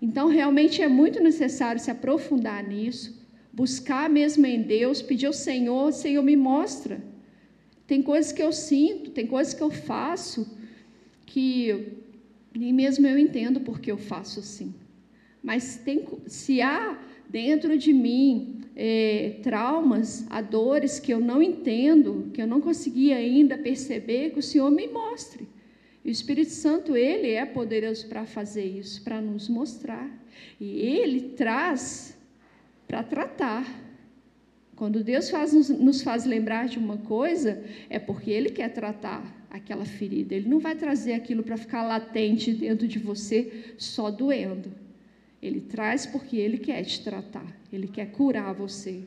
Então, 0.00 0.28
realmente 0.28 0.80
é 0.80 0.88
muito 0.88 1.20
necessário 1.20 1.80
se 1.80 1.90
aprofundar 1.90 2.66
nisso, 2.66 3.17
buscar 3.52 4.08
mesmo 4.08 4.46
em 4.46 4.62
Deus, 4.62 5.02
pedir 5.02 5.26
ao 5.26 5.32
Senhor: 5.32 5.92
Senhor, 5.92 6.22
me 6.22 6.36
mostra. 6.36 7.02
Tem 7.86 8.02
coisas 8.02 8.32
que 8.32 8.42
eu 8.42 8.52
sinto, 8.52 9.10
tem 9.10 9.26
coisas 9.26 9.54
que 9.54 9.62
eu 9.62 9.70
faço 9.70 10.58
que 11.28 11.92
nem 12.54 12.72
mesmo 12.72 13.06
eu 13.06 13.18
entendo 13.18 13.60
porque 13.60 13.90
eu 13.90 13.98
faço 13.98 14.40
assim. 14.40 14.74
Mas 15.42 15.76
tem, 15.76 16.04
se 16.26 16.60
há 16.60 16.98
dentro 17.28 17.76
de 17.78 17.92
mim 17.92 18.62
é, 18.74 19.36
traumas, 19.42 20.26
há 20.30 20.40
dores 20.40 20.98
que 20.98 21.12
eu 21.12 21.20
não 21.20 21.42
entendo, 21.42 22.30
que 22.32 22.42
eu 22.42 22.46
não 22.46 22.60
consegui 22.60 23.12
ainda 23.12 23.56
perceber, 23.56 24.30
que 24.30 24.38
o 24.38 24.42
Senhor 24.42 24.70
me 24.70 24.88
mostre. 24.88 25.46
E 26.04 26.08
o 26.08 26.10
Espírito 26.10 26.50
Santo, 26.50 26.96
ele 26.96 27.30
é 27.30 27.44
poderoso 27.44 28.08
para 28.08 28.24
fazer 28.24 28.64
isso, 28.64 29.02
para 29.04 29.20
nos 29.20 29.48
mostrar. 29.48 30.10
E 30.60 30.80
ele 30.80 31.20
traz 31.36 32.17
para 32.88 33.02
tratar. 33.02 33.64
Quando 34.74 35.04
Deus 35.04 35.28
faz, 35.28 35.52
nos 35.68 36.02
faz 36.02 36.24
lembrar 36.24 36.68
de 36.68 36.78
uma 36.78 36.96
coisa, 36.96 37.62
é 37.90 37.98
porque 37.98 38.30
Ele 38.30 38.48
quer 38.48 38.72
tratar 38.72 39.46
aquela 39.50 39.84
ferida. 39.84 40.34
Ele 40.34 40.48
não 40.48 40.58
vai 40.58 40.74
trazer 40.74 41.12
aquilo 41.12 41.42
para 41.42 41.56
ficar 41.56 41.82
latente 41.82 42.52
dentro 42.52 42.88
de 42.88 42.98
você, 42.98 43.74
só 43.76 44.10
doendo. 44.10 44.72
Ele 45.42 45.60
traz 45.60 46.06
porque 46.06 46.36
Ele 46.36 46.58
quer 46.58 46.82
te 46.84 47.04
tratar, 47.04 47.46
Ele 47.72 47.86
quer 47.86 48.06
curar 48.10 48.54
você. 48.54 49.02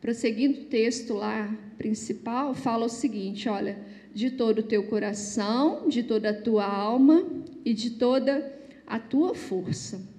Prosseguindo 0.00 0.62
o 0.62 0.64
texto 0.64 1.14
lá 1.14 1.56
principal, 1.78 2.54
fala 2.54 2.86
o 2.86 2.88
seguinte: 2.88 3.48
olha, 3.48 3.78
de 4.12 4.30
todo 4.30 4.58
o 4.58 4.62
teu 4.64 4.84
coração, 4.88 5.88
de 5.88 6.02
toda 6.02 6.30
a 6.30 6.34
tua 6.34 6.66
alma 6.66 7.24
e 7.64 7.72
de 7.72 7.90
toda 7.90 8.52
a 8.84 8.98
tua 8.98 9.34
força. 9.34 10.12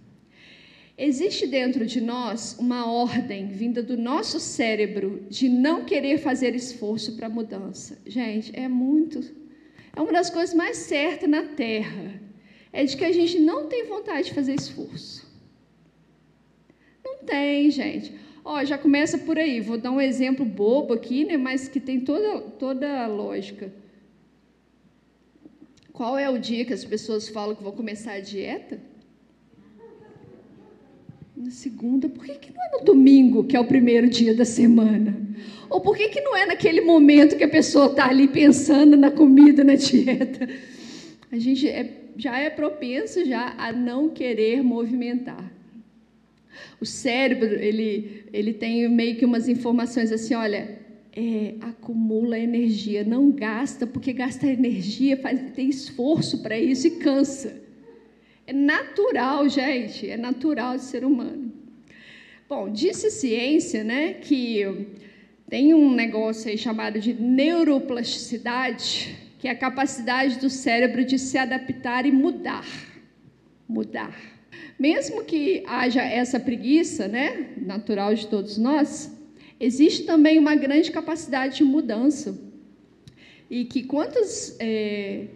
Existe 0.97 1.47
dentro 1.47 1.85
de 1.85 1.99
nós 1.99 2.55
uma 2.59 2.85
ordem 2.85 3.47
vinda 3.47 3.81
do 3.81 3.97
nosso 3.97 4.39
cérebro 4.39 5.25
de 5.27 5.49
não 5.49 5.85
querer 5.85 6.19
fazer 6.19 6.55
esforço 6.55 7.15
para 7.15 7.27
mudança. 7.27 7.99
Gente, 8.05 8.51
é 8.55 8.67
muito. 8.67 9.23
É 9.95 10.01
uma 10.01 10.11
das 10.11 10.29
coisas 10.29 10.53
mais 10.53 10.77
certas 10.77 11.27
na 11.29 11.43
Terra 11.43 12.21
é 12.71 12.83
de 12.83 12.95
que 12.95 13.05
a 13.05 13.11
gente 13.11 13.39
não 13.39 13.67
tem 13.67 13.85
vontade 13.85 14.27
de 14.27 14.33
fazer 14.33 14.53
esforço. 14.55 15.31
Não 17.03 17.19
tem, 17.19 17.69
gente. 17.69 18.13
Ó, 18.43 18.63
já 18.63 18.77
começa 18.77 19.17
por 19.17 19.37
aí. 19.37 19.61
Vou 19.61 19.77
dar 19.77 19.91
um 19.91 20.01
exemplo 20.01 20.43
bobo 20.45 20.93
aqui, 20.93 21.23
né, 21.25 21.37
mas 21.37 21.67
que 21.67 21.79
tem 21.79 22.01
toda, 22.01 22.41
toda 22.41 23.03
a 23.03 23.07
lógica. 23.07 23.71
Qual 25.91 26.17
é 26.17 26.29
o 26.29 26.39
dia 26.39 26.65
que 26.65 26.73
as 26.73 26.83
pessoas 26.83 27.29
falam 27.29 27.55
que 27.55 27.63
vão 27.63 27.71
começar 27.71 28.13
a 28.13 28.19
dieta? 28.19 28.92
Na 31.43 31.51
segunda. 31.51 32.07
Por 32.07 32.23
que, 32.23 32.35
que 32.35 32.53
não 32.53 32.63
é 32.63 32.79
no 32.79 32.85
domingo, 32.85 33.43
que 33.43 33.57
é 33.57 33.59
o 33.59 33.65
primeiro 33.65 34.09
dia 34.09 34.33
da 34.33 34.45
semana? 34.45 35.13
Ou 35.69 35.81
por 35.81 35.97
que, 35.97 36.07
que 36.07 36.21
não 36.21 36.37
é 36.37 36.45
naquele 36.45 36.79
momento 36.79 37.35
que 37.35 37.43
a 37.43 37.49
pessoa 37.49 37.87
está 37.87 38.07
ali 38.07 38.29
pensando 38.29 38.95
na 38.95 39.11
comida, 39.11 39.61
na 39.61 39.75
dieta? 39.75 40.47
A 41.29 41.37
gente 41.37 41.67
é 41.67 41.99
já 42.15 42.37
é 42.37 42.49
propenso 42.49 43.25
já 43.25 43.55
a 43.57 43.73
não 43.73 44.09
querer 44.09 44.63
movimentar. 44.63 45.51
O 46.79 46.85
cérebro, 46.85 47.49
ele, 47.55 48.23
ele 48.31 48.53
tem 48.53 48.87
meio 48.87 49.17
que 49.17 49.25
umas 49.25 49.49
informações 49.49 50.13
assim, 50.13 50.35
olha, 50.35 50.79
é, 51.13 51.55
acumula 51.59 52.39
energia, 52.39 53.03
não 53.03 53.31
gasta, 53.31 53.85
porque 53.85 54.13
gasta 54.13 54.47
energia, 54.47 55.17
faz, 55.17 55.41
tem 55.51 55.67
esforço 55.67 56.41
para 56.41 56.57
isso 56.57 56.87
e 56.87 56.91
cansa. 56.91 57.62
É 58.45 58.51
natural, 58.51 59.47
gente, 59.47 60.09
é 60.09 60.17
natural 60.17 60.75
de 60.75 60.83
ser 60.83 61.05
humano. 61.05 61.49
Bom, 62.49 62.69
disse 62.69 63.09
ciência, 63.09 63.85
né, 63.85 64.15
que 64.15 64.85
tem 65.49 65.73
um 65.73 65.93
negócio 65.93 66.51
aí 66.51 66.57
chamado 66.57 66.99
de 66.99 67.13
neuroplasticidade, 67.13 69.15
que 69.39 69.47
é 69.47 69.51
a 69.51 69.55
capacidade 69.55 70.39
do 70.39 70.49
cérebro 70.49 71.05
de 71.05 71.17
se 71.17 71.37
adaptar 71.37 72.05
e 72.05 72.11
mudar. 72.11 72.67
Mudar. 73.67 74.13
Mesmo 74.77 75.23
que 75.23 75.63
haja 75.65 76.01
essa 76.01 76.37
preguiça, 76.37 77.07
né, 77.07 77.53
natural 77.57 78.13
de 78.13 78.27
todos 78.27 78.57
nós, 78.57 79.09
existe 79.57 80.03
também 80.03 80.37
uma 80.37 80.55
grande 80.55 80.91
capacidade 80.91 81.55
de 81.57 81.63
mudança. 81.63 82.37
E 83.49 83.63
que 83.63 83.83
quantas, 83.83 84.57
é, 84.59 85.27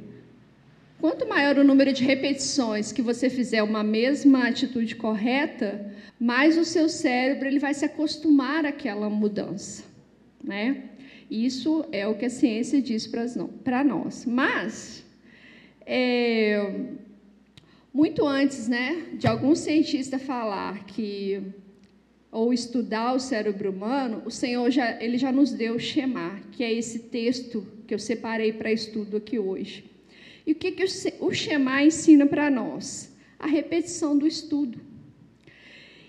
quanto 1.00 1.28
maior 1.28 1.58
o 1.58 1.64
número 1.64 1.94
de 1.94 2.04
repetições 2.04 2.92
que 2.92 3.02
você 3.02 3.30
fizer 3.30 3.64
uma 3.64 3.84
mesma 3.84 4.48
atitude 4.48 4.96
correta, 4.96 5.94
mais 6.20 6.58
o 6.58 6.66
seu 6.66 6.90
cérebro 6.90 7.48
ele 7.48 7.60
vai 7.60 7.74
se 7.74 7.86
acostumar 7.86 8.66
àquela 8.66 9.10
mudança, 9.10 9.84
né? 10.44 10.84
Isso 11.30 11.86
é 11.92 12.08
o 12.08 12.16
que 12.16 12.26
a 12.26 12.30
ciência 12.30 12.82
diz 12.82 13.06
para 13.64 13.84
nós. 13.84 14.26
Mas, 14.26 15.04
é, 15.86 16.86
muito 17.94 18.26
antes 18.26 18.68
né, 18.68 19.08
de 19.14 19.28
algum 19.28 19.54
cientista 19.54 20.18
falar 20.18 20.86
que 20.86 21.42
ou 22.32 22.54
estudar 22.54 23.14
o 23.14 23.20
cérebro 23.20 23.72
humano, 23.72 24.22
o 24.26 24.32
Senhor 24.32 24.70
já, 24.70 25.02
ele 25.02 25.18
já 25.18 25.32
nos 25.32 25.52
deu 25.52 25.76
o 25.76 25.80
Shema, 25.80 26.40
que 26.52 26.64
é 26.64 26.72
esse 26.72 27.00
texto 27.00 27.66
que 27.88 27.94
eu 27.94 28.00
separei 28.00 28.54
para 28.54 28.72
estudo 28.72 29.18
aqui 29.18 29.40
hoje. 29.40 29.97
E 30.48 30.54
o 30.54 30.56
que, 30.56 30.72
que 30.72 30.86
o 31.20 31.34
Shema 31.34 31.84
ensina 31.84 32.26
para 32.26 32.50
nós? 32.50 33.14
A 33.38 33.46
repetição 33.46 34.18
do 34.18 34.26
estudo. 34.26 34.80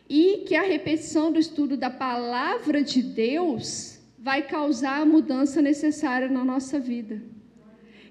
E 0.09 0.45
que 0.47 0.55
a 0.55 0.63
repetição 0.63 1.33
do 1.33 1.41
estudo 1.41 1.77
da 1.77 1.91
palavra 1.91 2.81
de 2.81 3.03
Deus 3.03 3.99
vai 4.17 4.47
causar 4.47 5.01
a 5.01 5.05
mudança 5.05 5.61
necessária 5.61 6.29
na 6.29 6.45
nossa 6.45 6.79
vida. 6.79 7.21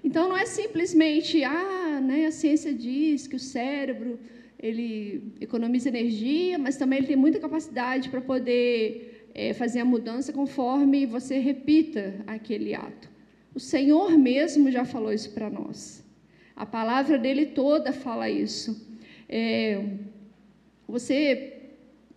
Então 0.04 0.28
não 0.28 0.36
é 0.36 0.44
simplesmente, 0.44 1.42
ah, 1.44 1.98
né, 1.98 2.26
a 2.26 2.30
ciência 2.30 2.74
diz 2.74 3.26
que 3.26 3.36
o 3.36 3.40
cérebro 3.40 4.18
ele 4.58 5.32
economiza 5.40 5.88
energia, 5.88 6.58
mas 6.58 6.76
também 6.76 6.98
ele 6.98 7.06
tem 7.06 7.16
muita 7.16 7.40
capacidade 7.40 8.10
para 8.10 8.20
poder 8.20 9.30
é, 9.34 9.54
fazer 9.54 9.80
a 9.80 9.84
mudança 9.84 10.30
conforme 10.30 11.06
você 11.06 11.38
repita 11.38 12.22
aquele 12.26 12.74
ato. 12.74 13.08
O 13.54 13.60
Senhor 13.60 14.16
mesmo 14.18 14.70
já 14.70 14.84
falou 14.84 15.12
isso 15.12 15.30
para 15.32 15.48
nós. 15.48 16.06
A 16.58 16.66
palavra 16.66 17.16
dele 17.16 17.46
toda 17.46 17.92
fala 17.92 18.28
isso. 18.28 18.84
É, 19.28 19.80
você 20.88 21.52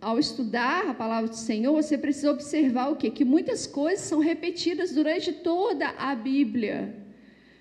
ao 0.01 0.17
estudar 0.17 0.89
a 0.89 0.95
palavra 0.95 1.29
do 1.29 1.35
Senhor, 1.35 1.71
você 1.71 1.95
precisa 1.95 2.31
observar 2.31 2.89
o 2.89 2.95
quê? 2.95 3.11
Que 3.11 3.23
muitas 3.23 3.67
coisas 3.67 4.03
são 4.03 4.17
repetidas 4.17 4.91
durante 4.91 5.31
toda 5.31 5.89
a 5.89 6.15
Bíblia. 6.15 6.91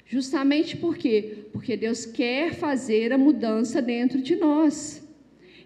Justamente 0.06 0.74
por 0.74 0.96
quê? 0.96 1.44
Porque 1.52 1.76
Deus 1.76 2.06
quer 2.06 2.54
fazer 2.54 3.12
a 3.12 3.18
mudança 3.18 3.82
dentro 3.82 4.22
de 4.22 4.34
nós. 4.36 5.06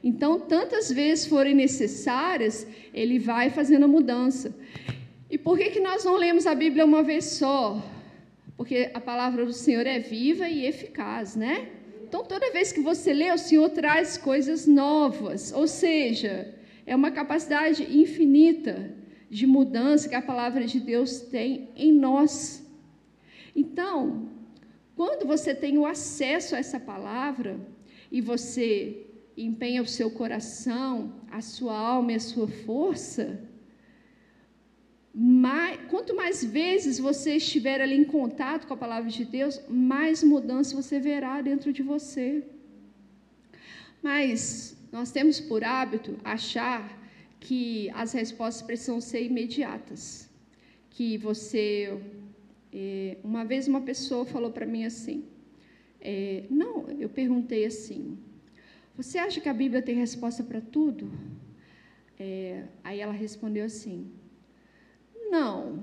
Então, 0.03 0.41
tantas 0.41 0.91
vezes 0.91 1.27
forem 1.27 1.55
necessárias, 1.55 2.67
Ele 2.93 3.21
vai 3.21 3.51
fazendo 3.51 3.85
a 3.85 3.89
mudança. 3.97 4.53
E 5.31 5.39
por 5.39 5.57
que, 5.57 5.71
que 5.71 5.81
nós 5.81 6.05
não 6.05 6.17
lemos 6.17 6.45
a 6.45 6.57
Bíblia 6.57 6.85
uma 6.85 7.05
vez 7.05 7.25
só? 7.25 7.81
Porque 8.57 8.91
a 8.95 9.01
palavra 9.01 9.45
do 9.45 9.53
Senhor 9.53 9.87
é 9.87 9.99
viva 9.99 10.49
e 10.49 10.65
eficaz, 10.65 11.35
né? 11.35 11.69
Então, 12.07 12.25
toda 12.25 12.53
vez 12.53 12.71
que 12.71 12.81
você 12.81 13.13
lê, 13.13 13.33
o 13.33 13.39
Senhor 13.39 13.69
traz 13.71 14.17
coisas 14.17 14.67
novas. 14.67 15.53
Ou 15.53 15.67
seja, 15.67 16.55
é 16.87 16.95
uma 16.95 17.11
capacidade 17.11 17.83
infinita 17.83 18.95
de 19.29 19.47
mudança 19.47 20.09
que 20.09 20.15
a 20.15 20.23
palavra 20.23 20.65
de 20.65 20.79
Deus 20.79 21.21
tem 21.21 21.71
em 21.75 21.93
nós. 21.93 22.65
Então, 23.57 24.29
quando 24.95 25.27
você 25.27 25.53
tem 25.55 25.77
o 25.77 25.87
acesso 25.87 26.55
a 26.55 26.59
essa 26.59 26.79
palavra 26.79 27.59
e 28.13 28.21
você 28.21 29.07
empenha 29.37 29.83
o 29.83 29.87
seu 29.87 30.11
coração, 30.11 31.15
a 31.31 31.41
sua 31.41 31.77
alma 31.77 32.13
e 32.13 32.15
a 32.15 32.21
sua 32.21 32.47
força, 32.47 33.41
mais, 35.15 35.79
quanto 35.89 36.17
mais 36.17 36.43
vezes 36.43 36.99
você 36.99 37.37
estiver 37.37 37.81
ali 37.81 37.95
em 37.95 38.05
contato 38.05 38.67
com 38.67 38.75
a 38.75 38.77
palavra 38.77 39.09
de 39.09 39.25
Deus, 39.25 39.61
mais 39.69 40.25
mudança 40.25 40.75
você 40.75 40.99
verá 40.99 41.41
dentro 41.41 41.73
de 41.73 41.85
você. 41.85 42.43
Mas 44.03 44.77
nós 44.91 45.13
temos 45.13 45.39
por 45.39 45.63
hábito 45.63 46.19
achar 46.25 47.01
que 47.39 47.89
as 47.91 48.13
respostas 48.13 48.63
precisam 48.63 49.01
ser 49.01 49.23
imediatas. 49.25 50.29
Que 50.91 51.17
você. 51.17 51.97
É, 52.73 53.17
uma 53.23 53.45
vez 53.45 53.69
uma 53.69 53.83
pessoa 53.83 54.25
falou 54.25 54.51
para 54.51 54.67
mim 54.67 54.85
assim: 54.85 55.25
é, 56.01 56.43
não, 56.51 56.89
eu 56.99 57.09
perguntei 57.09 57.65
assim, 57.65 58.19
você 58.97 59.17
acha 59.17 59.41
que 59.41 59.49
a 59.49 59.55
Bíblia 59.55 59.81
tem 59.81 59.95
resposta 59.95 60.43
para 60.43 60.61
tudo? 60.61 61.11
É, 62.19 62.65
aí 62.83 63.01
ela 63.01 63.13
respondeu 63.13 63.65
assim: 63.65 64.11
Não, 65.35 65.83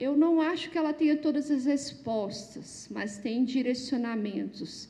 eu 0.00 0.16
não 0.16 0.40
acho 0.40 0.68
que 0.68 0.76
ela 0.76 0.92
tenha 0.92 1.16
todas 1.16 1.48
as 1.52 1.66
respostas, 1.66 2.88
mas 2.90 3.16
tem 3.16 3.44
direcionamentos. 3.44 4.88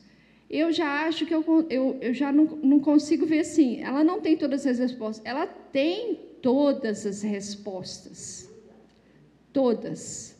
Eu 0.49 0.71
já 0.71 1.05
acho 1.05 1.27
que 1.27 1.35
eu, 1.35 1.43
eu, 1.69 1.99
eu 2.01 2.11
já 2.11 2.31
não, 2.31 2.45
não 2.71 2.79
consigo 2.79 3.23
ver 3.23 3.41
assim. 3.41 3.81
Ela 3.81 4.03
não 4.03 4.19
tem 4.19 4.35
todas 4.35 4.65
as 4.65 4.79
respostas, 4.79 5.23
ela 5.23 5.45
tem 5.45 6.15
todas 6.41 7.05
as 7.05 7.21
respostas. 7.21 8.49
Todas. 9.51 10.35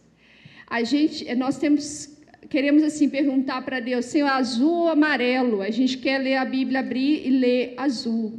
A 0.65 0.81
gente, 0.83 1.35
nós 1.35 1.59
temos 1.59 2.11
queremos 2.49 2.81
assim 2.81 3.07
perguntar 3.07 3.63
para 3.63 3.79
Deus, 3.79 4.05
Senhor, 4.05 4.29
azul 4.29 4.79
ou 4.83 4.89
amarelo? 4.89 5.61
A 5.61 5.69
gente 5.69 5.99
quer 5.99 6.17
ler 6.17 6.37
a 6.37 6.45
Bíblia, 6.45 6.79
abrir 6.79 7.27
e 7.27 7.29
ler 7.29 7.73
azul. 7.77 8.33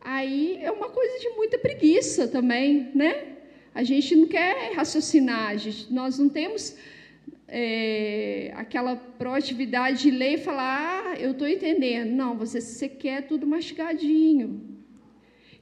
Aí 0.00 0.58
é 0.60 0.70
uma 0.72 0.88
coisa 0.88 1.16
de 1.20 1.28
muita 1.30 1.58
preguiça 1.58 2.26
também, 2.26 2.90
né? 2.92 3.29
A 3.74 3.82
gente 3.82 4.16
não 4.16 4.26
quer 4.26 4.72
raciocinar, 4.74 5.56
gente, 5.58 5.92
nós 5.92 6.18
não 6.18 6.28
temos 6.28 6.76
é, 7.46 8.52
aquela 8.54 8.96
proatividade 8.96 10.02
de 10.02 10.10
ler 10.10 10.34
e 10.34 10.38
falar, 10.38 11.04
ah, 11.04 11.14
eu 11.18 11.32
estou 11.32 11.48
entendendo. 11.48 12.10
Não, 12.10 12.36
você, 12.36 12.60
você 12.60 12.88
quer 12.88 13.26
tudo 13.26 13.46
mastigadinho. 13.46 14.60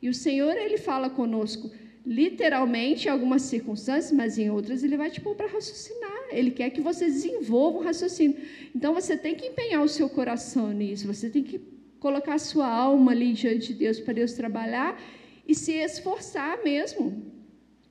E 0.01 0.09
o 0.09 0.15
Senhor, 0.15 0.57
Ele 0.57 0.77
fala 0.77 1.11
conosco, 1.11 1.71
literalmente 2.07 3.09
em 3.09 3.11
algumas 3.11 3.43
circunstâncias, 3.43 4.13
mas 4.13 4.39
em 4.39 4.51
outras 4.51 4.85
Ele 4.85 4.97
vai 4.97 5.11
te 5.11 5.21
pôr 5.21 5.35
para 5.35 5.49
raciocinar. 5.49 6.29
Ele 6.31 6.51
quer 6.51 6.71
que 6.71 6.81
você 6.81 7.07
desenvolva 7.07 7.79
um 7.79 7.83
raciocínio. 7.83 8.37
Então 8.75 8.95
você 8.95 9.17
tem 9.17 9.35
que 9.35 9.47
empenhar 9.47 9.83
o 9.83 9.89
seu 9.89 10.09
coração 10.09 10.71
nisso, 10.73 11.07
você 11.07 11.31
tem 11.31 11.43
que 11.43 11.61
colocar 11.99 12.35
a 12.35 12.39
sua 12.39 12.69
alma 12.69 13.13
ali 13.13 13.33
diante 13.33 13.69
de 13.69 13.75
Deus 13.75 13.99
para 13.99 14.15
Deus 14.15 14.33
trabalhar 14.33 15.01
e 15.47 15.55
se 15.55 15.73
esforçar 15.73 16.63
mesmo. 16.63 17.38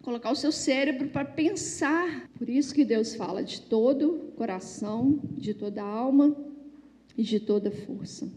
Colocar 0.08 0.32
o 0.32 0.36
seu 0.38 0.54
cérebro 0.54 1.10
para 1.10 1.26
pensar. 1.26 2.30
Por 2.39 2.48
isso 2.48 2.74
que 2.74 2.86
Deus 2.86 3.13
fala 3.13 3.43
de 3.43 3.60
todo 3.60 4.32
coração, 4.38 5.20
de 5.34 5.54
toda 5.54 5.84
alma 5.84 6.34
e 7.17 7.24
de 7.24 7.41
toda 7.41 7.70
força. 7.70 8.32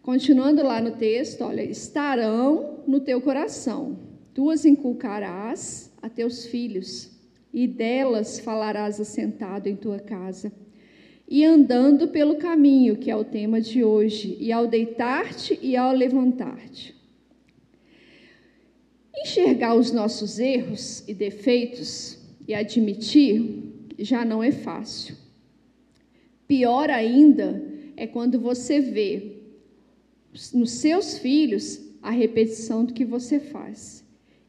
Continuando 0.00 0.62
lá 0.62 0.80
no 0.80 0.92
texto, 0.92 1.44
olha, 1.44 1.60
estarão 1.60 2.82
no 2.86 3.00
teu 3.00 3.20
coração, 3.20 3.98
tu 4.32 4.48
as 4.48 4.64
inculcarás 4.64 5.92
a 6.00 6.08
teus 6.08 6.46
filhos 6.46 7.10
e 7.52 7.68
delas 7.68 8.40
falarás 8.40 8.98
assentado 8.98 9.68
em 9.68 9.76
tua 9.76 9.98
casa. 9.98 10.50
E 11.28 11.44
andando 11.44 12.08
pelo 12.08 12.36
caminho, 12.36 12.96
que 12.96 13.10
é 13.10 13.14
o 13.14 13.24
tema 13.24 13.60
de 13.60 13.84
hoje, 13.84 14.38
e 14.40 14.50
ao 14.50 14.66
deitar-te 14.66 15.58
e 15.60 15.76
ao 15.76 15.92
levantar-te. 15.92 17.01
Enxergar 19.16 19.74
os 19.74 19.92
nossos 19.92 20.38
erros 20.38 21.04
e 21.06 21.14
defeitos 21.14 22.18
e 22.46 22.54
admitir 22.54 23.72
já 23.98 24.24
não 24.24 24.42
é 24.42 24.50
fácil. 24.50 25.16
Pior 26.46 26.90
ainda 26.90 27.62
é 27.96 28.06
quando 28.06 28.40
você 28.40 28.80
vê 28.80 29.36
nos 30.54 30.70
seus 30.72 31.18
filhos 31.18 31.80
a 32.02 32.10
repetição 32.10 32.84
do 32.84 32.94
que 32.94 33.04
você 33.04 33.38
faz 33.38 34.02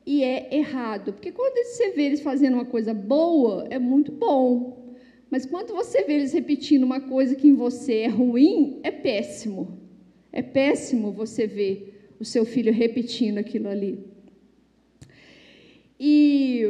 e 0.06 0.24
é 0.24 0.56
errado. 0.56 1.14
Porque 1.14 1.32
quando 1.32 1.56
você 1.66 1.92
vê 1.92 2.04
eles 2.04 2.22
fazendo 2.22 2.56
uma 2.56 2.66
coisa 2.66 2.94
boa, 2.94 3.68
é 3.70 3.80
muito 3.80 4.12
bom. 4.12 4.96
Mas 5.30 5.46
quando 5.46 5.74
você 5.74 6.04
vê 6.04 6.14
eles 6.14 6.34
repetindo 6.34 6.84
uma 6.84 7.02
coisa 7.02 7.36
que 7.36 7.48
em 7.48 7.56
você 7.56 8.00
é 8.00 8.08
ruim, 8.08 8.80
é 8.84 8.92
péssimo. 8.92 9.80
É 10.32 10.42
péssimo 10.42 11.12
você 11.12 11.48
ver 11.48 12.16
o 12.20 12.26
seu 12.26 12.46
filho 12.46 12.72
repetindo 12.72 13.38
aquilo 13.38 13.68
ali. 13.68 14.13
E 16.06 16.66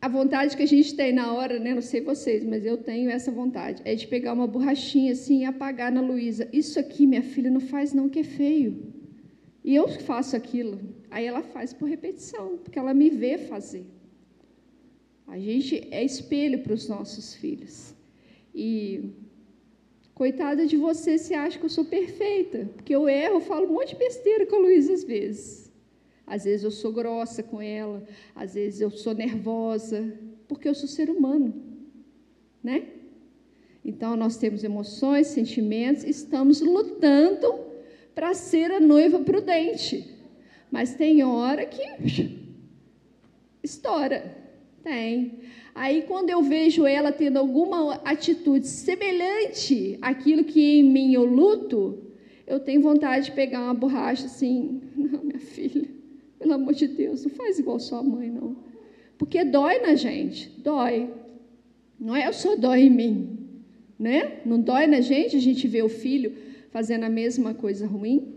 a 0.00 0.08
vontade 0.08 0.56
que 0.56 0.62
a 0.62 0.72
gente 0.74 0.94
tem 0.94 1.12
na 1.12 1.32
hora, 1.32 1.58
né? 1.58 1.74
Não 1.74 1.82
sei 1.82 2.00
vocês, 2.00 2.44
mas 2.44 2.64
eu 2.64 2.76
tenho 2.76 3.10
essa 3.10 3.32
vontade. 3.32 3.82
É 3.84 3.92
de 3.96 4.06
pegar 4.06 4.34
uma 4.34 4.46
borrachinha 4.46 5.10
assim 5.14 5.40
e 5.40 5.44
apagar 5.44 5.90
na 5.90 6.00
Luísa. 6.00 6.48
Isso 6.52 6.78
aqui, 6.78 7.08
minha 7.08 7.24
filha, 7.24 7.50
não 7.50 7.60
faz 7.60 7.92
não, 7.92 8.08
que 8.08 8.20
é 8.20 8.22
feio. 8.22 8.70
E 9.64 9.74
eu 9.74 9.88
faço 9.88 10.36
aquilo. 10.36 10.78
Aí 11.10 11.26
ela 11.26 11.42
faz 11.42 11.72
por 11.72 11.88
repetição, 11.88 12.58
porque 12.58 12.78
ela 12.78 12.94
me 12.94 13.10
vê 13.10 13.36
fazer. 13.36 13.84
A 15.26 15.36
gente 15.36 15.88
é 15.90 16.04
espelho 16.04 16.60
para 16.60 16.74
os 16.74 16.88
nossos 16.88 17.34
filhos. 17.34 17.96
E 18.54 19.10
coitada 20.14 20.68
de 20.68 20.76
você 20.76 21.18
se 21.18 21.34
acha 21.34 21.58
que 21.58 21.64
eu 21.64 21.68
sou 21.68 21.84
perfeita, 21.84 22.70
porque 22.76 22.94
eu 22.94 23.08
erro, 23.08 23.38
eu 23.38 23.40
falo 23.40 23.66
um 23.66 23.72
monte 23.72 23.90
de 23.94 23.96
besteira 23.96 24.46
com 24.46 24.54
a 24.54 24.60
Luísa 24.60 24.92
às 24.92 25.02
vezes. 25.02 25.67
Às 26.28 26.44
vezes 26.44 26.64
eu 26.64 26.70
sou 26.70 26.92
grossa 26.92 27.42
com 27.42 27.60
ela, 27.60 28.04
às 28.34 28.54
vezes 28.54 28.80
eu 28.80 28.90
sou 28.90 29.14
nervosa, 29.14 30.12
porque 30.46 30.68
eu 30.68 30.74
sou 30.74 30.88
ser 30.88 31.10
humano, 31.10 31.54
né? 32.62 32.86
Então 33.84 34.16
nós 34.16 34.36
temos 34.36 34.64
emoções, 34.64 35.28
sentimentos, 35.28 36.04
estamos 36.04 36.60
lutando 36.60 37.66
para 38.14 38.34
ser 38.34 38.70
a 38.70 38.80
noiva 38.80 39.20
prudente. 39.20 40.18
Mas 40.70 40.94
tem 40.94 41.22
hora 41.22 41.64
que 41.64 41.82
estoura. 43.62 44.36
Tem. 44.82 45.40
Aí, 45.74 46.02
quando 46.02 46.30
eu 46.30 46.42
vejo 46.42 46.86
ela 46.86 47.12
tendo 47.12 47.38
alguma 47.38 47.94
atitude 48.04 48.66
semelhante 48.66 49.98
àquilo 50.00 50.44
que 50.44 50.80
em 50.80 50.82
mim 50.82 51.12
eu 51.12 51.24
luto, 51.24 52.02
eu 52.46 52.58
tenho 52.58 52.80
vontade 52.80 53.26
de 53.26 53.32
pegar 53.32 53.62
uma 53.62 53.74
borracha 53.74 54.26
assim. 54.26 54.80
Não, 54.96 55.22
minha 55.22 55.38
filha, 55.38 55.88
pelo 56.38 56.54
amor 56.54 56.74
de 56.74 56.86
Deus, 56.86 57.24
não 57.24 57.30
faz 57.30 57.58
igual 57.58 57.80
sua 57.80 58.02
mãe, 58.02 58.30
não. 58.30 58.56
Porque 59.16 59.44
dói 59.44 59.80
na 59.80 59.94
gente, 59.94 60.48
dói. 60.62 61.10
Não 61.98 62.14
é 62.14 62.30
só 62.30 62.54
dói 62.54 62.82
em 62.82 62.90
mim, 62.90 63.38
né? 63.98 64.40
Não 64.46 64.60
dói 64.60 64.86
na 64.86 65.00
gente 65.00 65.36
a 65.36 65.40
gente 65.40 65.66
ver 65.66 65.82
o 65.82 65.88
filho 65.88 66.32
fazendo 66.70 67.04
a 67.04 67.08
mesma 67.08 67.52
coisa 67.54 67.86
ruim? 67.86 68.34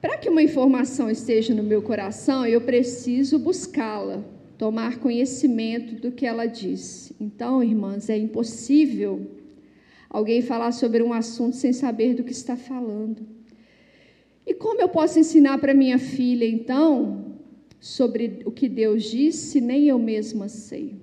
Para 0.00 0.16
que 0.16 0.30
uma 0.30 0.42
informação 0.42 1.10
esteja 1.10 1.54
no 1.54 1.62
meu 1.62 1.82
coração, 1.82 2.46
eu 2.46 2.60
preciso 2.60 3.38
buscá-la, 3.38 4.24
tomar 4.56 4.98
conhecimento 4.98 5.96
do 5.96 6.12
que 6.12 6.24
ela 6.24 6.46
diz. 6.46 7.12
Então, 7.20 7.62
irmãs, 7.62 8.08
é 8.08 8.16
impossível 8.16 9.26
alguém 10.08 10.40
falar 10.40 10.72
sobre 10.72 11.02
um 11.02 11.12
assunto 11.12 11.56
sem 11.56 11.72
saber 11.72 12.14
do 12.14 12.24
que 12.24 12.32
está 12.32 12.56
falando. 12.56 13.37
E 14.48 14.54
como 14.54 14.80
eu 14.80 14.88
posso 14.88 15.18
ensinar 15.18 15.58
para 15.58 15.74
minha 15.74 15.98
filha, 15.98 16.46
então, 16.46 17.36
sobre 17.78 18.40
o 18.44 18.50
que 18.50 18.68
Deus 18.68 19.04
disse, 19.04 19.52
se 19.52 19.60
nem 19.60 19.86
eu 19.86 19.98
mesma 19.98 20.48
sei? 20.48 20.96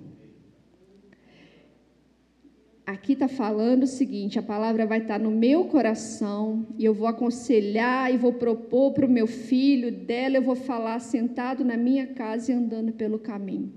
aqui 2.86 3.14
está 3.14 3.28
falando 3.28 3.84
o 3.84 3.88
seguinte: 3.88 4.38
a 4.38 4.44
palavra 4.44 4.86
vai 4.86 5.00
estar 5.00 5.18
tá 5.18 5.24
no 5.24 5.32
meu 5.32 5.66
coração 5.66 6.68
e 6.78 6.86
eu 6.86 6.94
vou 6.94 7.08
aconselhar 7.08 8.14
e 8.14 8.18
vou 8.18 8.34
propor 8.34 8.94
para 8.94 9.06
o 9.06 9.10
meu 9.10 9.28
filho, 9.28 9.92
dela 9.92 10.38
eu 10.38 10.42
vou 10.42 10.56
falar 10.56 11.00
sentado 11.00 11.66
na 11.66 11.76
minha 11.76 12.08
casa 12.08 12.52
e 12.52 12.56
andando 12.56 12.94
pelo 12.94 13.18
caminho. 13.18 13.74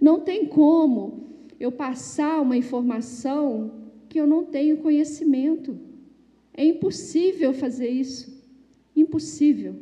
Não 0.00 0.20
tem 0.20 0.46
como 0.46 1.28
eu 1.58 1.70
passar 1.70 2.40
uma 2.40 2.56
informação 2.56 3.90
que 4.08 4.18
eu 4.18 4.26
não 4.26 4.44
tenho 4.44 4.78
conhecimento. 4.78 5.78
É 6.54 6.64
impossível 6.64 7.52
fazer 7.52 7.88
isso. 7.88 8.42
Impossível. 8.94 9.74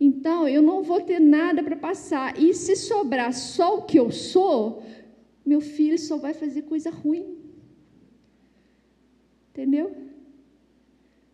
Então, 0.00 0.46
eu 0.46 0.62
não 0.62 0.82
vou 0.82 1.00
ter 1.00 1.20
nada 1.20 1.62
para 1.62 1.76
passar. 1.76 2.40
E 2.40 2.54
se 2.54 2.76
sobrar 2.76 3.32
só 3.32 3.78
o 3.78 3.82
que 3.82 3.98
eu 3.98 4.10
sou, 4.10 4.82
meu 5.44 5.60
filho 5.60 5.98
só 5.98 6.16
vai 6.16 6.34
fazer 6.34 6.62
coisa 6.62 6.90
ruim. 6.90 7.36
Entendeu? 9.50 10.08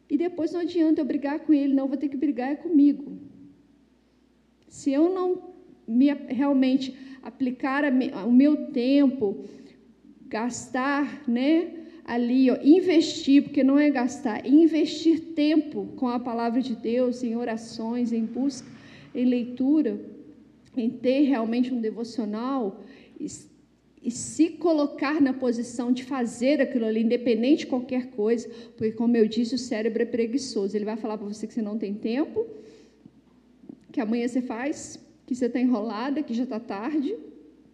E 0.08 0.16
depois 0.16 0.52
não 0.52 0.60
adianta 0.60 1.00
eu 1.00 1.04
brigar 1.04 1.40
com 1.40 1.52
ele, 1.52 1.74
não, 1.74 1.88
vou 1.88 1.96
ter 1.96 2.08
que 2.08 2.16
brigar 2.16 2.52
é 2.52 2.54
comigo. 2.54 3.18
Se 4.68 4.92
eu 4.92 5.12
não 5.12 5.54
me, 5.86 6.12
realmente 6.12 6.96
aplicar 7.22 7.84
a, 7.84 7.90
o 8.24 8.32
meu 8.32 8.70
tempo, 8.70 9.44
gastar 10.26 11.28
né, 11.28 11.83
ali, 12.04 12.50
ó, 12.50 12.58
investir, 12.62 13.42
porque 13.42 13.64
não 13.64 13.78
é 13.78 13.90
gastar, 13.90 14.46
investir 14.46 15.32
tempo 15.34 15.88
com 15.96 16.08
a 16.08 16.20
palavra 16.20 16.60
de 16.60 16.76
Deus, 16.76 17.22
em 17.22 17.34
orações, 17.34 18.12
em 18.12 18.24
busca, 18.24 18.68
em 19.14 19.24
leitura, 19.24 19.98
em 20.76 20.90
ter 20.90 21.20
realmente 21.22 21.72
um 21.72 21.80
devocional 21.80 22.82
e, 23.18 23.26
e 24.02 24.10
se 24.10 24.50
colocar 24.50 25.20
na 25.20 25.32
posição 25.32 25.90
de 25.90 26.04
fazer 26.04 26.60
aquilo 26.60 26.84
ali, 26.84 27.02
independente 27.02 27.60
de 27.60 27.66
qualquer 27.68 28.08
coisa, 28.08 28.48
porque, 28.76 28.92
como 28.92 29.16
eu 29.16 29.26
disse, 29.26 29.54
o 29.54 29.58
cérebro 29.58 30.02
é 30.02 30.06
preguiçoso. 30.06 30.76
Ele 30.76 30.84
vai 30.84 30.96
falar 30.96 31.16
para 31.16 31.26
você 31.26 31.46
que 31.46 31.54
você 31.54 31.62
não 31.62 31.78
tem 31.78 31.94
tempo, 31.94 32.46
que 33.90 34.00
amanhã 34.00 34.28
você 34.28 34.42
faz, 34.42 35.00
que 35.26 35.34
você 35.34 35.46
está 35.46 35.58
enrolada, 35.58 36.22
que 36.22 36.34
já 36.34 36.42
está 36.42 36.60
tarde, 36.60 37.16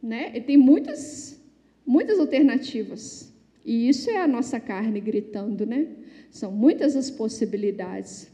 né? 0.01 0.31
E 0.37 0.41
tem 0.41 0.57
muitas, 0.57 1.41
muitas 1.85 2.21
alternativas. 2.21 3.30
E 3.65 3.89
isso 3.89 4.11
é 4.11 4.17
a 4.17 4.27
nossa 4.27 4.59
carne 4.59 5.01
gritando, 5.01 5.67
né? 5.67 5.87
São 6.31 6.51
muitas 6.51 6.97
as 6.97 7.11
possibilidades. 7.11 8.31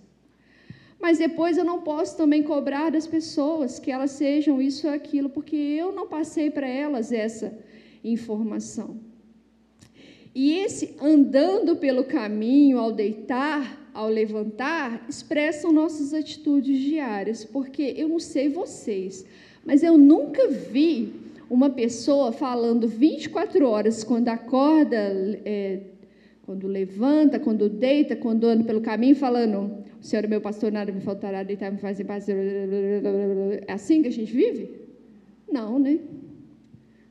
Mas 1.00 1.18
depois 1.18 1.58
eu 1.58 1.64
não 1.64 1.82
posso 1.82 2.16
também 2.16 2.42
cobrar 2.42 2.90
das 2.90 3.06
pessoas 3.06 3.78
que 3.78 3.90
elas 3.90 4.12
sejam 4.12 4.60
isso 4.62 4.86
ou 4.86 4.92
aquilo, 4.92 5.28
porque 5.28 5.56
eu 5.56 5.92
não 5.92 6.06
passei 6.06 6.50
para 6.50 6.68
elas 6.68 7.12
essa 7.12 7.58
informação. 8.02 8.98
E 10.34 10.58
esse 10.58 10.94
andando 11.00 11.76
pelo 11.76 12.04
caminho, 12.04 12.78
ao 12.78 12.92
deitar, 12.92 13.90
ao 13.92 14.08
levantar, 14.08 15.06
expressam 15.08 15.72
nossas 15.72 16.12
atitudes 16.12 16.78
diárias, 16.78 17.44
porque 17.44 17.94
eu 17.96 18.08
não 18.08 18.18
sei 18.18 18.48
vocês, 18.48 19.24
mas 19.64 19.82
eu 19.82 19.96
nunca 19.96 20.48
vi 20.48 21.14
uma 21.48 21.70
pessoa 21.70 22.32
falando 22.32 22.88
24 22.88 23.68
horas 23.68 24.02
quando 24.02 24.28
acorda, 24.28 24.96
é, 25.44 25.80
quando 26.42 26.66
levanta, 26.66 27.38
quando 27.38 27.68
deita, 27.68 28.14
quando 28.16 28.44
anda 28.46 28.64
pelo 28.64 28.80
caminho, 28.80 29.16
falando: 29.16 29.84
O 30.00 30.04
Senhor 30.04 30.24
é 30.24 30.28
meu 30.28 30.40
pastor, 30.40 30.70
nada 30.72 30.92
me 30.92 31.00
faltará, 31.00 31.42
deitar, 31.42 31.70
me 31.70 31.78
fazer 31.78 32.04
paz. 32.04 32.28
É 32.28 33.72
assim 33.72 34.02
que 34.02 34.08
a 34.08 34.12
gente 34.12 34.32
vive? 34.32 34.70
Não, 35.50 35.78
né? 35.78 35.98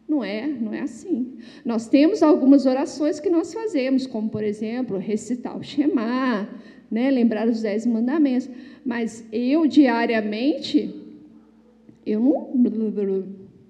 Não 0.08 0.24
é, 0.24 0.48
não 0.48 0.74
é 0.74 0.82
assim. 0.82 1.38
Nós 1.64 1.88
temos 1.88 2.22
algumas 2.22 2.66
orações 2.66 3.20
que 3.20 3.30
nós 3.30 3.54
fazemos, 3.54 4.06
como, 4.06 4.30
por 4.30 4.44
exemplo, 4.44 4.98
recitar 4.98 5.58
o 5.58 5.64
Shema, 5.64 6.48
né? 6.92 7.10
lembrar 7.10 7.48
os 7.48 7.62
dez 7.62 7.86
mandamentos. 7.86 8.48
Mas 8.86 9.26
eu, 9.32 9.66
diariamente, 9.66 10.94
eu 12.06 12.52
não 12.54 12.92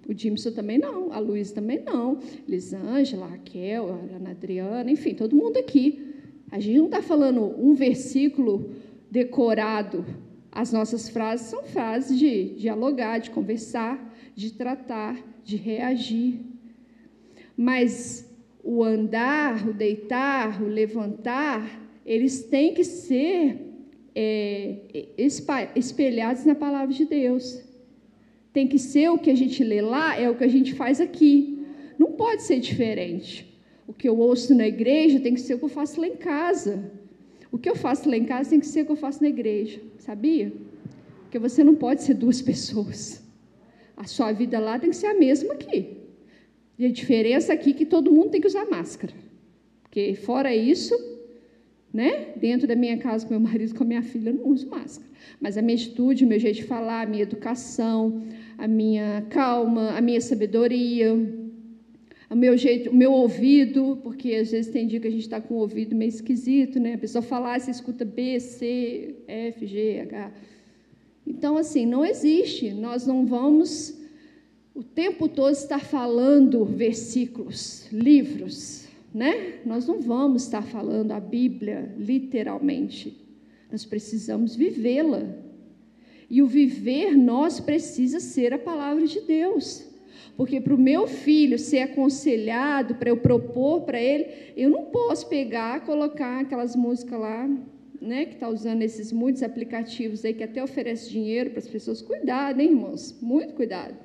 o 0.08 0.14
Dimson 0.14 0.52
também 0.52 0.78
não, 0.78 1.12
a 1.12 1.20
Luísa 1.20 1.56
também 1.56 1.84
não, 1.84 2.20
Lisângela, 2.48 3.28
Raquel, 3.28 3.90
a 3.90 4.16
Ana 4.16 4.32
Adriana, 4.32 4.92
enfim, 4.92 5.16
todo 5.16 5.36
mundo 5.36 5.58
aqui. 5.58 6.14
A 6.52 6.60
gente 6.60 6.78
não 6.78 6.86
está 6.86 7.02
falando 7.02 7.42
um 7.60 7.74
versículo 7.74 8.70
decorado. 9.10 10.06
As 10.52 10.72
nossas 10.72 11.10
frases 11.10 11.48
são 11.48 11.64
frases 11.64 12.18
de 12.18 12.56
dialogar, 12.56 13.18
de 13.20 13.32
conversar, 13.32 14.16
de 14.36 14.54
tratar, 14.54 15.18
de 15.44 15.56
reagir. 15.56 16.40
Mas 17.58 18.30
o 18.64 18.84
andar, 18.84 19.68
o 19.68 19.74
deitar, 19.74 20.62
o 20.62 20.68
levantar, 20.68 21.82
eles 22.06 22.44
têm 22.44 22.74
que 22.74 22.84
ser 22.84 23.60
é, 24.14 25.08
espelhados 25.76 26.46
na 26.46 26.56
palavra 26.56 26.94
de 26.94 27.06
Deus. 27.06 27.65
Tem 28.56 28.66
que 28.72 28.80
ser 28.80 29.10
o 29.10 29.18
que 29.18 29.30
a 29.30 29.36
gente 29.36 29.62
lê 29.72 29.82
lá, 29.82 30.18
é 30.18 30.30
o 30.30 30.36
que 30.40 30.46
a 30.46 30.54
gente 30.56 30.74
faz 30.74 31.02
aqui. 31.02 31.60
Não 32.00 32.14
pode 32.14 32.42
ser 32.44 32.58
diferente. 32.58 33.34
O 33.86 33.94
que 33.94 34.08
eu 34.08 34.18
ouço 34.18 34.56
na 34.56 34.66
igreja 34.66 35.20
tem 35.20 35.34
que 35.34 35.42
ser 35.42 35.56
o 35.56 35.60
que 35.60 35.66
eu 35.66 35.74
faço 35.80 36.00
lá 36.00 36.08
em 36.08 36.16
casa. 36.16 36.74
O 37.52 37.58
que 37.58 37.70
eu 37.70 37.76
faço 37.76 38.10
lá 38.10 38.16
em 38.16 38.24
casa 38.24 38.52
tem 38.52 38.62
que 38.62 38.66
ser 38.66 38.84
o 38.84 38.86
que 38.86 38.94
eu 38.94 38.96
faço 38.96 39.22
na 39.22 39.28
igreja. 39.28 39.82
Sabia? 39.98 40.54
Porque 41.24 41.38
você 41.38 41.66
não 41.66 41.76
pode 41.76 42.04
ser 42.04 42.14
duas 42.14 42.42
pessoas. 42.42 43.22
A 43.98 44.06
sua 44.06 44.32
vida 44.32 44.58
lá 44.58 44.80
tem 44.80 44.90
que 44.90 44.96
ser 44.96 45.08
a 45.08 45.14
mesma 45.14 45.54
aqui. 45.54 45.98
E 46.80 46.86
a 46.86 46.92
diferença 46.92 47.52
aqui 47.52 47.72
é 47.72 47.74
que 47.74 47.86
todo 47.86 48.10
mundo 48.10 48.30
tem 48.30 48.40
que 48.40 48.48
usar 48.48 48.66
máscara. 48.70 49.14
Porque 49.84 50.16
fora 50.16 50.56
isso, 50.56 50.96
né? 51.94 52.34
Dentro 52.38 52.68
da 52.68 52.76
minha 52.76 52.98
casa 52.98 53.26
com 53.26 53.34
meu 53.34 53.40
marido, 53.42 53.76
com 53.76 53.84
a 53.84 53.88
minha 53.88 54.02
filha, 54.02 54.30
eu 54.30 54.36
não 54.36 54.48
uso 54.48 54.70
máscara. 54.70 55.10
Mas 55.40 55.58
a 55.58 55.62
minha 55.62 55.76
atitude, 55.76 56.26
o 56.26 56.28
meu 56.28 56.40
jeito 56.40 56.58
de 56.58 56.64
falar, 56.64 57.02
a 57.02 57.06
minha 57.06 57.24
educação, 57.24 58.24
a 58.58 58.68
minha 58.68 59.26
calma, 59.30 59.92
a 59.92 60.02
minha 60.02 60.22
sabedoria, 60.22 61.14
o 62.30 62.36
meu 62.36 62.58
jeito, 62.58 62.90
o 62.90 62.96
meu 62.96 63.14
ouvido, 63.14 64.00
porque 64.04 64.34
às 64.34 64.52
vezes 64.52 64.72
tem 64.72 64.88
dia 64.88 65.00
que 65.00 65.08
a 65.08 65.12
gente 65.12 65.22
está 65.22 65.40
com 65.40 65.54
o 65.54 65.58
ouvido 65.58 65.96
meio 65.96 66.10
esquisito, 66.10 66.80
né? 66.80 66.96
A 66.96 66.98
pessoa 66.98 67.22
falar, 67.22 67.60
você 67.60 67.72
escuta 67.72 68.04
B, 68.04 68.40
C, 68.40 69.16
F, 69.28 69.66
G, 69.66 70.00
H. 70.02 70.32
Então, 71.26 71.58
assim, 71.58 71.86
não 71.86 72.06
existe. 72.06 72.72
Nós 72.72 73.06
não 73.06 73.26
vamos 73.26 73.98
o 74.74 74.84
tempo 74.84 75.30
todo 75.30 75.54
estar 75.54 75.80
falando 75.80 76.66
versículos, 76.66 77.88
livros, 77.92 78.88
né? 79.14 79.60
Nós 79.66 79.88
não 79.88 80.02
vamos 80.02 80.44
estar 80.44 80.62
falando 80.62 81.12
a 81.12 81.20
Bíblia 81.20 81.94
literalmente. 81.98 83.18
Nós 83.72 83.86
precisamos 83.86 84.56
vivê-la. 84.56 85.45
E 86.30 86.42
o 86.42 86.48
viver 86.48 87.16
nós 87.16 87.60
precisa 87.60 88.20
ser 88.20 88.54
a 88.54 88.58
palavra 88.58 89.06
de 89.06 89.22
Deus. 89.22 89.86
Porque 90.36 90.60
para 90.60 90.74
o 90.74 90.78
meu 90.78 91.08
filho 91.08 91.58
ser 91.58 91.80
aconselhado, 91.80 92.96
para 92.96 93.10
eu 93.10 93.18
propor 93.18 93.82
para 93.82 94.00
ele, 94.00 94.28
eu 94.56 94.70
não 94.70 94.86
posso 94.86 95.28
pegar, 95.30 95.86
colocar 95.86 96.42
aquelas 96.42 96.76
músicas 96.76 97.20
lá, 97.20 97.50
né, 98.02 98.26
que 98.26 98.34
está 98.34 98.50
usando 98.50 98.82
esses 98.82 99.12
muitos 99.12 99.42
aplicativos 99.42 100.26
aí 100.26 100.34
que 100.34 100.44
até 100.44 100.62
oferece 100.62 101.10
dinheiro 101.10 101.52
para 101.52 101.60
as 101.60 101.68
pessoas. 101.68 102.02
Cuidado, 102.02 102.60
hein, 102.60 102.72
irmãos? 102.72 103.16
Muito 103.22 103.54
cuidado. 103.54 103.96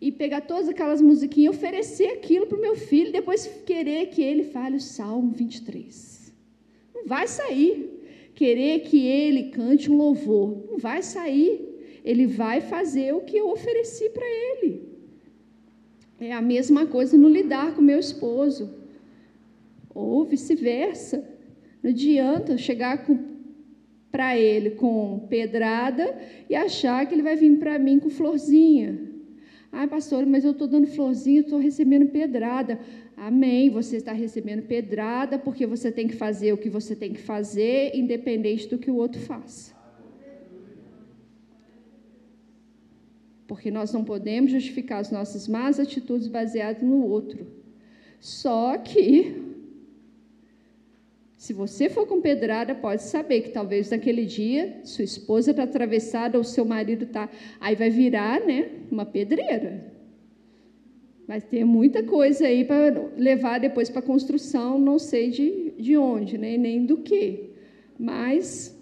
E 0.00 0.10
pegar 0.10 0.42
todas 0.42 0.68
aquelas 0.68 1.00
musiquinhas 1.00 1.54
e 1.54 1.56
oferecer 1.56 2.08
aquilo 2.08 2.46
para 2.46 2.58
o 2.58 2.60
meu 2.60 2.76
filho, 2.76 3.12
depois 3.12 3.46
querer 3.64 4.06
que 4.06 4.22
ele 4.22 4.44
fale 4.44 4.76
o 4.76 4.80
Salmo 4.80 5.32
23. 5.32 6.32
Não 6.94 7.06
vai 7.06 7.26
sair 7.28 7.97
querer 8.38 8.82
que 8.82 9.04
ele 9.04 9.50
cante 9.50 9.90
um 9.90 9.96
louvor. 9.96 10.64
Não 10.70 10.78
vai 10.78 11.02
sair. 11.02 11.54
Ele 12.04 12.24
vai 12.24 12.60
fazer 12.60 13.12
o 13.12 13.22
que 13.22 13.36
eu 13.36 13.50
ofereci 13.50 14.08
para 14.10 14.24
ele. 14.24 14.82
É 16.20 16.32
a 16.32 16.40
mesma 16.40 16.86
coisa 16.86 17.18
no 17.18 17.28
lidar 17.28 17.74
com 17.74 17.82
meu 17.82 17.98
esposo. 17.98 18.72
Ou 19.92 20.24
vice-versa. 20.24 21.28
Não 21.82 21.90
adianta 21.90 22.56
chegar 22.56 23.04
para 24.12 24.38
ele 24.38 24.70
com 24.70 25.26
pedrada 25.28 26.16
e 26.48 26.54
achar 26.54 27.04
que 27.06 27.14
ele 27.16 27.24
vai 27.24 27.34
vir 27.34 27.58
para 27.58 27.76
mim 27.76 27.98
com 27.98 28.08
florzinha. 28.08 29.07
Ai, 29.70 29.86
pastor, 29.86 30.24
mas 30.26 30.44
eu 30.44 30.52
estou 30.52 30.66
dando 30.66 30.86
florzinha, 30.86 31.40
estou 31.40 31.58
recebendo 31.58 32.06
pedrada. 32.06 32.80
Amém. 33.16 33.70
Você 33.70 33.96
está 33.96 34.12
recebendo 34.12 34.62
pedrada 34.62 35.38
porque 35.38 35.66
você 35.66 35.92
tem 35.92 36.08
que 36.08 36.16
fazer 36.16 36.52
o 36.52 36.56
que 36.56 36.70
você 36.70 36.96
tem 36.96 37.12
que 37.12 37.20
fazer, 37.20 37.92
independente 37.94 38.68
do 38.68 38.78
que 38.78 38.90
o 38.90 38.96
outro 38.96 39.20
faça. 39.20 39.76
Porque 43.46 43.70
nós 43.70 43.92
não 43.92 44.04
podemos 44.04 44.50
justificar 44.50 45.00
as 45.00 45.10
nossas 45.10 45.48
más 45.48 45.80
atitudes 45.80 46.28
baseadas 46.28 46.82
no 46.82 47.04
outro. 47.06 47.46
Só 48.20 48.76
que, 48.78 49.47
se 51.38 51.52
você 51.52 51.88
for 51.88 52.04
com 52.04 52.20
pedrada, 52.20 52.74
pode 52.74 53.04
saber 53.04 53.42
que 53.42 53.50
talvez 53.50 53.88
naquele 53.90 54.26
dia 54.26 54.80
sua 54.82 55.04
esposa 55.04 55.52
está 55.52 55.62
atravessada 55.62 56.36
ou 56.36 56.42
seu 56.42 56.64
marido 56.64 57.04
está. 57.04 57.30
Aí 57.60 57.76
vai 57.76 57.90
virar 57.90 58.44
né, 58.44 58.68
uma 58.90 59.06
pedreira. 59.06 59.86
Vai 61.28 61.40
ter 61.40 61.62
muita 61.62 62.02
coisa 62.02 62.44
aí 62.44 62.64
para 62.64 63.12
levar 63.16 63.60
depois 63.60 63.88
para 63.88 64.00
a 64.00 64.02
construção, 64.02 64.80
não 64.80 64.98
sei 64.98 65.30
de, 65.30 65.74
de 65.78 65.96
onde, 65.96 66.36
né? 66.36 66.56
nem 66.56 66.84
do 66.84 66.96
que. 66.96 67.50
Mas, 67.96 68.76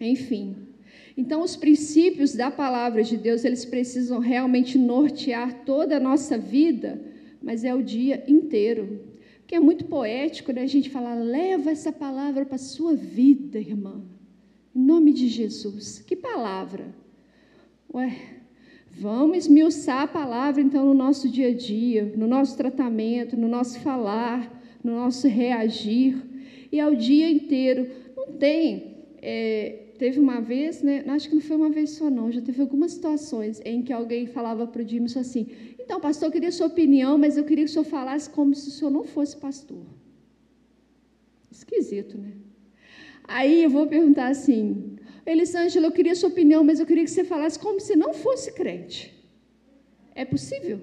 enfim. 0.00 0.56
Então, 1.18 1.42
os 1.42 1.54
princípios 1.54 2.34
da 2.34 2.50
palavra 2.50 3.02
de 3.02 3.18
Deus, 3.18 3.44
eles 3.44 3.66
precisam 3.66 4.20
realmente 4.20 4.78
nortear 4.78 5.64
toda 5.66 5.98
a 5.98 6.00
nossa 6.00 6.38
vida, 6.38 6.98
mas 7.42 7.62
é 7.62 7.74
o 7.74 7.82
dia 7.82 8.24
inteiro. 8.26 9.07
Porque 9.48 9.56
é 9.56 9.60
muito 9.60 9.86
poético 9.86 10.52
né? 10.52 10.60
a 10.60 10.66
gente 10.66 10.90
falar, 10.90 11.14
leva 11.14 11.70
essa 11.70 11.90
palavra 11.90 12.44
para 12.44 12.56
a 12.56 12.58
sua 12.58 12.94
vida, 12.94 13.58
irmã. 13.58 14.04
Em 14.76 14.78
nome 14.78 15.10
de 15.10 15.26
Jesus. 15.26 16.00
Que 16.06 16.14
palavra? 16.14 16.94
Ué, 17.94 18.14
Vamos 18.90 19.38
esmiuçar 19.38 20.02
a 20.02 20.06
palavra, 20.06 20.60
então, 20.60 20.84
no 20.84 20.92
nosso 20.92 21.30
dia 21.30 21.48
a 21.48 21.54
dia, 21.54 22.12
no 22.14 22.26
nosso 22.26 22.58
tratamento, 22.58 23.38
no 23.38 23.48
nosso 23.48 23.80
falar, 23.80 24.62
no 24.84 24.92
nosso 24.96 25.26
reagir, 25.26 26.14
e 26.70 26.78
ao 26.78 26.94
dia 26.94 27.30
inteiro. 27.30 27.88
Não 28.14 28.32
tem. 28.32 28.98
É, 29.22 29.92
teve 29.98 30.20
uma 30.20 30.42
vez, 30.42 30.82
né, 30.82 31.04
acho 31.06 31.30
que 31.30 31.34
não 31.34 31.40
foi 31.40 31.56
uma 31.56 31.70
vez 31.70 31.90
só, 31.90 32.10
não, 32.10 32.30
já 32.30 32.42
teve 32.42 32.60
algumas 32.60 32.92
situações 32.92 33.62
em 33.64 33.80
que 33.80 33.94
alguém 33.94 34.26
falava 34.26 34.66
para 34.66 34.82
o 34.82 34.84
Dimson 34.84 35.20
assim: 35.20 35.46
então, 35.88 35.98
pastor, 35.98 36.28
eu 36.28 36.32
queria 36.32 36.52
sua 36.52 36.66
opinião, 36.66 37.16
mas 37.16 37.38
eu 37.38 37.44
queria 37.44 37.64
que 37.64 37.70
o 37.70 37.72
senhor 37.72 37.86
falasse 37.86 38.28
como 38.28 38.54
se 38.54 38.68
o 38.68 38.70
senhor 38.70 38.90
não 38.90 39.04
fosse 39.04 39.34
pastor. 39.38 39.86
Esquisito, 41.50 42.18
né? 42.18 42.32
Aí 43.26 43.64
eu 43.64 43.70
vou 43.70 43.86
perguntar 43.86 44.28
assim: 44.28 44.98
Elisângela, 45.24 45.86
eu 45.86 45.90
queria 45.90 46.14
sua 46.14 46.28
opinião, 46.28 46.62
mas 46.62 46.78
eu 46.78 46.84
queria 46.84 47.04
que 47.04 47.10
você 47.10 47.24
falasse 47.24 47.58
como 47.58 47.80
se 47.80 47.96
não 47.96 48.12
fosse 48.12 48.52
crente. 48.52 49.00
É 50.14 50.26
possível? 50.26 50.78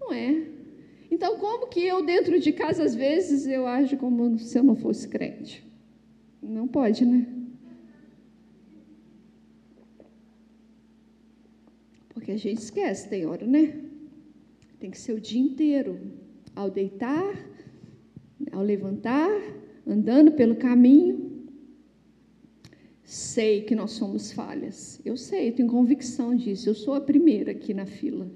Não 0.00 0.10
é. 0.10 0.42
Então, 1.10 1.36
como 1.36 1.66
que 1.66 1.80
eu, 1.86 2.02
dentro 2.02 2.40
de 2.40 2.50
casa, 2.50 2.82
às 2.84 2.94
vezes, 2.94 3.46
eu 3.46 3.66
ajo 3.66 3.98
como 3.98 4.38
se 4.38 4.58
eu 4.58 4.64
não 4.64 4.74
fosse 4.74 5.06
crente? 5.06 5.62
Não 6.42 6.66
pode, 6.66 7.04
né? 7.04 7.26
Porque 12.22 12.30
a 12.30 12.38
gente 12.38 12.58
esquece, 12.58 13.08
tem 13.08 13.26
hora, 13.26 13.44
né? 13.44 13.74
Tem 14.78 14.92
que 14.92 14.96
ser 14.96 15.12
o 15.12 15.20
dia 15.20 15.40
inteiro. 15.40 15.98
Ao 16.54 16.70
deitar, 16.70 17.34
ao 18.52 18.62
levantar, 18.62 19.28
andando 19.84 20.30
pelo 20.30 20.54
caminho. 20.54 21.48
Sei 23.02 23.62
que 23.62 23.74
nós 23.74 23.90
somos 23.90 24.30
falhas. 24.30 25.00
Eu 25.04 25.16
sei, 25.16 25.50
tenho 25.50 25.68
convicção 25.68 26.32
disso. 26.36 26.68
Eu 26.68 26.76
sou 26.76 26.94
a 26.94 27.00
primeira 27.00 27.50
aqui 27.50 27.74
na 27.74 27.86
fila. 27.86 28.30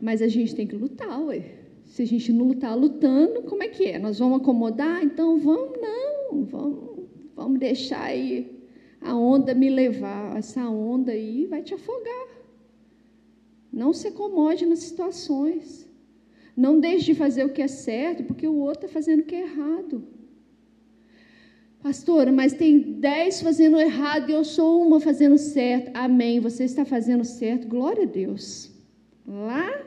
Mas 0.00 0.22
a 0.22 0.28
gente 0.28 0.54
tem 0.54 0.64
que 0.64 0.76
lutar, 0.76 1.20
ué. 1.24 1.56
Se 1.86 2.02
a 2.02 2.06
gente 2.06 2.32
não 2.32 2.46
lutar 2.46 2.78
lutando, 2.78 3.42
como 3.42 3.64
é 3.64 3.68
que 3.68 3.86
é? 3.86 3.98
Nós 3.98 4.20
vamos 4.20 4.40
acomodar? 4.40 5.02
Então 5.02 5.40
vamos, 5.40 5.76
não. 5.80 6.44
Vamos, 6.44 7.08
vamos 7.34 7.58
deixar 7.58 8.04
aí 8.04 8.57
a 9.00 9.14
onda 9.14 9.54
me 9.54 9.70
levar. 9.70 10.36
Essa 10.36 10.68
onda 10.68 11.12
aí 11.12 11.46
vai 11.46 11.62
te 11.62 11.74
afogar. 11.74 12.28
Não 13.72 13.92
se 13.92 14.08
acomode 14.08 14.66
nas 14.66 14.80
situações. 14.80 15.86
Não 16.56 16.80
deixe 16.80 17.06
de 17.06 17.14
fazer 17.14 17.44
o 17.44 17.52
que 17.52 17.62
é 17.62 17.68
certo, 17.68 18.24
porque 18.24 18.46
o 18.46 18.56
outro 18.56 18.86
está 18.86 18.88
fazendo 18.88 19.20
o 19.20 19.24
que 19.24 19.34
é 19.34 19.42
errado. 19.42 20.02
Pastora, 21.80 22.32
mas 22.32 22.52
tem 22.52 22.80
dez 22.80 23.40
fazendo 23.40 23.78
errado 23.78 24.28
e 24.28 24.32
eu 24.32 24.44
sou 24.44 24.82
uma 24.84 24.98
fazendo 24.98 25.38
certo. 25.38 25.92
Amém. 25.94 26.40
Você 26.40 26.64
está 26.64 26.84
fazendo 26.84 27.24
certo. 27.24 27.68
Glória 27.68 28.02
a 28.02 28.06
Deus. 28.06 28.72
Lá, 29.24 29.86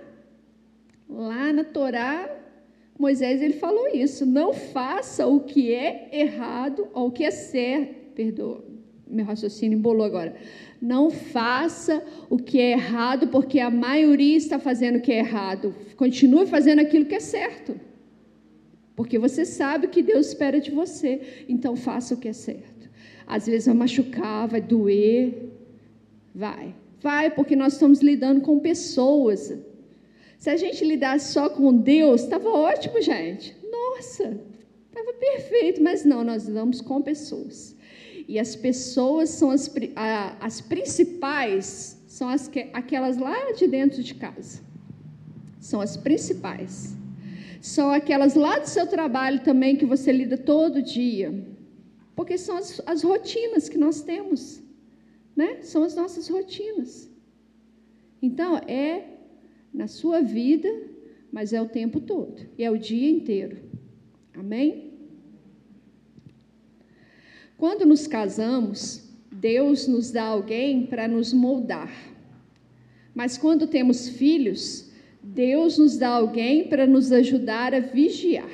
lá 1.10 1.52
na 1.52 1.66
Torá, 1.66 2.34
Moisés 2.98 3.42
ele 3.42 3.56
falou 3.56 3.90
isso. 3.90 4.26
Não 4.26 4.54
faça 4.54 5.28
o 5.28 5.42
que 5.42 5.74
é 5.74 6.10
errado 6.14 6.88
ou 6.94 7.08
o 7.08 7.12
que 7.12 7.26
é 7.26 7.32
certo. 7.32 8.14
Perdoa, 8.14 8.64
meu 9.12 9.26
raciocínio 9.26 9.78
embolou 9.78 10.06
agora. 10.06 10.36
Não 10.82 11.12
faça 11.12 12.04
o 12.30 12.38
que 12.38 12.60
é 12.60 12.72
errado, 12.72 13.28
porque 13.28 13.60
a 13.60 13.70
maioria 13.70 14.38
está 14.38 14.58
fazendo 14.58 14.98
o 14.98 15.02
que 15.02 15.12
é 15.12 15.20
errado. 15.20 15.76
Continue 15.96 16.46
fazendo 16.48 16.80
aquilo 16.80 17.06
que 17.06 17.16
é 17.16 17.20
certo. 17.20 17.80
Porque 18.96 19.18
você 19.18 19.46
sabe 19.46 19.88
que 19.88 20.02
Deus 20.02 20.28
espera 20.28 20.60
de 20.60 20.72
você. 20.72 21.46
Então 21.48 21.76
faça 21.76 22.14
o 22.14 22.18
que 22.18 22.28
é 22.28 22.34
certo. 22.34 22.90
Às 23.28 23.46
vezes 23.46 23.66
vai 23.66 23.76
machucar, 23.76 24.48
vai 24.48 24.62
doer. 24.62 25.52
Vai. 26.34 26.76
Vai, 27.02 27.32
porque 27.32 27.56
nós 27.56 27.74
estamos 27.74 28.02
lidando 28.02 28.42
com 28.42 28.60
pessoas. 28.60 29.54
Se 30.38 30.50
a 30.50 30.58
gente 30.58 30.84
lidasse 30.86 31.34
só 31.34 31.50
com 31.50 31.76
Deus, 31.76 32.22
estava 32.22 32.50
ótimo, 32.50 33.02
gente. 33.02 33.56
Nossa, 33.72 34.40
estava 34.88 35.14
perfeito. 35.14 35.82
Mas 35.82 36.04
não, 36.04 36.24
nós 36.24 36.46
lidamos 36.46 36.82
com 36.82 37.02
pessoas. 37.02 37.76
E 38.32 38.40
as 38.40 38.56
pessoas 38.56 39.30
são 39.30 39.52
as, 39.52 39.70
as 40.40 40.62
principais, 40.62 42.02
são 42.08 42.30
as 42.30 42.48
que, 42.48 42.70
aquelas 42.72 43.18
lá 43.18 43.52
de 43.52 43.68
dentro 43.68 44.02
de 44.02 44.16
casa. 44.16 44.62
São 45.60 45.82
as 45.82 45.98
principais. 45.98 46.96
São 47.60 47.92
aquelas 47.92 48.34
lá 48.36 48.58
do 48.58 48.70
seu 48.70 48.88
trabalho 48.88 49.44
também 49.44 49.76
que 49.76 49.86
você 49.86 50.14
lida 50.14 50.38
todo 50.38 50.82
dia. 50.82 51.46
Porque 52.16 52.38
são 52.38 52.56
as, 52.56 52.82
as 52.86 53.04
rotinas 53.04 53.68
que 53.68 53.78
nós 53.78 54.02
temos. 54.02 54.64
Né? 55.36 55.62
São 55.62 55.84
as 55.84 55.94
nossas 55.94 56.30
rotinas. 56.30 57.12
Então, 58.22 58.56
é 58.60 59.10
na 59.74 59.90
sua 59.90 60.22
vida, 60.22 60.70
mas 61.30 61.52
é 61.52 61.62
o 61.62 61.68
tempo 61.68 62.00
todo. 62.00 62.48
E 62.58 62.64
é 62.64 62.72
o 62.72 62.78
dia 62.78 63.10
inteiro. 63.10 63.58
Amém? 64.34 64.91
Quando 67.62 67.86
nos 67.86 68.08
casamos, 68.08 69.08
Deus 69.32 69.86
nos 69.86 70.10
dá 70.10 70.24
alguém 70.24 70.88
para 70.88 71.08
nos 71.08 71.32
moldar. 71.32 71.94
Mas 73.14 73.38
quando 73.38 73.68
temos 73.68 74.10
filhos, 74.10 74.90
Deus 75.22 75.78
nos 75.78 75.96
dá 75.96 76.10
alguém 76.10 76.68
para 76.68 76.88
nos 76.88 77.12
ajudar 77.12 77.76
a 77.76 77.80
vigiar. 77.80 78.50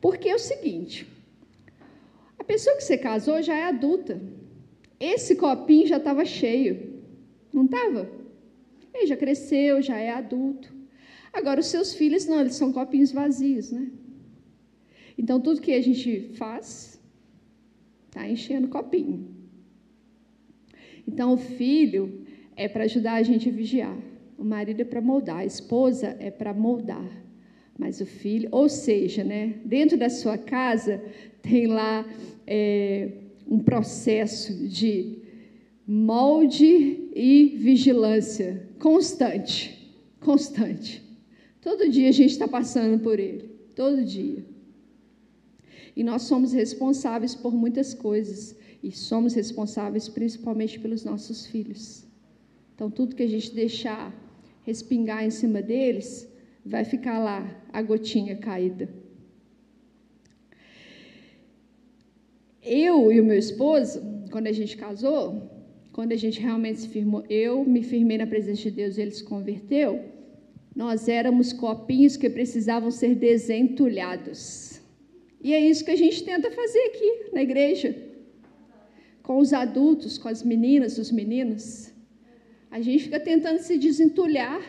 Porque 0.00 0.30
é 0.30 0.34
o 0.34 0.38
seguinte: 0.38 1.06
a 2.38 2.42
pessoa 2.42 2.76
que 2.76 2.82
você 2.82 2.96
casou 2.96 3.42
já 3.42 3.54
é 3.54 3.64
adulta. 3.64 4.18
Esse 4.98 5.36
copinho 5.36 5.86
já 5.86 5.98
estava 5.98 6.24
cheio, 6.24 7.02
não 7.52 7.66
estava? 7.66 8.10
Ele 8.94 9.06
já 9.06 9.18
cresceu, 9.18 9.82
já 9.82 9.98
é 9.98 10.08
adulto. 10.08 10.72
Agora, 11.30 11.60
os 11.60 11.66
seus 11.66 11.92
filhos, 11.92 12.24
não, 12.24 12.40
eles 12.40 12.54
são 12.54 12.72
copinhos 12.72 13.12
vazios, 13.12 13.70
né? 13.70 13.90
Então, 15.18 15.38
tudo 15.38 15.60
que 15.60 15.74
a 15.74 15.82
gente 15.82 16.30
faz, 16.38 17.01
Está 18.12 18.28
enchendo 18.28 18.66
o 18.66 18.70
copinho. 18.70 19.26
Então, 21.08 21.32
o 21.32 21.38
filho 21.38 22.26
é 22.54 22.68
para 22.68 22.84
ajudar 22.84 23.14
a 23.14 23.22
gente 23.22 23.48
a 23.48 23.52
vigiar. 23.52 23.96
O 24.36 24.44
marido 24.44 24.82
é 24.82 24.84
para 24.84 25.00
moldar. 25.00 25.38
A 25.38 25.46
esposa 25.46 26.14
é 26.20 26.30
para 26.30 26.52
moldar. 26.52 27.10
Mas 27.78 28.02
o 28.02 28.06
filho, 28.06 28.50
ou 28.52 28.68
seja, 28.68 29.24
né, 29.24 29.54
dentro 29.64 29.96
da 29.96 30.10
sua 30.10 30.36
casa 30.36 31.02
tem 31.40 31.66
lá 31.66 32.06
é, 32.46 33.12
um 33.48 33.58
processo 33.58 34.68
de 34.68 35.22
molde 35.86 37.08
e 37.16 37.56
vigilância 37.56 38.68
constante, 38.78 39.90
constante. 40.20 41.02
Todo 41.62 41.88
dia 41.88 42.10
a 42.10 42.12
gente 42.12 42.32
está 42.32 42.46
passando 42.46 42.98
por 42.98 43.18
ele, 43.18 43.48
todo 43.74 44.04
dia. 44.04 44.51
E 45.94 46.02
nós 46.02 46.22
somos 46.22 46.52
responsáveis 46.52 47.34
por 47.34 47.52
muitas 47.52 47.94
coisas. 47.94 48.56
E 48.82 48.90
somos 48.90 49.34
responsáveis 49.34 50.08
principalmente 50.08 50.78
pelos 50.80 51.04
nossos 51.04 51.46
filhos. 51.46 52.04
Então, 52.74 52.90
tudo 52.90 53.14
que 53.14 53.22
a 53.22 53.28
gente 53.28 53.54
deixar 53.54 54.12
respingar 54.64 55.24
em 55.24 55.30
cima 55.30 55.60
deles, 55.60 56.28
vai 56.64 56.84
ficar 56.84 57.18
lá 57.18 57.44
a 57.72 57.82
gotinha 57.82 58.36
caída. 58.36 58.88
Eu 62.62 63.10
e 63.10 63.20
o 63.20 63.24
meu 63.24 63.36
esposo, 63.36 64.00
quando 64.30 64.46
a 64.46 64.52
gente 64.52 64.76
casou, 64.76 65.50
quando 65.92 66.12
a 66.12 66.16
gente 66.16 66.40
realmente 66.40 66.80
se 66.80 66.88
firmou, 66.88 67.24
eu 67.28 67.64
me 67.64 67.82
firmei 67.82 68.16
na 68.16 68.26
presença 68.26 68.62
de 68.62 68.70
Deus, 68.70 68.98
ele 68.98 69.10
se 69.10 69.24
converteu, 69.24 70.04
nós 70.74 71.08
éramos 71.08 71.52
copinhos 71.52 72.16
que 72.16 72.30
precisavam 72.30 72.90
ser 72.90 73.16
desentulhados. 73.16 74.71
E 75.42 75.52
é 75.52 75.60
isso 75.60 75.84
que 75.84 75.90
a 75.90 75.96
gente 75.96 76.22
tenta 76.22 76.50
fazer 76.50 76.78
aqui 76.90 77.30
na 77.32 77.42
igreja, 77.42 77.96
com 79.22 79.38
os 79.38 79.52
adultos, 79.52 80.16
com 80.16 80.28
as 80.28 80.42
meninas, 80.42 80.98
os 80.98 81.10
meninos. 81.10 81.92
A 82.70 82.80
gente 82.80 83.04
fica 83.04 83.18
tentando 83.18 83.58
se 83.58 83.76
desentulhar, 83.76 84.62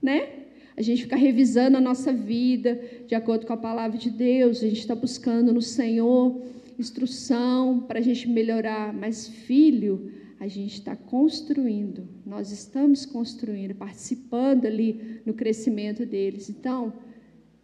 né? 0.00 0.28
A 0.74 0.80
gente 0.80 1.02
fica 1.02 1.16
revisando 1.16 1.76
a 1.76 1.80
nossa 1.80 2.10
vida 2.12 2.82
de 3.06 3.14
acordo 3.14 3.46
com 3.46 3.52
a 3.52 3.56
palavra 3.56 3.98
de 3.98 4.10
Deus, 4.10 4.62
a 4.62 4.66
gente 4.66 4.80
está 4.80 4.94
buscando 4.94 5.52
no 5.52 5.60
Senhor 5.60 6.40
instrução 6.78 7.80
para 7.80 7.98
a 7.98 8.02
gente 8.02 8.26
melhorar. 8.28 8.94
Mas, 8.94 9.28
filho, 9.28 10.10
a 10.40 10.48
gente 10.48 10.74
está 10.74 10.96
construindo, 10.96 12.08
nós 12.24 12.50
estamos 12.50 13.04
construindo, 13.04 13.74
participando 13.74 14.64
ali 14.66 15.20
no 15.26 15.34
crescimento 15.34 16.06
deles. 16.06 16.48
Então, 16.48 16.92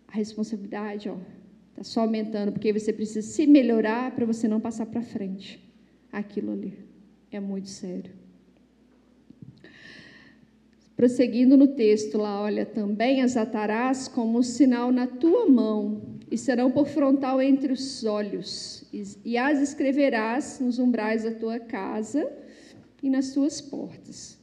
a 0.06 0.12
responsabilidade, 0.12 1.08
ó, 1.08 1.16
Está 1.78 1.84
só 1.84 2.00
aumentando, 2.00 2.50
porque 2.50 2.72
você 2.72 2.92
precisa 2.92 3.22
se 3.22 3.46
melhorar 3.46 4.10
para 4.10 4.26
você 4.26 4.48
não 4.48 4.58
passar 4.58 4.86
para 4.86 5.00
frente. 5.00 5.64
Aquilo 6.10 6.50
ali. 6.50 6.76
É 7.30 7.38
muito 7.38 7.68
sério. 7.68 8.10
Prosseguindo 10.96 11.56
no 11.56 11.68
texto 11.68 12.18
lá, 12.18 12.40
olha, 12.40 12.66
também 12.66 13.22
as 13.22 13.36
atarás 13.36 14.08
como 14.08 14.40
um 14.40 14.42
sinal 14.42 14.90
na 14.90 15.06
tua 15.06 15.48
mão, 15.48 16.18
e 16.28 16.36
serão 16.36 16.68
por 16.68 16.88
frontal 16.88 17.40
entre 17.40 17.72
os 17.72 18.04
olhos, 18.04 18.84
e 19.24 19.38
as 19.38 19.60
escreverás 19.60 20.58
nos 20.58 20.80
umbrais 20.80 21.22
da 21.22 21.30
tua 21.30 21.60
casa 21.60 22.28
e 23.00 23.08
nas 23.08 23.30
tuas 23.30 23.60
portas. 23.60 24.36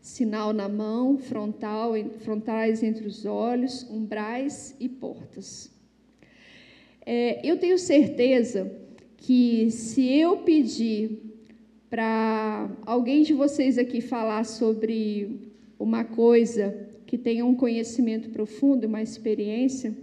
Sinal 0.00 0.52
na 0.52 0.68
mão, 0.68 1.16
frontal, 1.16 1.92
frontais 2.18 2.82
entre 2.82 3.06
os 3.06 3.24
olhos, 3.24 3.88
umbrais 3.88 4.74
e 4.80 4.88
portas. 4.88 5.73
É, 7.06 7.40
eu 7.46 7.58
tenho 7.58 7.78
certeza 7.78 8.70
que 9.16 9.70
se 9.70 10.12
eu 10.12 10.38
pedir 10.38 11.18
para 11.90 12.70
alguém 12.84 13.22
de 13.22 13.32
vocês 13.32 13.78
aqui 13.78 14.00
falar 14.00 14.44
sobre 14.44 15.52
uma 15.78 16.04
coisa 16.04 16.88
que 17.06 17.18
tenha 17.18 17.44
um 17.44 17.54
conhecimento 17.54 18.30
profundo, 18.30 18.86
uma 18.86 19.02
experiência, 19.02 19.94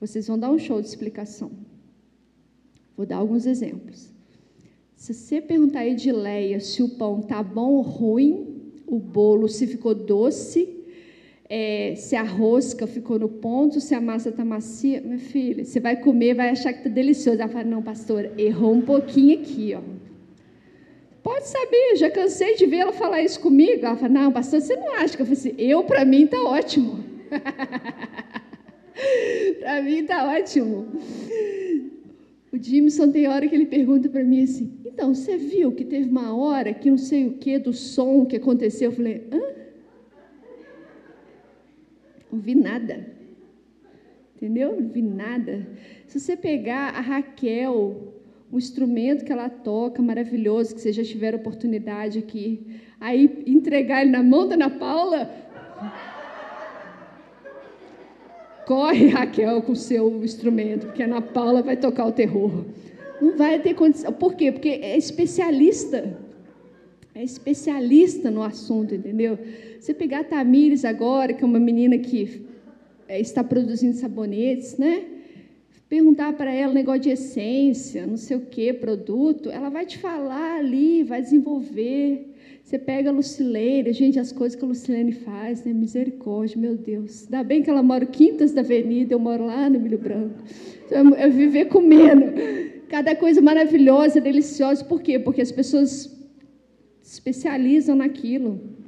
Vocês 0.00 0.26
vão 0.28 0.38
dar 0.38 0.50
um 0.50 0.58
show 0.58 0.80
de 0.80 0.88
explicação. 0.88 1.50
Vou 2.96 3.04
dar 3.04 3.16
alguns 3.16 3.44
exemplos. 3.44 4.10
Se 4.96 5.12
você 5.12 5.42
perguntar 5.42 5.80
a 5.80 5.86
Edileia 5.88 6.58
se 6.58 6.82
o 6.82 6.88
pão 6.88 7.20
tá 7.20 7.42
bom 7.42 7.72
ou 7.72 7.82
ruim, 7.82 8.72
o 8.86 8.98
bolo 8.98 9.46
se 9.46 9.66
ficou 9.66 9.94
doce, 9.94 10.79
é, 11.52 11.96
se 11.96 12.14
a 12.14 12.22
rosca 12.22 12.86
ficou 12.86 13.18
no 13.18 13.28
ponto, 13.28 13.80
se 13.80 13.92
a 13.92 14.00
massa 14.00 14.28
está 14.28 14.44
macia, 14.44 15.00
minha 15.00 15.18
filha, 15.18 15.64
você 15.64 15.80
vai 15.80 15.96
comer, 15.96 16.34
vai 16.34 16.50
achar 16.50 16.72
que 16.72 16.78
está 16.78 16.88
delicioso. 16.88 17.42
Ela 17.42 17.50
fala, 17.50 17.64
não, 17.64 17.82
pastor, 17.82 18.30
errou 18.38 18.72
um 18.72 18.80
pouquinho 18.80 19.40
aqui, 19.40 19.74
ó. 19.74 19.80
Pode 21.24 21.48
saber, 21.48 21.96
já 21.96 22.08
cansei 22.08 22.54
de 22.54 22.66
ver 22.66 22.78
ela 22.78 22.92
falar 22.92 23.20
isso 23.20 23.40
comigo. 23.40 23.84
Ela 23.84 23.96
fala, 23.96 24.12
não, 24.12 24.32
pastor, 24.32 24.60
você 24.60 24.76
não 24.76 24.94
acha? 24.94 25.14
Eu 25.14 25.26
falei 25.26 25.32
assim, 25.32 25.54
eu, 25.58 25.82
para 25.82 26.04
mim, 26.04 26.22
está 26.22 26.40
ótimo. 26.40 27.00
para 29.58 29.82
mim, 29.82 29.98
está 29.98 30.32
ótimo. 30.32 30.86
O 32.52 32.62
Jimson 32.62 33.10
tem 33.10 33.26
hora 33.26 33.48
que 33.48 33.56
ele 33.56 33.66
pergunta 33.66 34.08
para 34.08 34.22
mim 34.22 34.44
assim, 34.44 34.72
então, 34.86 35.14
você 35.14 35.36
viu 35.36 35.72
que 35.72 35.84
teve 35.84 36.08
uma 36.08 36.36
hora 36.36 36.72
que 36.72 36.90
não 36.90 36.98
sei 36.98 37.26
o 37.26 37.32
que 37.32 37.58
do 37.58 37.72
som 37.72 38.24
que 38.24 38.36
aconteceu? 38.36 38.90
Eu 38.90 38.96
falei, 38.96 39.26
hã? 39.32 39.59
Não 42.32 42.38
vi 42.38 42.54
nada. 42.54 43.06
Entendeu? 44.36 44.80
Não 44.80 44.88
vi 44.88 45.02
nada. 45.02 45.66
Se 46.06 46.18
você 46.18 46.36
pegar 46.36 46.94
a 46.94 47.00
Raquel, 47.00 48.14
o 48.50 48.58
instrumento 48.58 49.24
que 49.24 49.32
ela 49.32 49.48
toca, 49.48 50.02
maravilhoso, 50.02 50.74
que 50.74 50.80
vocês 50.80 50.96
já 50.96 51.04
tiveram 51.04 51.38
oportunidade 51.38 52.18
aqui, 52.18 52.80
aí 52.98 53.42
entregar 53.46 54.02
ele 54.02 54.10
na 54.10 54.22
mão 54.22 54.48
da 54.48 54.54
Ana 54.54 54.70
Paula. 54.70 55.30
Corre, 58.66 59.08
Raquel, 59.08 59.62
com 59.62 59.72
o 59.72 59.76
seu 59.76 60.24
instrumento, 60.24 60.86
porque 60.86 61.02
a 61.02 61.06
Ana 61.06 61.20
Paula 61.20 61.62
vai 61.62 61.76
tocar 61.76 62.06
o 62.06 62.12
terror. 62.12 62.64
Não 63.20 63.36
vai 63.36 63.58
ter 63.58 63.74
condição. 63.74 64.12
Por 64.12 64.34
quê? 64.34 64.50
Porque 64.50 64.68
é 64.68 64.96
especialista. 64.96 66.16
É 67.14 67.22
especialista 67.22 68.30
no 68.30 68.42
assunto, 68.42 68.94
entendeu? 68.94 69.38
Você 69.80 69.94
pegar 69.94 70.20
a 70.20 70.24
Tamires 70.24 70.84
agora, 70.84 71.32
que 71.32 71.42
é 71.42 71.46
uma 71.46 71.58
menina 71.58 71.96
que 71.96 72.42
é, 73.08 73.18
está 73.18 73.42
produzindo 73.42 73.96
sabonetes, 73.96 74.76
né? 74.76 75.04
Perguntar 75.88 76.34
para 76.34 76.52
ela 76.52 76.74
negócio 76.74 77.00
de 77.00 77.10
essência, 77.10 78.06
não 78.06 78.18
sei 78.18 78.36
o 78.36 78.42
que, 78.42 78.74
produto, 78.74 79.50
ela 79.50 79.70
vai 79.70 79.86
te 79.86 79.96
falar 79.96 80.58
ali, 80.58 81.02
vai 81.02 81.22
desenvolver. 81.22 82.28
Você 82.62 82.78
pega 82.78 83.08
a 83.08 83.12
Lucileira, 83.12 83.90
gente, 83.90 84.20
as 84.20 84.30
coisas 84.30 84.54
que 84.54 84.62
a 84.62 84.68
Lucilene 84.68 85.12
faz, 85.12 85.64
né? 85.64 85.72
Misericórdia, 85.72 86.60
meu 86.60 86.76
Deus. 86.76 87.24
Ainda 87.24 87.42
bem 87.42 87.62
que 87.62 87.70
ela 87.70 87.82
mora 87.82 88.04
quintas 88.04 88.52
da 88.52 88.60
avenida, 88.60 89.14
eu 89.14 89.18
moro 89.18 89.46
lá 89.46 89.70
no 89.70 89.80
Milho 89.80 89.98
Branco. 89.98 90.44
Então, 90.84 91.14
eu 91.16 91.32
viver 91.32 91.64
comendo. 91.68 92.26
Cada 92.86 93.16
coisa 93.16 93.40
maravilhosa, 93.40 94.20
deliciosa. 94.20 94.84
Por 94.84 95.00
quê? 95.00 95.18
Porque 95.18 95.40
as 95.40 95.50
pessoas 95.50 96.14
se 97.00 97.14
especializam 97.14 97.96
naquilo. 97.96 98.78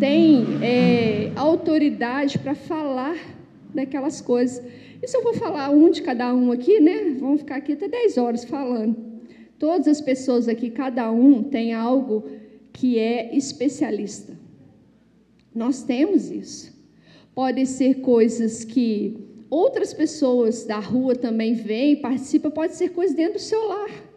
Tem 0.00 0.46
é, 0.62 1.30
autoridade 1.36 2.38
para 2.38 2.54
falar 2.54 3.18
daquelas 3.74 4.22
coisas. 4.22 4.64
Isso 5.02 5.14
eu 5.14 5.22
vou 5.22 5.34
falar 5.34 5.68
um 5.68 5.90
de 5.90 6.00
cada 6.00 6.34
um 6.34 6.50
aqui, 6.50 6.80
né? 6.80 7.16
Vamos 7.20 7.40
ficar 7.40 7.56
aqui 7.56 7.74
até 7.74 7.86
10 7.86 8.16
horas 8.16 8.44
falando. 8.44 8.96
Todas 9.58 9.86
as 9.86 10.00
pessoas 10.00 10.48
aqui, 10.48 10.70
cada 10.70 11.12
um 11.12 11.42
tem 11.42 11.74
algo 11.74 12.24
que 12.72 12.98
é 12.98 13.36
especialista. 13.36 14.38
Nós 15.54 15.82
temos 15.82 16.30
isso. 16.30 16.72
Pode 17.34 17.66
ser 17.66 18.00
coisas 18.00 18.64
que 18.64 19.18
outras 19.50 19.92
pessoas 19.92 20.64
da 20.64 20.78
rua 20.78 21.14
também 21.14 21.52
veem, 21.52 21.96
participam, 21.96 22.50
pode 22.50 22.74
ser 22.74 22.88
coisas 22.90 23.14
dentro 23.14 23.34
do 23.34 23.40
seu 23.40 23.68
lar. 23.68 24.09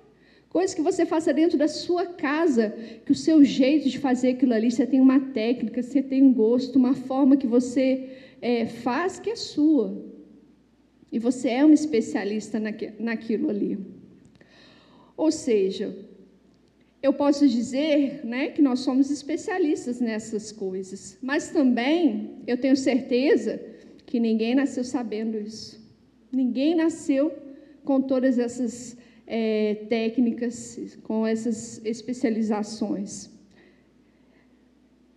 Coisas 0.54 0.76
que 0.76 0.84
você 0.84 1.04
faça 1.04 1.34
dentro 1.34 1.58
da 1.58 1.68
sua 1.68 2.06
casa, 2.06 2.76
que 3.04 3.12
o 3.12 3.16
seu 3.16 3.43
jeito 3.43 3.89
de 3.89 3.97
fazer 3.97 4.30
aquilo 4.30 4.54
ali, 4.54 4.70
você 4.70 4.86
tem 4.86 5.01
uma 5.01 5.20
técnica, 5.20 5.82
você 5.82 5.99
tem 5.99 6.22
um 6.22 6.32
gosto, 6.32 6.78
uma 6.78 6.93
forma 6.93 7.36
que 7.36 7.47
você 7.47 8.10
é, 8.39 8.68
faz 8.68 9.20
que 9.20 9.32
é 9.32 9.36
sua. 9.36 9.99
E 11.12 11.18
você 11.18 11.49
é 11.49 11.66
um 11.66 11.74
especialista 11.74 12.62
naquilo 12.99 13.49
ali. 13.49 13.80
Ou 15.18 15.32
seja, 15.32 15.95
eu 17.01 17.14
posso 17.14 17.47
dizer 17.47 18.24
né, 18.24 18.49
que 18.49 18.62
nós 18.62 18.82
somos 18.82 19.10
especialistas 19.10 19.99
nessas 19.99 20.51
coisas, 20.51 21.18
mas 21.20 21.49
também 21.49 22.38
eu 22.45 22.58
tenho 22.58 22.78
certeza 22.78 23.60
que 24.06 24.20
ninguém 24.20 24.54
nasceu 24.54 24.84
sabendo 24.84 25.36
isso. 25.36 25.82
Ninguém 26.32 26.76
nasceu 26.76 27.32
com 27.84 27.99
todas 27.99 28.38
essas 28.38 28.95
é, 29.26 29.86
técnicas, 29.89 30.97
com 31.03 31.26
essas 31.26 31.84
especializações. 31.86 33.30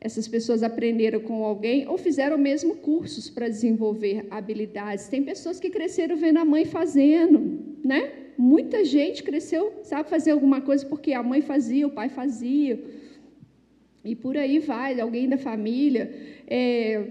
Essas 0.00 0.28
pessoas 0.28 0.62
aprenderam 0.62 1.20
com 1.20 1.44
alguém 1.44 1.88
ou 1.88 1.98
fizeram 1.98 2.38
mesmo 2.38 2.76
cursos 2.76 3.28
para 3.28 3.48
desenvolver 3.48 4.26
habilidades. 4.30 5.08
Tem 5.08 5.22
pessoas 5.22 5.58
que 5.58 5.70
cresceram 5.70 6.16
vendo 6.16 6.38
a 6.38 6.44
mãe 6.44 6.64
fazendo, 6.64 7.76
né? 7.84 8.26
muita 8.38 8.84
gente 8.84 9.22
cresceu, 9.22 9.80
sabe 9.82 10.08
fazer 10.08 10.32
alguma 10.32 10.60
coisa 10.60 10.84
porque 10.86 11.12
a 11.12 11.22
mãe 11.22 11.40
fazia, 11.40 11.86
o 11.86 11.90
pai 11.90 12.08
fazia. 12.08 12.82
E 14.04 14.14
por 14.14 14.36
aí 14.36 14.58
vai, 14.58 15.00
alguém 15.00 15.28
da 15.28 15.38
família. 15.38 16.14
É, 16.46 17.02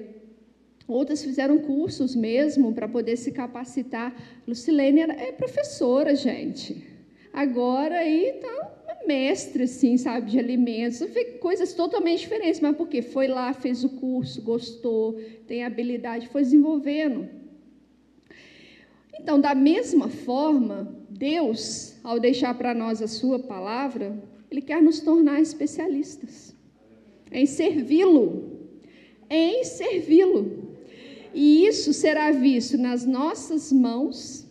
outras 0.87 1.23
fizeram 1.23 1.57
cursos 1.59 2.15
mesmo 2.15 2.73
para 2.73 2.87
poder 2.87 3.17
se 3.17 3.31
capacitar. 3.31 4.15
Lucilene 4.47 5.01
é 5.01 5.31
professora, 5.31 6.15
gente. 6.15 6.85
Agora 7.33 7.97
aí 7.97 8.29
está 8.29 8.75
mestre, 9.05 9.63
assim, 9.63 9.97
sabe, 9.97 10.31
de 10.31 10.39
alimentos. 10.39 10.99
Coisas 11.39 11.73
totalmente 11.73 12.21
diferentes, 12.21 12.59
mas 12.59 12.75
por 12.75 12.87
quê? 12.87 13.01
Foi 13.01 13.27
lá, 13.27 13.53
fez 13.53 13.83
o 13.83 13.89
curso, 13.89 14.41
gostou, 14.41 15.19
tem 15.47 15.63
habilidade, 15.63 16.27
foi 16.27 16.41
desenvolvendo. 16.41 17.29
Então, 19.19 19.39
da 19.39 19.55
mesma 19.55 20.09
forma, 20.09 20.93
Deus, 21.09 21.95
ao 22.03 22.19
deixar 22.19 22.57
para 22.57 22.73
nós 22.73 23.01
a 23.01 23.07
Sua 23.07 23.39
palavra, 23.39 24.21
Ele 24.51 24.61
quer 24.61 24.81
nos 24.81 24.99
tornar 24.99 25.39
especialistas 25.41 26.55
em 27.31 27.45
servi-lo, 27.45 28.59
em 29.29 29.63
servi-lo. 29.63 30.74
E 31.37 31.67
isso 31.67 31.91
será 31.91 32.31
visto 32.31 32.77
nas 32.77 33.05
nossas 33.05 33.69
mãos, 33.69 34.47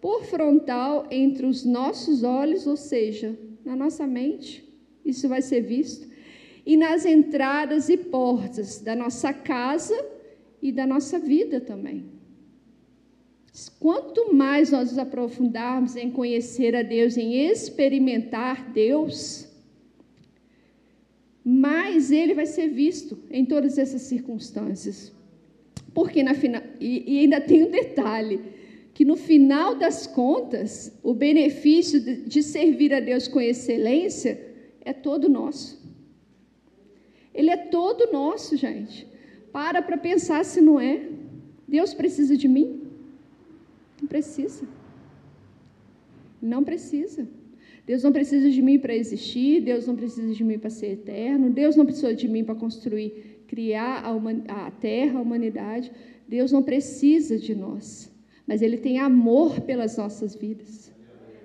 por 0.00 0.22
frontal 0.24 1.08
entre 1.10 1.44
os 1.44 1.64
nossos 1.64 2.22
olhos, 2.22 2.68
ou 2.68 2.76
seja, 2.76 3.36
na 3.64 3.74
nossa 3.74 4.06
mente, 4.06 4.64
isso 5.04 5.28
vai 5.28 5.42
ser 5.42 5.62
visto, 5.62 6.06
e 6.64 6.76
nas 6.76 7.04
entradas 7.04 7.88
e 7.88 7.96
portas 7.96 8.78
da 8.80 8.94
nossa 8.94 9.32
casa 9.32 9.96
e 10.62 10.70
da 10.70 10.86
nossa 10.86 11.18
vida 11.18 11.60
também. 11.60 12.04
Quanto 13.80 14.32
mais 14.32 14.70
nós 14.70 14.90
nos 14.90 14.98
aprofundarmos 14.98 15.96
em 15.96 16.12
conhecer 16.12 16.76
a 16.76 16.82
Deus, 16.82 17.16
em 17.16 17.34
experimentar 17.50 18.70
Deus, 18.70 19.48
mais 21.44 22.12
ele 22.12 22.34
vai 22.34 22.46
ser 22.46 22.68
visto 22.68 23.18
em 23.32 23.44
todas 23.44 23.78
essas 23.78 24.02
circunstâncias. 24.02 25.15
Porque 25.96 26.22
na 26.22 26.34
final, 26.34 26.62
e, 26.78 26.92
e 27.10 27.20
ainda 27.20 27.40
tem 27.40 27.64
um 27.64 27.70
detalhe, 27.70 28.38
que 28.92 29.02
no 29.02 29.16
final 29.16 29.74
das 29.74 30.06
contas, 30.06 30.92
o 31.02 31.14
benefício 31.14 31.98
de, 31.98 32.16
de 32.16 32.42
servir 32.42 32.92
a 32.92 33.00
Deus 33.00 33.26
com 33.26 33.40
excelência 33.40 34.38
é 34.82 34.92
todo 34.92 35.26
nosso. 35.26 35.82
Ele 37.32 37.48
é 37.48 37.56
todo 37.56 38.12
nosso, 38.12 38.58
gente. 38.58 39.06
Para 39.50 39.80
para 39.80 39.96
pensar 39.96 40.44
se 40.44 40.60
não 40.60 40.78
é. 40.78 41.00
Deus 41.66 41.94
precisa 41.94 42.36
de 42.36 42.46
mim? 42.46 42.82
Não 43.98 44.06
precisa. 44.06 44.68
Não 46.42 46.62
precisa. 46.62 47.26
Deus 47.86 48.02
não 48.02 48.12
precisa 48.12 48.50
de 48.50 48.60
mim 48.60 48.78
para 48.78 48.94
existir, 48.94 49.62
Deus 49.62 49.86
não 49.86 49.96
precisa 49.96 50.34
de 50.34 50.44
mim 50.44 50.58
para 50.58 50.68
ser 50.68 50.88
eterno, 50.88 51.48
Deus 51.48 51.74
não 51.74 51.86
precisa 51.86 52.12
de 52.12 52.28
mim 52.28 52.44
para 52.44 52.54
construir, 52.54 53.35
criar 53.46 54.04
a, 54.04 54.66
a 54.66 54.70
terra, 54.70 55.18
a 55.18 55.22
humanidade. 55.22 55.90
Deus 56.28 56.52
não 56.52 56.62
precisa 56.62 57.38
de 57.38 57.54
nós, 57.54 58.12
mas 58.46 58.62
Ele 58.62 58.76
tem 58.76 58.98
amor 58.98 59.60
pelas 59.60 59.96
nossas 59.96 60.34
vidas. 60.34 60.92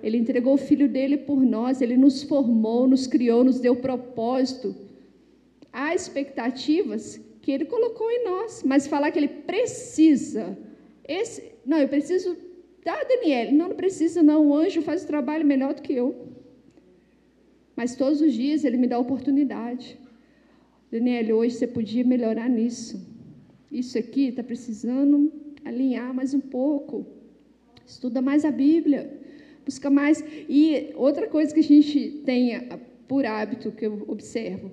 Ele 0.02 0.16
entregou 0.18 0.54
o 0.54 0.58
Filho 0.58 0.88
dele 0.88 1.16
por 1.16 1.40
nós, 1.40 1.80
Ele 1.80 1.96
nos 1.96 2.22
formou, 2.22 2.86
nos 2.88 3.06
criou, 3.06 3.44
nos 3.44 3.60
deu 3.60 3.76
propósito. 3.76 4.74
Há 5.72 5.94
expectativas 5.94 7.20
que 7.40 7.52
Ele 7.52 7.64
colocou 7.64 8.10
em 8.10 8.24
nós, 8.24 8.62
mas 8.64 8.86
falar 8.86 9.10
que 9.12 9.18
Ele 9.18 9.28
precisa, 9.28 10.58
esse, 11.06 11.52
não, 11.64 11.78
eu 11.78 11.88
preciso. 11.88 12.36
Ah, 12.86 13.04
Daniele, 13.04 13.52
não, 13.52 13.68
não 13.68 13.76
precisa, 13.76 14.22
não. 14.22 14.48
O 14.48 14.54
anjo 14.54 14.82
faz 14.82 15.04
o 15.04 15.06
trabalho 15.06 15.46
melhor 15.46 15.74
do 15.74 15.82
que 15.82 15.92
eu. 15.92 16.28
Mas 17.76 17.94
todos 17.94 18.20
os 18.20 18.32
dias 18.32 18.64
ele 18.64 18.76
me 18.76 18.86
dá 18.86 18.98
oportunidade. 18.98 19.98
Daniele, 20.92 21.32
hoje 21.32 21.54
você 21.54 21.66
podia 21.66 22.04
melhorar 22.04 22.50
nisso. 22.50 23.00
Isso 23.70 23.96
aqui 23.96 24.28
está 24.28 24.42
precisando 24.42 25.32
alinhar 25.64 26.12
mais 26.12 26.34
um 26.34 26.40
pouco. 26.40 27.06
Estuda 27.86 28.20
mais 28.20 28.44
a 28.44 28.50
Bíblia. 28.50 29.18
Busca 29.64 29.88
mais. 29.88 30.22
E 30.46 30.92
outra 30.94 31.26
coisa 31.28 31.54
que 31.54 31.60
a 31.60 31.62
gente 31.62 32.22
tem 32.26 32.68
por 33.08 33.24
hábito, 33.24 33.72
que 33.72 33.86
eu 33.86 34.04
observo. 34.06 34.70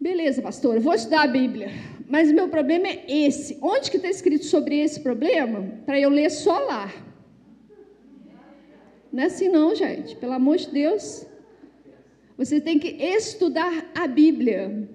Beleza, 0.00 0.42
pastora, 0.42 0.80
vou 0.80 0.94
estudar 0.94 1.22
a 1.22 1.28
Bíblia. 1.28 1.68
Mas 2.08 2.28
o 2.28 2.34
meu 2.34 2.48
problema 2.48 2.88
é 2.88 3.04
esse. 3.06 3.58
Onde 3.62 3.92
que 3.92 3.96
está 3.96 4.10
escrito 4.10 4.44
sobre 4.44 4.76
esse 4.76 4.98
problema? 4.98 5.62
Para 5.86 6.00
eu 6.00 6.10
ler 6.10 6.30
só 6.30 6.58
lá. 6.58 6.92
Não 9.12 9.22
é 9.22 9.26
assim 9.26 9.48
não, 9.48 9.72
gente. 9.72 10.16
Pelo 10.16 10.32
amor 10.32 10.56
de 10.56 10.68
Deus. 10.68 11.29
Você 12.40 12.58
tem 12.58 12.78
que 12.78 12.88
estudar 12.88 13.90
a 13.94 14.06
Bíblia. 14.06 14.88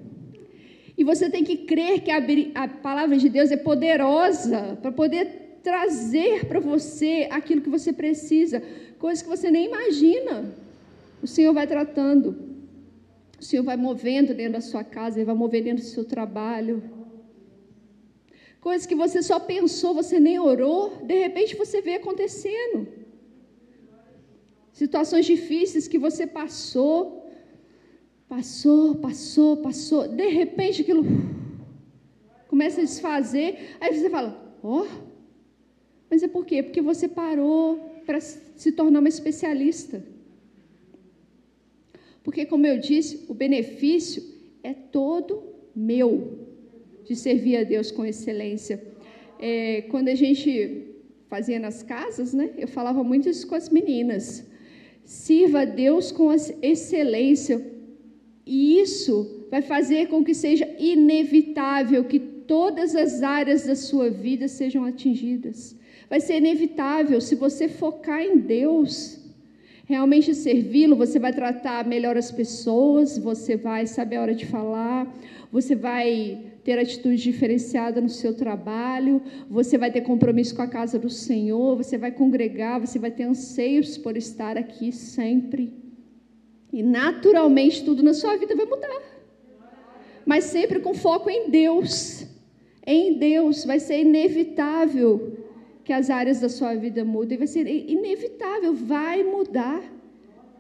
E 0.98 1.04
você 1.04 1.30
tem 1.30 1.44
que 1.44 1.58
crer 1.58 2.02
que 2.02 2.10
a, 2.10 2.18
a 2.56 2.68
palavra 2.68 3.16
de 3.24 3.30
Deus 3.30 3.52
é 3.52 3.58
poderosa 3.58 4.80
para 4.82 4.92
poder 4.92 5.60
trazer 5.62 6.46
para 6.46 6.60
você 6.60 7.28
aquilo 7.30 7.62
que 7.62 7.70
você 7.70 7.94
precisa, 7.94 8.64
coisas 8.98 9.22
que 9.22 9.30
você 9.30 9.52
nem 9.52 9.68
imagina. 9.68 10.56
O 11.22 11.28
Senhor 11.28 11.54
vai 11.54 11.68
tratando. 11.68 12.36
O 13.40 13.44
Senhor 13.44 13.62
vai 13.62 13.78
movendo 13.78 14.34
dentro 14.34 14.54
da 14.54 14.62
sua 14.62 14.84
casa, 14.84 15.20
Ele 15.20 15.26
vai 15.26 15.36
mover 15.36 15.62
dentro 15.64 15.84
do 15.84 15.90
seu 15.90 16.04
trabalho. 16.04 16.82
Coisas 18.60 18.88
que 18.88 18.96
você 18.96 19.22
só 19.22 19.40
pensou, 19.40 19.94
você 19.94 20.20
nem 20.20 20.40
orou, 20.40 20.96
de 21.04 21.20
repente 21.20 21.56
você 21.56 21.80
vê 21.80 21.94
acontecendo. 21.98 22.88
Situações 24.74 25.28
difíceis 25.28 25.88
que 25.88 26.00
você 26.00 26.26
passou, 26.26 27.25
Passou, 28.28 28.96
passou, 28.96 29.58
passou. 29.58 30.08
De 30.08 30.28
repente 30.28 30.82
aquilo 30.82 31.04
começa 32.48 32.82
a 32.82 32.84
desfazer. 32.84 33.78
Aí 33.80 33.94
você 33.94 34.10
fala: 34.10 34.58
Ó, 34.64 34.82
oh, 34.82 34.88
mas 36.10 36.24
é 36.24 36.28
por 36.28 36.46
quê? 36.46 36.64
Porque 36.64 36.82
você 36.82 37.08
parou 37.08 37.78
para 38.06 38.20
se 38.20 38.72
tornar 38.72 39.00
uma 39.00 39.10
especialista. 39.10 40.04
Porque, 42.24 42.46
como 42.46 42.66
eu 42.66 42.80
disse, 42.80 43.26
o 43.28 43.34
benefício 43.34 44.24
é 44.64 44.74
todo 44.74 45.44
meu 45.76 46.40
de 47.04 47.16
servir 47.16 47.58
a 47.58 47.64
Deus 47.64 47.92
com 47.92 48.04
excelência. 48.04 48.84
É, 49.40 49.84
quando 49.92 50.08
a 50.08 50.16
gente 50.16 50.88
fazia 51.28 51.60
nas 51.60 51.84
casas, 51.84 52.34
né, 52.34 52.52
eu 52.58 52.68
falava 52.68 53.04
muito 53.04 53.30
isso 53.30 53.46
com 53.48 53.54
as 53.54 53.70
meninas. 53.70 54.44
Sirva 55.04 55.62
a 55.62 55.66
Deus 55.66 56.12
com 56.12 56.34
excelência, 56.62 57.64
e 58.46 58.80
isso 58.80 59.46
vai 59.50 59.62
fazer 59.62 60.08
com 60.08 60.24
que 60.24 60.34
seja 60.34 60.68
inevitável 60.78 62.04
que 62.04 62.20
todas 62.20 62.96
as 62.96 63.24
áreas 63.24 63.66
da 63.66 63.76
sua 63.76 64.10
vida 64.10 64.48
sejam 64.48 64.86
atingidas. 64.86 65.76
Vai 66.10 66.20
ser 66.20 66.38
inevitável 66.38 67.20
se 67.20 67.34
você 67.34 67.68
focar 67.68 68.22
em 68.22 68.38
Deus, 68.38 69.20
realmente 69.86 70.36
servi-lo, 70.36 70.96
você 70.96 71.18
vai 71.18 71.34
tratar 71.34 71.88
melhor 71.88 72.18
as 72.18 72.32
pessoas, 72.32 73.18
você 73.18 73.58
vai 73.58 73.88
saber 73.88 74.18
a 74.18 74.22
hora 74.22 74.36
de 74.36 74.46
falar, 74.46 75.12
você 75.52 75.76
vai 75.76 76.54
ter 76.64 76.78
atitude 76.78 77.22
diferenciada 77.22 78.00
no 78.02 78.10
seu 78.10 78.36
trabalho, 78.36 79.22
você 79.50 79.78
vai 79.78 79.92
ter 79.92 80.02
compromisso 80.02 80.56
com 80.56 80.62
a 80.62 80.68
casa 80.68 81.00
do 81.00 81.10
Senhor, 81.10 81.76
você 81.76 81.98
vai 81.98 82.12
congregar, 82.12 82.80
você 82.80 83.00
vai 83.00 83.10
ter 83.10 83.24
anseios 83.24 83.98
por 83.98 84.16
estar 84.18 84.58
aqui 84.58 84.92
sempre. 84.92 85.85
E 86.76 86.84
naturalmente 86.84 87.86
tudo 87.86 88.04
na 88.04 88.14
sua 88.14 88.36
vida 88.36 88.54
vai 88.54 88.66
mudar. 88.66 89.02
Mas 90.26 90.44
sempre 90.44 90.82
com 90.82 90.94
foco 90.94 91.30
em 91.30 91.50
Deus. 91.50 92.26
Em 92.86 93.18
Deus 93.18 93.64
vai 93.64 93.80
ser 93.80 94.02
inevitável 94.02 95.38
que 95.86 95.94
as 95.94 96.10
áreas 96.10 96.42
da 96.42 96.50
sua 96.50 96.76
vida 96.76 97.06
mudem, 97.06 97.38
vai 97.38 97.48
ser 97.48 97.66
inevitável, 97.66 98.74
vai 98.74 99.24
mudar. 99.24 99.82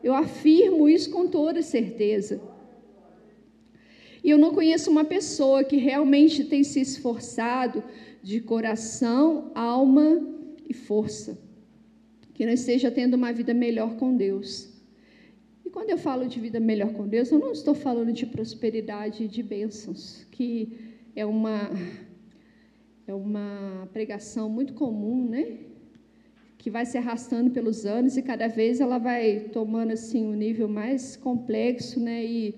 Eu 0.02 0.14
afirmo 0.14 0.88
isso 0.88 1.10
com 1.10 1.28
toda 1.28 1.62
certeza. 1.62 2.40
E 4.24 4.30
eu 4.30 4.38
não 4.38 4.54
conheço 4.54 4.90
uma 4.90 5.04
pessoa 5.04 5.66
que 5.66 5.76
realmente 5.76 6.46
tem 6.46 6.64
se 6.64 6.80
esforçado 6.80 7.84
de 8.24 8.40
coração, 8.40 9.52
alma 9.54 10.26
e 10.70 10.74
força, 10.74 11.38
que 12.34 12.46
não 12.46 12.54
esteja 12.54 12.90
tendo 12.90 13.16
uma 13.16 13.34
vida 13.34 13.54
melhor 13.54 13.98
com 13.98 14.16
Deus 14.16 14.75
quando 15.76 15.90
eu 15.90 15.98
falo 15.98 16.26
de 16.26 16.40
vida 16.40 16.58
melhor 16.58 16.94
com 16.94 17.06
Deus, 17.06 17.30
eu 17.30 17.38
não 17.38 17.52
estou 17.52 17.76
falando 17.76 18.14
de 18.14 18.26
prosperidade 18.26 19.26
e 19.26 19.28
de 19.28 19.44
bênçãos, 19.44 20.26
que 20.32 20.50
é 21.14 21.26
uma, 21.26 21.70
é 23.06 23.14
uma 23.14 23.86
pregação 23.92 24.50
muito 24.50 24.74
comum, 24.74 25.28
né? 25.28 25.58
Que 26.58 26.70
vai 26.72 26.86
se 26.86 26.98
arrastando 26.98 27.52
pelos 27.52 27.86
anos 27.86 28.16
e 28.16 28.22
cada 28.22 28.48
vez 28.48 28.80
ela 28.80 28.98
vai 28.98 29.50
tomando 29.52 29.92
assim 29.92 30.26
um 30.26 30.34
nível 30.34 30.70
mais 30.70 31.18
complexo, 31.18 32.00
né? 32.00 32.24
E, 32.24 32.56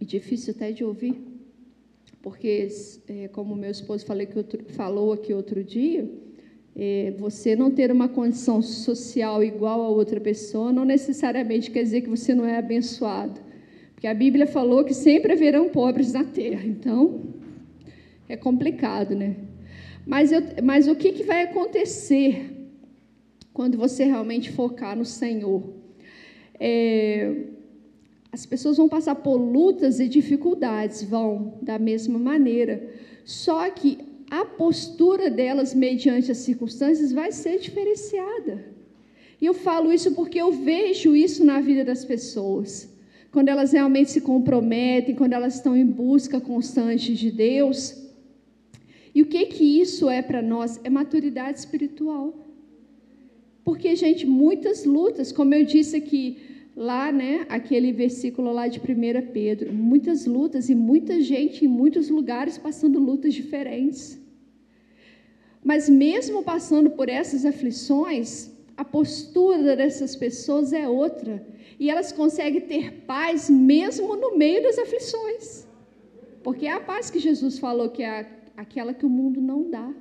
e 0.00 0.06
difícil 0.06 0.54
até 0.56 0.72
de 0.72 0.82
ouvir, 0.82 1.20
porque 2.22 2.68
é, 3.08 3.28
como 3.28 3.54
meu 3.54 3.70
esposo 3.70 4.06
falei 4.06 4.24
que 4.24 4.38
outro, 4.38 4.64
falou 4.70 5.12
aqui 5.12 5.34
outro 5.34 5.62
dia, 5.62 6.10
é, 6.74 7.12
você 7.18 7.54
não 7.54 7.70
ter 7.70 7.92
uma 7.92 8.08
condição 8.08 8.62
social 8.62 9.42
igual 9.44 9.82
a 9.82 9.88
outra 9.88 10.20
pessoa 10.20 10.72
não 10.72 10.84
necessariamente 10.84 11.70
quer 11.70 11.82
dizer 11.82 12.00
que 12.00 12.08
você 12.08 12.34
não 12.34 12.46
é 12.46 12.56
abençoado. 12.56 13.40
Porque 13.92 14.06
a 14.06 14.14
Bíblia 14.14 14.46
falou 14.46 14.84
que 14.84 14.94
sempre 14.94 15.32
haverão 15.32 15.68
pobres 15.68 16.12
na 16.12 16.24
terra. 16.24 16.66
Então, 16.66 17.20
é 18.28 18.36
complicado, 18.36 19.14
né? 19.14 19.36
Mas, 20.06 20.32
eu, 20.32 20.42
mas 20.62 20.88
o 20.88 20.96
que, 20.96 21.12
que 21.12 21.22
vai 21.22 21.42
acontecer 21.42 22.50
quando 23.52 23.76
você 23.78 24.04
realmente 24.04 24.50
focar 24.50 24.96
no 24.96 25.04
Senhor? 25.04 25.62
É, 26.58 27.44
as 28.32 28.46
pessoas 28.46 28.78
vão 28.78 28.88
passar 28.88 29.16
por 29.16 29.36
lutas 29.36 30.00
e 30.00 30.08
dificuldades, 30.08 31.02
vão 31.02 31.58
da 31.60 31.78
mesma 31.78 32.18
maneira. 32.18 32.90
Só 33.24 33.70
que 33.70 33.98
a 34.40 34.46
postura 34.46 35.28
delas 35.28 35.74
mediante 35.74 36.32
as 36.32 36.38
circunstâncias 36.38 37.12
vai 37.12 37.30
ser 37.30 37.58
diferenciada. 37.58 38.54
E 39.38 39.44
eu 39.44 39.52
falo 39.52 39.92
isso 39.92 40.12
porque 40.18 40.38
eu 40.40 40.50
vejo 40.50 41.14
isso 41.14 41.44
na 41.44 41.60
vida 41.60 41.84
das 41.84 42.02
pessoas. 42.02 42.68
Quando 43.30 43.50
elas 43.50 43.72
realmente 43.72 44.10
se 44.10 44.22
comprometem, 44.22 45.14
quando 45.14 45.34
elas 45.34 45.56
estão 45.56 45.76
em 45.76 45.84
busca 45.84 46.40
constante 46.40 47.14
de 47.14 47.30
Deus. 47.30 47.78
E 49.14 49.20
o 49.20 49.26
que 49.26 49.44
que 49.54 49.64
isso 49.82 50.08
é 50.08 50.22
para 50.22 50.40
nós? 50.40 50.80
É 50.82 50.88
maturidade 50.88 51.58
espiritual. 51.58 52.26
Porque, 53.62 53.94
gente, 53.94 54.26
muitas 54.26 54.86
lutas, 54.86 55.30
como 55.30 55.54
eu 55.54 55.64
disse 55.74 55.94
aqui, 55.94 56.38
lá, 56.74 57.12
né, 57.12 57.46
aquele 57.48 57.92
versículo 57.92 58.52
lá 58.52 58.66
de 58.66 58.80
1 58.80 59.32
Pedro, 59.32 59.72
muitas 59.72 60.26
lutas 60.26 60.70
e 60.70 60.74
muita 60.74 61.20
gente 61.20 61.64
em 61.64 61.68
muitos 61.68 62.08
lugares 62.08 62.56
passando 62.58 62.98
lutas 62.98 63.34
diferentes. 63.34 64.18
Mas 65.62 65.88
mesmo 65.88 66.42
passando 66.42 66.90
por 66.90 67.08
essas 67.08 67.44
aflições, 67.44 68.50
a 68.76 68.84
postura 68.84 69.76
dessas 69.76 70.16
pessoas 70.16 70.72
é 70.72 70.88
outra. 70.88 71.46
E 71.78 71.88
elas 71.90 72.10
conseguem 72.10 72.60
ter 72.60 73.04
paz 73.06 73.48
mesmo 73.48 74.16
no 74.16 74.36
meio 74.36 74.62
das 74.62 74.78
aflições. 74.78 75.66
Porque 76.42 76.66
é 76.66 76.72
a 76.72 76.80
paz 76.80 77.10
que 77.10 77.18
Jesus 77.20 77.58
falou 77.58 77.90
que 77.90 78.02
é 78.02 78.26
aquela 78.56 78.92
que 78.92 79.06
o 79.06 79.10
mundo 79.10 79.40
não 79.40 79.70
dá. 79.70 79.92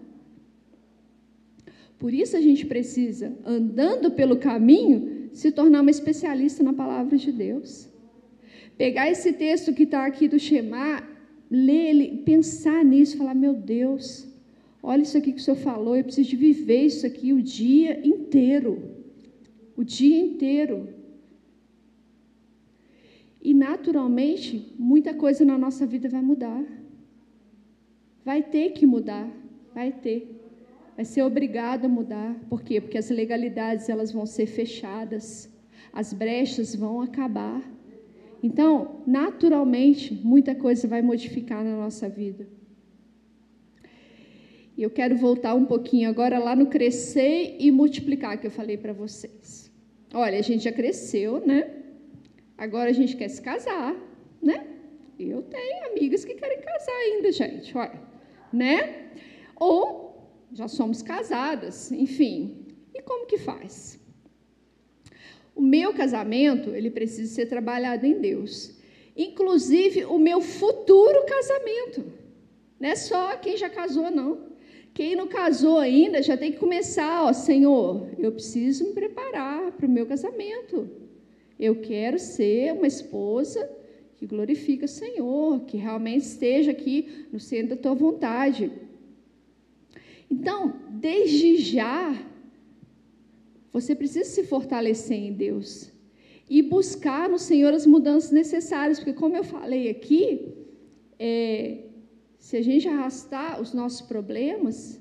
Por 2.00 2.12
isso 2.12 2.36
a 2.36 2.42
gente 2.42 2.66
precisa, 2.66 3.38
andando 3.46 4.10
pelo 4.10 4.38
caminho, 4.38 5.11
se 5.34 5.52
tornar 5.52 5.82
uma 5.82 5.92
especialista 5.92 6.64
na 6.64 6.74
palavra 6.74 7.18
de 7.18 7.32
Deus. 7.32 7.90
Pegar 8.78 9.10
esse 9.10 9.34
texto 9.34 9.74
que 9.74 9.84
está 9.84 10.06
aqui 10.06 10.28
do 10.28 10.40
Shema, 10.40 11.04
ler 11.50 11.90
ele, 11.90 12.18
pensar 12.26 12.84
nisso, 12.84 13.18
falar: 13.18 13.36
meu 13.36 13.54
Deus, 13.54 14.32
Olha 14.84 15.04
isso 15.04 15.18
aqui 15.18 15.32
que 15.32 15.40
o 15.40 15.44
senhor 15.44 15.58
falou, 15.58 15.96
eu 15.96 16.04
preciso 16.04 16.30
de 16.30 16.36
viver 16.36 16.86
isso 16.86 17.06
aqui 17.06 17.32
o 17.32 17.42
dia 17.42 18.06
inteiro. 18.06 18.96
O 19.78 19.84
dia 19.84 20.20
inteiro. 20.20 20.90
E 23.42 23.54
naturalmente, 23.54 24.74
muita 24.78 25.14
coisa 25.14 25.46
na 25.46 25.58
nossa 25.58 25.86
vida 25.86 26.10
vai 26.10 26.22
mudar. 26.22 26.64
Vai 28.26 28.42
ter 28.42 28.72
que 28.72 28.86
mudar, 28.86 29.30
vai 29.74 29.92
ter. 29.92 30.31
Vai 30.96 31.06
ser 31.06 31.24
obrigado 31.24 31.86
a 31.86 31.90
mudar. 31.90 32.36
Por 32.50 32.62
quê? 32.62 32.80
Porque 32.82 32.98
as 32.98 33.10
legalidades 33.10 33.90
elas 33.90 34.12
vão 34.12 34.26
ser 34.26 34.46
fechadas, 34.46 35.50
as 35.92 36.14
brechas 36.14 36.76
vão 36.76 37.02
acabar. 37.02 37.62
Então, 38.44 39.02
naturalmente, 39.06 40.14
muita 40.14 40.56
coisa 40.56 40.88
vai 40.88 41.02
modificar 41.02 41.64
na 41.64 41.76
nossa 41.76 42.10
vida. 42.10 42.48
E 44.76 44.84
eu 44.84 44.90
quero 44.90 45.16
voltar 45.16 45.54
um 45.54 45.66
pouquinho 45.66 46.10
agora 46.10 46.40
lá 46.40 46.56
no 46.56 46.68
crescer 46.68 47.56
e 47.60 47.70
multiplicar 47.72 48.40
que 48.40 48.48
eu 48.48 48.52
falei 48.52 48.78
para 48.78 48.94
vocês. 48.94 49.72
Olha, 50.14 50.40
a 50.40 50.42
gente 50.42 50.64
já 50.64 50.72
cresceu, 50.72 51.46
né? 51.46 51.70
Agora 52.58 52.90
a 52.90 52.94
gente 52.94 53.16
quer 53.16 53.28
se 53.28 53.42
casar, 53.42 53.96
né? 54.42 54.66
Eu 55.20 55.44
tenho 55.44 55.92
amigas 55.92 56.26
que 56.26 56.34
querem 56.34 56.60
casar 56.62 56.94
ainda, 56.94 57.32
gente. 57.32 57.78
Olha, 57.78 58.02
né? 58.52 59.12
Ou 59.56 60.11
já 60.52 60.68
somos 60.68 61.02
casadas, 61.02 61.92
enfim. 61.92 62.66
E 62.94 63.02
como 63.02 63.26
que 63.26 63.38
faz? 63.38 64.00
O 65.56 65.62
meu 65.62 65.94
casamento, 65.94 66.72
ele 66.72 66.90
precisa 66.90 67.34
ser 67.34 67.46
trabalhado 67.48 68.06
em 68.06 68.20
Deus. 68.20 68.76
Inclusive 69.16 70.06
o 70.06 70.18
meu 70.18 70.42
futuro 70.42 71.26
casamento. 71.26 72.04
Não 72.80 72.90
é 72.90 72.96
só 72.96 73.38
quem 73.38 73.58
já 73.58 73.70
casou, 73.70 74.10
não. 74.10 74.52
Quem 74.94 75.16
não 75.16 75.28
casou 75.28 75.78
ainda 75.78 76.22
já 76.22 76.36
tem 76.36 76.52
que 76.52 76.58
começar, 76.58 77.24
ó, 77.24 77.32
Senhor, 77.32 78.10
eu 78.18 78.32
preciso 78.32 78.86
me 78.86 78.94
preparar 78.94 79.72
para 79.72 79.86
o 79.86 79.90
meu 79.90 80.06
casamento. 80.06 80.90
Eu 81.58 81.76
quero 81.80 82.20
ser 82.20 82.74
uma 82.74 82.88
esposa 82.88 83.70
que 84.18 84.26
glorifica 84.26 84.86
o 84.86 84.90
Senhor, 84.90 85.62
que 85.62 85.78
realmente 85.78 86.24
esteja 86.24 86.72
aqui 86.72 87.28
no 87.32 87.40
centro 87.40 87.76
da 87.76 87.82
tua 87.82 87.94
vontade. 87.94 88.72
Então, 90.32 90.60
desde 90.90 91.58
já, 91.58 92.00
você 93.74 93.94
precisa 93.94 94.24
se 94.24 94.44
fortalecer 94.46 95.18
em 95.18 95.34
Deus 95.34 95.92
e 96.50 96.62
buscar 96.62 97.28
no 97.30 97.38
Senhor 97.38 97.74
as 97.74 97.86
mudanças 97.86 98.32
necessárias, 98.32 98.98
porque, 98.98 99.14
como 99.14 99.36
eu 99.36 99.44
falei 99.44 99.90
aqui, 99.90 100.54
é, 101.20 101.86
se 102.38 102.56
a 102.56 102.62
gente 102.62 102.88
arrastar 102.88 103.62
os 103.62 103.74
nossos 103.74 104.02
problemas, 104.02 105.00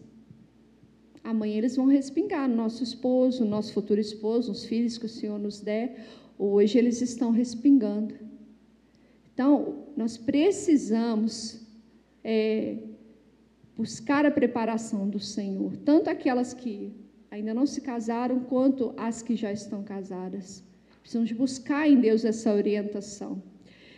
amanhã 1.23 1.59
eles 1.59 1.77
vão 1.77 1.87
respingar 1.87 2.49
no 2.49 2.57
nosso 2.57 2.83
esposo, 2.83 3.45
no 3.45 3.51
nosso 3.51 3.73
futuro 3.73 4.01
esposo, 4.01 4.49
nos 4.49 4.65
filhos 4.65 4.99
que 4.99 5.07
o 5.07 5.09
Senhor 5.09 5.39
nos 5.39 5.61
der. 5.61 6.07
Hoje 6.37 6.77
eles 6.77 7.01
estão 7.01 7.31
respingando. 7.31 8.15
Então, 9.33 9.87
nós 9.97 10.17
precisamos 10.17 11.61
é, 12.23 12.79
buscar 13.81 14.27
a 14.27 14.31
preparação 14.31 15.09
do 15.09 15.19
Senhor, 15.19 15.75
tanto 15.91 16.11
aquelas 16.11 16.53
que 16.53 16.93
ainda 17.31 17.55
não 17.55 17.65
se 17.65 17.81
casaram, 17.81 18.41
quanto 18.41 18.93
as 18.95 19.23
que 19.23 19.35
já 19.35 19.51
estão 19.51 19.83
casadas. 19.83 20.63
Precisamos 21.01 21.33
buscar 21.33 21.89
em 21.89 21.99
Deus 21.99 22.23
essa 22.27 22.53
orientação. 22.53 23.43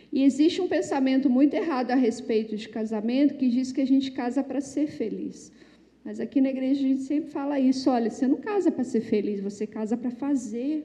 E 0.09 0.23
existe 0.23 0.61
um 0.61 0.69
pensamento 0.69 1.29
muito 1.29 1.53
errado 1.53 1.91
a 1.91 1.95
respeito 1.95 2.55
de 2.55 2.69
casamento 2.69 3.35
que 3.35 3.49
diz 3.49 3.73
que 3.73 3.81
a 3.81 3.89
gente 3.93 4.11
casa 4.11 4.41
para 4.41 4.61
ser 4.61 4.87
feliz. 4.87 5.51
Mas 6.05 6.21
aqui 6.21 6.39
na 6.39 6.51
igreja 6.55 6.79
a 6.79 6.87
gente 6.89 7.01
sempre 7.01 7.29
fala 7.31 7.59
isso: 7.59 7.89
olha, 7.89 8.09
você 8.09 8.25
não 8.25 8.37
casa 8.37 8.71
para 8.71 8.85
ser 8.85 9.01
feliz, 9.01 9.41
você 9.41 9.67
casa 9.67 9.97
para 9.97 10.11
fazer 10.11 10.75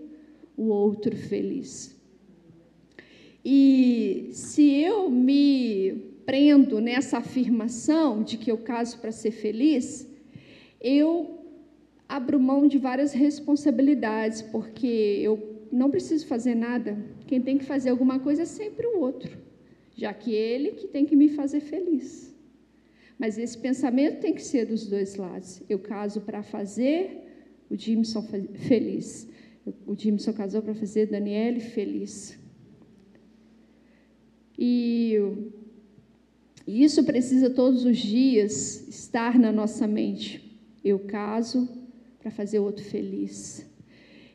o 0.57 0.65
outro 0.65 1.15
feliz. 1.15 1.97
E 3.45 4.31
se 4.33 4.65
eu 4.81 5.09
me 5.09 6.08
prendo 6.29 6.79
nessa 6.79 7.17
afirmação 7.17 8.23
de 8.23 8.37
que 8.37 8.53
eu 8.53 8.59
caso 8.59 8.99
para 8.99 9.11
ser 9.11 9.31
feliz, 9.31 10.07
eu 10.79 11.43
abro 12.07 12.39
mão 12.39 12.69
de 12.69 12.77
várias 12.77 13.15
responsabilidades, 13.15 14.43
porque 14.43 14.87
eu 15.23 15.67
não 15.73 15.91
preciso 15.91 16.27
fazer 16.27 16.55
nada. 16.55 17.03
Quem 17.27 17.41
tem 17.41 17.57
que 17.57 17.65
fazer 17.65 17.89
alguma 17.89 18.19
coisa 18.19 18.43
é 18.43 18.45
sempre 18.45 18.87
o 18.87 18.99
outro, 19.01 19.39
já 19.97 20.13
que 20.13 20.35
ele 20.35 20.73
que 20.73 20.87
tem 20.87 21.07
que 21.07 21.17
me 21.17 21.31
fazer 21.31 21.61
feliz. 21.61 22.37
Mas 23.19 23.39
esse 23.39 23.57
pensamento 23.57 24.21
tem 24.21 24.35
que 24.35 24.43
ser 24.43 24.67
dos 24.67 24.87
dois 24.87 25.17
lados. 25.17 25.63
Eu 25.67 25.79
caso 25.79 26.21
para 26.21 26.43
fazer 26.43 27.23
o 27.71 27.75
Jimson 27.75 28.23
feliz. 28.69 29.27
O 29.87 29.95
Jimson 29.97 30.35
casou 30.35 30.61
para 30.61 30.75
fazer 30.75 31.07
Daniele 31.07 31.61
feliz. 31.61 32.39
E 34.59 35.17
isso 36.69 37.05
precisa 37.05 37.51
todos 37.51 37.85
os 37.85 37.97
dias 37.97 38.87
estar 38.89 39.39
na 39.39 39.51
nossa 39.51 39.87
mente. 39.87 40.61
Eu 40.85 40.99
caso 41.01 41.69
para 42.19 42.31
fazer 42.31 42.59
o 42.59 42.65
outro 42.65 42.85
feliz 42.85 43.69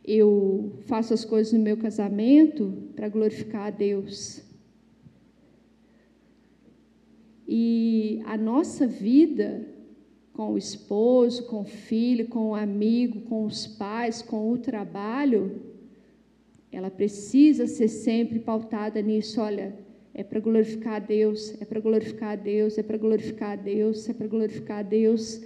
eu 0.03 0.73
faço 0.85 1.13
as 1.13 1.23
coisas 1.23 1.53
no 1.53 1.59
meu 1.59 1.77
casamento 1.77 2.91
para 2.95 3.07
glorificar 3.07 3.67
a 3.67 3.69
Deus. 3.69 4.41
E 7.47 8.21
a 8.25 8.35
nossa 8.35 8.85
vida 8.85 9.65
com 10.33 10.53
o 10.53 10.57
esposo, 10.57 11.45
com 11.45 11.61
o 11.61 11.65
filho, 11.65 12.27
com 12.27 12.49
o 12.49 12.55
amigo, 12.55 13.21
com 13.21 13.45
os 13.45 13.67
pais, 13.67 14.21
com 14.21 14.51
o 14.51 14.57
trabalho, 14.57 15.61
ela 16.71 16.89
precisa 16.89 17.67
ser 17.67 17.87
sempre 17.87 18.39
pautada 18.39 19.01
nisso. 19.01 19.39
Olha, 19.39 19.73
é 20.13 20.23
para 20.23 20.39
glorificar 20.39 20.95
a 20.95 20.99
Deus, 20.99 21.59
é 21.59 21.65
para 21.65 21.79
glorificar 21.79 22.31
a 22.31 22.35
Deus, 22.35 22.77
é 22.77 22.83
para 22.83 22.97
glorificar 22.97 23.51
a 23.51 23.55
Deus, 23.55 24.07
é 24.07 24.13
para 24.13 24.27
glorificar 24.27 24.79
a 24.79 24.83
Deus. 24.83 25.41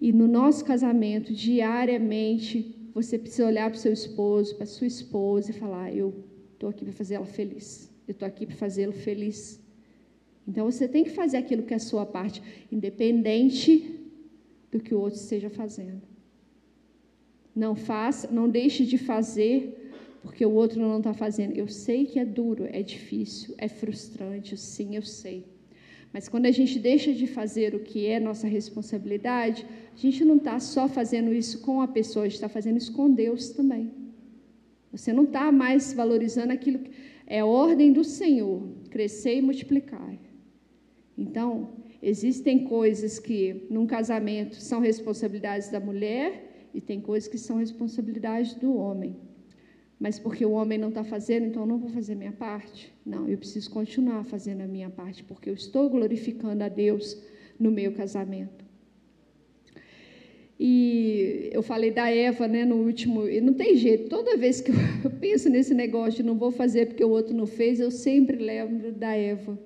E 0.00 0.12
no 0.12 0.28
nosso 0.28 0.64
casamento, 0.64 1.32
diariamente, 1.32 2.74
você 2.94 3.18
precisa 3.18 3.46
olhar 3.46 3.68
para 3.68 3.76
o 3.76 3.80
seu 3.80 3.92
esposo, 3.92 4.54
para 4.54 4.64
a 4.64 4.66
sua 4.66 4.86
esposa 4.86 5.50
e 5.50 5.54
falar: 5.54 5.94
Eu 5.94 6.24
estou 6.52 6.68
aqui 6.68 6.84
para 6.84 6.94
fazer 6.94 7.14
ela 7.14 7.26
feliz. 7.26 7.90
Eu 8.06 8.12
estou 8.12 8.26
aqui 8.26 8.46
para 8.46 8.56
fazê-lo 8.56 8.92
feliz. 8.92 9.60
Então 10.46 10.70
você 10.70 10.88
tem 10.88 11.04
que 11.04 11.10
fazer 11.10 11.36
aquilo 11.36 11.62
que 11.62 11.72
é 11.72 11.76
a 11.76 11.80
sua 11.80 12.06
parte, 12.06 12.42
independente 12.70 14.00
do 14.70 14.80
que 14.80 14.94
o 14.94 15.00
outro 15.00 15.18
esteja 15.18 15.50
fazendo. 15.50 16.02
Não 17.54 17.74
faça, 17.74 18.30
não 18.30 18.48
deixe 18.48 18.84
de 18.84 18.98
fazer 18.98 19.79
porque 20.22 20.44
o 20.44 20.52
outro 20.52 20.80
não 20.80 20.98
está 20.98 21.14
fazendo. 21.14 21.56
Eu 21.56 21.68
sei 21.68 22.04
que 22.04 22.18
é 22.18 22.24
duro, 22.24 22.66
é 22.70 22.82
difícil, 22.82 23.54
é 23.56 23.68
frustrante, 23.68 24.56
sim, 24.56 24.96
eu 24.96 25.02
sei. 25.02 25.46
Mas 26.12 26.28
quando 26.28 26.46
a 26.46 26.50
gente 26.50 26.78
deixa 26.78 27.12
de 27.12 27.26
fazer 27.26 27.74
o 27.74 27.80
que 27.80 28.06
é 28.06 28.18
nossa 28.18 28.46
responsabilidade, 28.46 29.64
a 29.94 29.96
gente 29.96 30.24
não 30.24 30.36
está 30.36 30.58
só 30.58 30.88
fazendo 30.88 31.32
isso 31.32 31.60
com 31.60 31.80
a 31.80 31.88
pessoa, 31.88 32.24
a 32.24 32.28
gente 32.28 32.36
está 32.36 32.48
fazendo 32.48 32.76
isso 32.76 32.92
com 32.92 33.10
Deus 33.10 33.50
também. 33.50 33.92
Você 34.92 35.12
não 35.12 35.24
está 35.24 35.52
mais 35.52 35.92
valorizando 35.92 36.52
aquilo 36.52 36.80
que 36.80 36.90
é 37.26 37.44
ordem 37.44 37.92
do 37.92 38.02
Senhor, 38.02 38.68
crescer 38.90 39.36
e 39.36 39.42
multiplicar. 39.42 40.18
Então, 41.16 41.70
existem 42.02 42.64
coisas 42.64 43.20
que, 43.20 43.66
num 43.70 43.86
casamento, 43.86 44.56
são 44.56 44.80
responsabilidades 44.80 45.70
da 45.70 45.78
mulher 45.78 46.68
e 46.74 46.80
tem 46.80 47.00
coisas 47.00 47.28
que 47.28 47.38
são 47.38 47.58
responsabilidades 47.58 48.54
do 48.54 48.74
homem 48.74 49.29
mas 50.00 50.18
porque 50.18 50.46
o 50.46 50.52
homem 50.52 50.78
não 50.78 50.88
está 50.88 51.04
fazendo, 51.04 51.44
então 51.44 51.64
eu 51.64 51.66
não 51.66 51.78
vou 51.78 51.90
fazer 51.90 52.14
minha 52.14 52.32
parte. 52.32 52.90
Não, 53.04 53.28
eu 53.28 53.36
preciso 53.36 53.70
continuar 53.70 54.24
fazendo 54.24 54.62
a 54.62 54.66
minha 54.66 54.88
parte, 54.88 55.22
porque 55.22 55.50
eu 55.50 55.54
estou 55.54 55.90
glorificando 55.90 56.64
a 56.64 56.70
Deus 56.70 57.20
no 57.58 57.70
meu 57.70 57.92
casamento. 57.92 58.64
E 60.58 61.50
eu 61.52 61.62
falei 61.62 61.90
da 61.90 62.10
Eva, 62.10 62.48
né, 62.48 62.64
no 62.64 62.76
último, 62.76 63.28
e 63.28 63.42
não 63.42 63.52
tem 63.52 63.76
jeito, 63.76 64.08
toda 64.08 64.38
vez 64.38 64.62
que 64.62 64.70
eu 64.70 65.10
penso 65.20 65.50
nesse 65.50 65.74
negócio 65.74 66.22
de 66.22 66.22
não 66.22 66.36
vou 66.36 66.50
fazer 66.50 66.86
porque 66.86 67.04
o 67.04 67.10
outro 67.10 67.34
não 67.34 67.46
fez, 67.46 67.78
eu 67.78 67.90
sempre 67.90 68.38
lembro 68.38 68.92
da 68.92 69.14
Eva. 69.14 69.58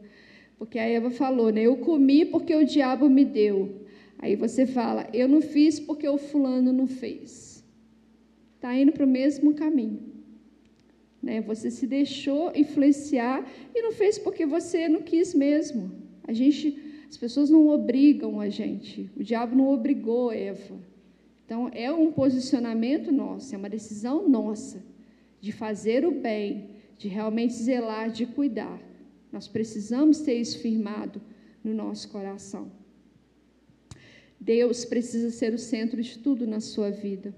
Porque 0.59 0.80
a 0.80 0.85
Eva 0.85 1.11
falou, 1.11 1.51
né, 1.51 1.62
eu 1.62 1.76
comi 1.76 2.24
porque 2.24 2.55
o 2.57 2.64
diabo 2.64 3.09
me 3.09 3.24
deu. 3.24 3.82
Aí 4.18 4.35
você 4.35 4.66
fala, 4.66 5.09
eu 5.12 5.28
não 5.28 5.41
fiz 5.41 5.78
porque 5.78 6.09
o 6.09 6.18
fulano 6.18 6.72
não 6.72 6.89
fez. 6.89 7.64
Está 8.57 8.76
indo 8.76 8.91
para 8.93 9.05
o 9.05 9.09
mesmo 9.09 9.55
caminho. 9.55 10.13
Né? 11.25 11.41
Você 11.41 11.70
se 11.70 11.87
deixou 11.87 12.53
influenciar 12.55 13.43
e 13.75 13.81
não 13.81 13.93
fez 13.93 14.18
porque 14.18 14.45
você 14.45 14.89
não 14.89 15.01
quis 15.01 15.35
mesmo. 15.35 15.91
A 16.22 16.35
gente, 16.35 16.79
as 17.09 17.16
pessoas 17.16 17.49
não 17.49 17.68
obrigam 17.68 18.39
a 18.39 18.51
gente. 18.51 19.11
O 19.16 19.25
diabo 19.25 19.57
não 19.57 19.70
obrigou 19.70 20.31
Eva. 20.31 20.77
Então 21.47 21.70
é 21.72 21.91
um 21.91 22.12
posicionamento 22.12 23.11
nosso, 23.11 23.55
é 23.55 23.59
uma 23.59 23.70
decisão 23.70 24.29
nossa 24.29 24.85
de 25.41 25.51
fazer 25.51 26.07
o 26.07 26.11
bem, 26.11 26.70
de 26.99 27.09
realmente 27.09 27.55
zelar, 27.55 28.11
de 28.11 28.27
cuidar. 28.27 28.79
Nós 29.33 29.49
precisamos 29.49 30.20
ter 30.20 30.35
isso 30.35 30.59
firmado 30.59 31.20
no 31.62 31.72
nosso 31.72 32.11
coração. 32.11 32.70
Deus 34.39 34.85
precisa 34.85 35.31
ser 35.31 35.55
o 35.55 35.59
centro 35.59 36.03
de 36.03 36.18
tudo 36.18 36.47
na 36.47 36.61
sua 36.61 36.91
vida 36.91 37.35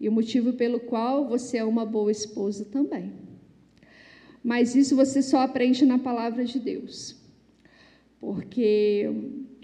e 0.00 0.08
o 0.08 0.12
motivo 0.12 0.52
pelo 0.52 0.80
qual 0.80 1.26
você 1.28 1.58
é 1.58 1.64
uma 1.64 1.84
boa 1.84 2.10
esposa 2.10 2.64
também. 2.64 3.12
Mas 4.42 4.74
isso 4.74 4.94
você 4.94 5.20
só 5.22 5.38
aprende 5.40 5.84
na 5.84 5.98
palavra 5.98 6.44
de 6.44 6.58
Deus. 6.58 7.16
Porque 8.20 9.08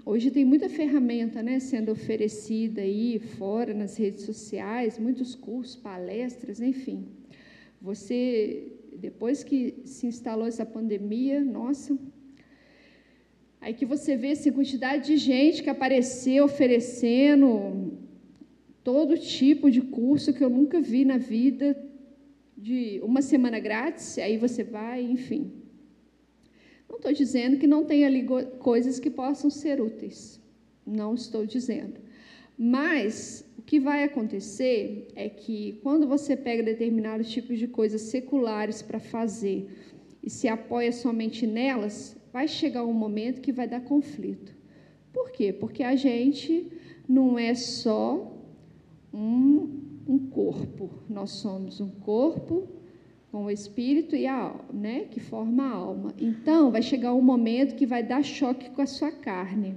hoje 0.05 0.31
tem 0.31 0.45
muita 0.45 0.69
ferramenta 0.69 1.43
né, 1.43 1.59
sendo 1.59 1.93
oferecida 1.93 2.81
aí 2.81 3.19
fora 3.19 3.73
nas 3.73 3.97
redes 3.97 4.25
sociais, 4.25 4.99
muitos 4.99 5.35
cursos, 5.35 5.77
palestras, 5.77 6.61
enfim. 6.61 7.07
Você, 7.81 8.73
depois 8.97 9.45
que 9.45 9.75
se 9.85 10.07
instalou 10.07 10.47
essa 10.47 10.65
pandemia, 10.65 11.41
nossa, 11.41 11.97
aí 13.61 13.75
que 13.75 13.87
você 13.87 14.17
vê 14.17 14.29
essa 14.29 14.43
assim, 14.43 14.53
quantidade 14.53 15.07
de 15.07 15.17
gente 15.17 15.63
que 15.63 15.71
apareceu 15.71 16.45
oferecendo 16.45 17.84
todo 18.85 19.19
tipo 19.19 19.71
de 19.71 19.81
curso 19.81 20.35
que 20.35 20.45
eu 20.45 20.51
nunca 20.51 20.81
vi 20.81 21.05
na 21.05 21.17
vida, 21.17 21.75
de 22.57 23.01
uma 23.03 23.23
semana 23.23 23.59
grátis, 23.59 24.19
aí 24.19 24.37
você 24.37 24.63
vai, 24.63 25.03
enfim. 25.03 25.51
Não 26.89 26.97
estou 26.97 27.13
dizendo 27.13 27.59
que 27.59 27.67
não 27.67 27.85
tem 27.85 28.05
ali 28.05 28.25
coisas 28.59 29.01
que 29.01 29.11
possam 29.11 29.51
ser 29.51 29.81
úteis. 29.81 30.41
Não 30.87 31.15
estou 31.15 31.45
dizendo. 31.47 31.99
Mas 32.57 33.45
o 33.59 33.63
que 33.63 33.81
vai 33.81 34.05
acontecer 34.05 35.09
é 35.17 35.29
que 35.29 35.81
quando 35.83 36.07
você 36.07 36.37
pega 36.37 36.63
determinados 36.63 37.31
tipos 37.31 37.59
de 37.59 37.67
coisas 37.67 38.03
seculares 38.03 38.81
para 38.83 39.01
fazer 39.01 39.69
e 40.23 40.31
se 40.31 40.47
apoia 40.47 40.93
somente 40.93 41.47
nelas, 41.47 42.17
vai 42.33 42.47
chegar 42.47 42.85
um 42.85 42.93
momento 42.93 43.41
que 43.41 43.51
vai 43.53 43.67
dar 43.67 43.81
conflito. 43.81 44.55
Por 45.13 45.31
quê? 45.33 45.53
Porque 45.53 45.83
a 45.83 45.97
gente 45.97 46.71
não 47.09 47.39
é 47.39 47.55
só 47.55 48.34
um, 49.15 49.81
um 50.09 50.19
corpo, 50.19 50.91
nós 51.09 51.31
somos 51.31 51.81
um 51.81 51.89
corpo 51.89 52.69
com 53.31 53.45
o 53.45 53.51
espírito 53.51 54.17
e 54.17 54.27
a 54.27 54.55
né, 54.73 55.07
que 55.11 55.21
forma 55.21 55.65
a 55.65 55.71
alma. 55.71 56.15
Então, 56.21 56.71
vai 56.71 56.83
chegar 56.83 57.15
um 57.15 57.23
momento 57.23 57.77
que 57.77 57.87
vai 57.87 58.03
dar 58.03 58.23
choque 58.23 58.71
com 58.71 58.83
a 58.83 58.87
sua 58.87 59.11
carne. 59.11 59.77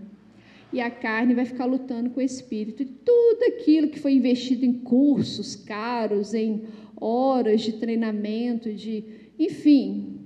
E 0.74 0.82
a 0.82 0.92
carne 0.92 1.34
vai 1.34 1.46
ficar 1.46 1.66
lutando 1.66 2.10
com 2.10 2.20
o 2.20 2.24
espírito. 2.24 2.84
E 2.84 2.86
tudo 2.86 3.44
aquilo 3.44 3.88
que 3.88 4.00
foi 4.00 4.14
investido 4.14 4.66
em 4.66 4.74
cursos 4.74 5.56
caros, 5.56 6.34
em 6.34 6.66
horas 7.00 7.62
de 7.62 7.74
treinamento, 7.74 8.74
de, 8.74 9.04
enfim, 9.40 10.20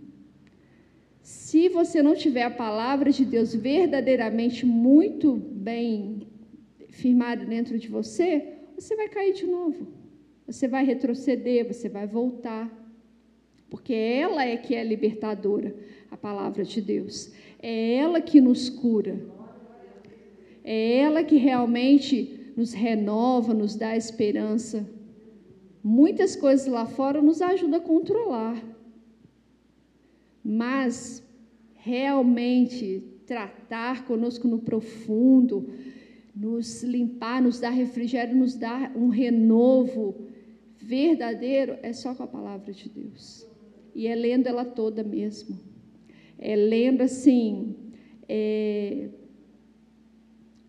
se 1.21 1.69
você 1.69 2.01
não 2.01 2.15
tiver 2.15 2.43
a 2.43 2.49
palavra 2.49 3.11
de 3.11 3.23
Deus 3.23 3.53
verdadeiramente 3.53 4.65
muito 4.65 5.35
bem 5.35 6.27
firmada 6.89 7.45
dentro 7.45 7.77
de 7.77 7.87
você, 7.87 8.60
você 8.81 8.95
vai 8.95 9.07
cair 9.07 9.33
de 9.33 9.45
novo. 9.45 9.87
Você 10.47 10.67
vai 10.67 10.83
retroceder, 10.83 11.65
você 11.65 11.87
vai 11.87 12.07
voltar 12.07 12.81
porque 13.71 13.93
ela 13.93 14.43
é 14.43 14.57
que 14.57 14.75
é 14.75 14.83
libertadora, 14.83 15.73
a 16.11 16.17
palavra 16.17 16.65
de 16.65 16.81
Deus. 16.81 17.31
É 17.57 17.95
ela 17.95 18.19
que 18.19 18.41
nos 18.41 18.69
cura. 18.69 19.17
É 20.61 20.97
ela 20.97 21.23
que 21.23 21.37
realmente 21.37 22.51
nos 22.57 22.73
renova, 22.73 23.53
nos 23.53 23.77
dá 23.77 23.95
esperança. 23.95 24.85
Muitas 25.81 26.35
coisas 26.35 26.67
lá 26.67 26.85
fora 26.85 27.21
nos 27.21 27.41
ajudam 27.41 27.79
a 27.79 27.83
controlar. 27.83 28.61
Mas 30.43 31.23
realmente 31.75 33.01
tratar 33.25 34.05
conosco 34.05 34.49
no 34.49 34.59
profundo, 34.59 35.69
nos 36.35 36.83
limpar, 36.83 37.41
nos 37.41 37.59
dar 37.59 37.69
refrigério, 37.69 38.35
nos 38.35 38.55
dar 38.55 38.95
um 38.95 39.09
renovo 39.09 40.15
verdadeiro, 40.77 41.77
é 41.83 41.93
só 41.93 42.15
com 42.15 42.23
a 42.23 42.27
palavra 42.27 42.73
de 42.73 42.89
Deus. 42.89 43.47
E 43.93 44.07
é 44.07 44.15
lendo 44.15 44.47
ela 44.47 44.65
toda 44.65 45.03
mesmo. 45.03 45.59
É 46.39 46.55
lendo 46.55 47.01
assim, 47.01 47.75
é, 48.27 49.09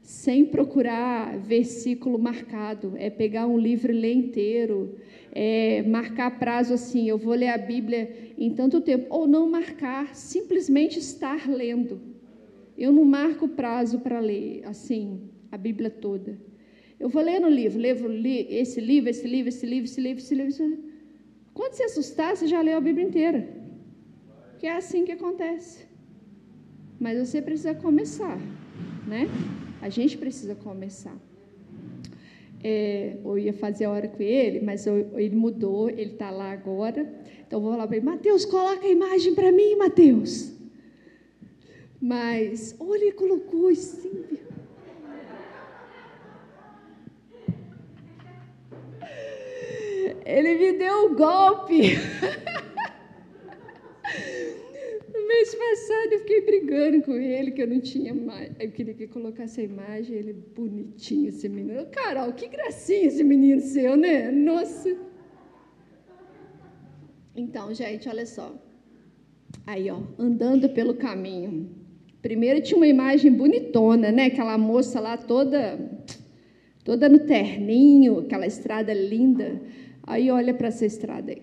sem 0.03 0.45
procurar 0.45 1.39
versículo 1.39 2.19
marcado. 2.19 2.95
É 2.97 3.09
pegar 3.09 3.47
um 3.47 3.57
livro 3.57 3.93
e 3.93 3.97
ler 3.97 4.15
inteiro. 4.15 4.97
É 5.33 5.83
marcar 5.83 6.39
prazo 6.39 6.75
assim, 6.75 7.09
eu 7.09 7.17
vou 7.17 7.35
ler 7.35 7.49
a 7.49 7.59
Bíblia 7.59 8.35
em 8.37 8.53
tanto 8.55 8.81
tempo. 8.81 9.07
Ou 9.09 9.27
não 9.27 9.49
marcar, 9.49 10.15
simplesmente 10.15 10.99
estar 10.99 11.49
lendo. 11.49 12.01
Eu 12.77 12.93
não 12.93 13.05
marco 13.05 13.49
prazo 13.49 14.01
para 14.01 14.19
ler, 14.19 14.63
assim, 14.67 15.31
a 15.53 15.59
Bíblia 15.59 15.91
toda. 15.91 16.37
Eu 16.99 17.09
vou 17.09 17.23
ler 17.23 17.39
no 17.39 17.49
livro, 17.49 17.79
levo 17.79 18.09
esse 18.11 18.81
livro, 18.81 19.11
esse 19.11 19.27
livro, 19.27 19.51
esse 19.51 19.67
livro, 19.67 19.89
esse 19.89 20.01
livro, 20.01 20.21
esse 20.21 20.35
livro. 20.35 20.51
Esse 20.51 20.65
livro 20.65 20.93
quando 21.55 21.75
se 21.75 21.83
assustar, 21.83 22.35
você 22.35 22.47
já 22.47 22.61
leu 22.63 22.79
a 22.79 22.81
Bíblia 22.81 23.07
inteira. 23.07 23.47
Que 24.59 24.67
é 24.67 24.77
assim 24.77 25.05
que 25.05 25.13
acontece. 25.13 25.85
Mas 26.99 27.19
você 27.19 27.43
precisa 27.43 27.75
começar, 27.75 28.39
né? 29.07 29.29
A 29.83 29.89
gente 29.89 30.17
precisa 30.17 30.55
começar. 30.55 31.17
É, 32.65 33.17
eu 33.25 33.39
ia 33.39 33.53
fazer 33.53 33.85
a 33.85 33.91
hora 33.91 34.09
com 34.09 34.23
ele, 34.23 34.61
mas 34.61 34.87
eu, 34.87 35.19
ele 35.19 35.35
mudou, 35.35 35.91
ele 35.91 36.13
está 36.13 36.31
lá 36.31 36.53
agora. 36.53 37.03
Então 37.45 37.59
eu 37.59 37.63
vou 37.63 37.73
falar 37.73 37.87
para 37.87 37.97
ele, 37.97 38.07
Mateus, 38.07 38.45
coloca 38.45 38.87
a 38.87 38.91
imagem 38.91 39.35
para 39.35 39.51
mim, 39.53 39.75
Mateus. 39.75 40.53
Mas, 42.01 42.75
olha, 42.81 43.03
ele 43.03 43.13
colocou 43.13 43.69
assim, 43.69 44.25
Ele 50.25 50.55
me 50.55 50.79
deu 50.79 51.07
um 51.07 51.15
golpe. 51.15 51.99
No 55.13 55.29
mês 55.29 55.55
passado 55.55 56.13
eu 56.13 56.19
fiquei 56.21 56.41
brigando 56.43 57.03
com 57.03 57.13
ele, 57.13 57.51
que 57.51 57.63
eu 57.63 57.67
não 57.67 57.81
tinha 57.81 58.15
mais. 58.15 58.51
Eu 58.59 58.71
queria 58.71 58.95
que 58.95 59.07
colocasse 59.07 59.61
a 59.61 59.65
imagem, 59.65 60.17
ele 60.17 60.33
bonitinho, 60.33 61.29
esse 61.29 61.49
menino. 61.49 61.87
Carol, 61.87 62.33
que 62.33 62.49
gracinha 62.49 63.07
esse 63.07 63.25
menino 63.25 63.61
seu, 63.61 63.97
né? 63.97 64.31
Nossa. 64.31 64.97
Então, 67.35 67.73
gente, 67.75 68.09
olha 68.09 68.27
só. 68.27 68.55
Aí, 69.67 69.91
ó, 69.91 70.01
andando 70.19 70.69
pelo 70.71 70.95
caminho. 70.95 71.71
Primeiro 72.21 72.61
tinha 72.61 72.77
uma 72.77 72.87
imagem 72.87 73.33
bonitona, 73.33 74.13
né? 74.13 74.27
Aquela 74.27 74.57
moça 74.57 75.01
lá 75.01 75.17
toda 75.17 75.79
toda 76.85 77.09
no 77.09 77.21
terninho, 77.21 78.21
aquela 78.21 78.47
estrada 78.47 78.93
linda. 78.93 79.61
Aí 80.05 80.31
olha 80.31 80.53
para 80.55 80.69
essa 80.69 80.85
estrada 80.85 81.33
aí. 81.33 81.43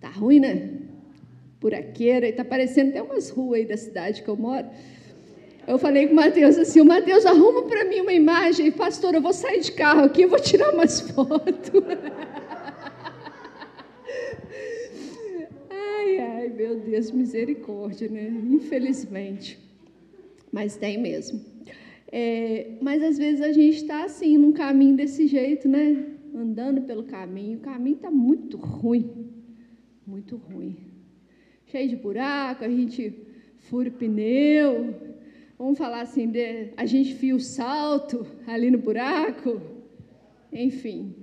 Tá 0.00 0.08
ruim, 0.10 0.40
né? 0.40 0.70
Buraqueira, 1.60 2.28
e 2.28 2.32
tá 2.32 2.44
parecendo 2.44 2.90
até 2.90 3.02
umas 3.02 3.30
ruas 3.30 3.60
aí 3.60 3.66
da 3.66 3.76
cidade 3.76 4.22
que 4.22 4.28
eu 4.28 4.36
moro. 4.36 4.66
Eu 5.66 5.78
falei 5.78 6.06
com 6.06 6.12
o 6.12 6.16
Mateus 6.16 6.58
assim: 6.58 6.80
o 6.80 6.84
Mateus, 6.84 7.24
arruma 7.24 7.62
para 7.62 7.86
mim 7.86 8.00
uma 8.00 8.12
imagem. 8.12 8.70
Pastor, 8.70 9.14
eu 9.14 9.22
vou 9.22 9.32
sair 9.32 9.60
de 9.60 9.72
carro 9.72 10.04
aqui, 10.04 10.22
eu 10.22 10.28
vou 10.28 10.38
tirar 10.38 10.74
umas 10.74 11.00
fotos. 11.00 11.70
ai, 15.70 16.18
ai, 16.18 16.48
meu 16.54 16.78
Deus, 16.80 17.10
misericórdia, 17.10 18.08
né? 18.08 18.30
Infelizmente. 18.50 19.58
Mas 20.52 20.76
tem 20.76 20.98
mesmo. 20.98 21.40
É, 22.12 22.72
mas 22.80 23.02
às 23.02 23.16
vezes 23.18 23.40
a 23.40 23.50
gente 23.50 23.78
está 23.78 24.04
assim, 24.04 24.36
num 24.38 24.52
caminho 24.52 24.96
desse 24.96 25.26
jeito, 25.26 25.66
né? 25.66 26.13
Andando 26.34 26.82
pelo 26.82 27.04
caminho. 27.04 27.58
O 27.58 27.62
caminho 27.62 27.96
está 27.96 28.10
muito 28.10 28.56
ruim, 28.56 29.30
muito 30.06 30.36
ruim. 30.36 30.76
Cheio 31.66 31.88
de 31.88 31.96
buraco, 31.96 32.64
a 32.64 32.68
gente 32.68 33.14
fura 33.58 33.88
o 33.88 33.92
pneu. 33.92 34.94
Vamos 35.58 35.78
falar 35.78 36.00
assim, 36.00 36.28
de, 36.28 36.72
a 36.76 36.84
gente 36.84 37.14
fia 37.14 37.34
o 37.34 37.40
salto 37.40 38.26
ali 38.46 38.70
no 38.70 38.78
buraco. 38.78 39.60
Enfim, 40.52 41.14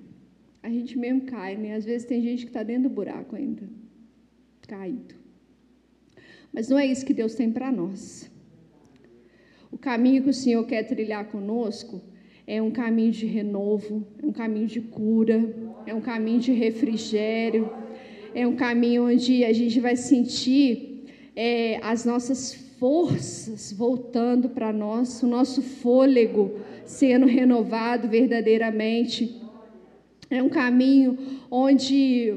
a 0.64 0.70
gente 0.70 0.98
mesmo 0.98 1.22
cai, 1.22 1.56
né? 1.56 1.76
Às 1.76 1.86
vezes 1.86 2.08
tem 2.08 2.22
gente 2.22 2.44
que 2.44 2.50
está 2.50 2.64
dentro 2.64 2.90
do 2.90 2.96
buraco 2.96 3.36
ainda, 3.36 3.70
caído. 4.68 5.16
Mas 6.54 6.70
não 6.70 6.78
é 6.78 6.86
isso 6.86 7.06
que 7.06 7.14
Deus 7.14 7.36
tem 7.36 7.52
para 7.52 7.72
nós. 7.72 8.30
O 9.72 9.78
caminho 9.78 10.24
que 10.24 10.30
o 10.30 10.34
Senhor 10.34 10.66
quer 10.66 10.84
trilhar 10.84 11.30
conosco 11.30 12.02
é 12.54 12.62
um 12.62 12.70
caminho 12.70 13.14
de 13.14 13.26
renovo, 13.26 14.06
é 14.22 14.26
um 14.26 14.34
caminho 14.34 14.68
de 14.68 14.82
cura, 14.82 15.38
é 15.86 15.96
um 15.96 16.02
caminho 16.02 16.42
de 16.42 16.52
refrigério, 16.52 17.72
é 18.36 18.46
um 18.46 18.58
caminho 18.58 19.06
onde 19.06 19.46
a 19.46 19.54
gente 19.54 19.80
vai 19.80 19.96
sentir 19.96 21.06
é, 21.34 21.80
as 21.82 22.04
nossas 22.04 22.54
forças 22.78 23.72
voltando 23.72 24.50
para 24.50 24.74
nós, 24.74 25.24
o 25.24 25.28
nosso 25.28 25.62
fôlego 25.62 26.60
sendo 26.84 27.26
renovado 27.26 28.10
verdadeiramente. 28.10 29.42
É 30.30 30.44
um 30.44 30.50
caminho 30.50 31.18
onde 31.50 32.34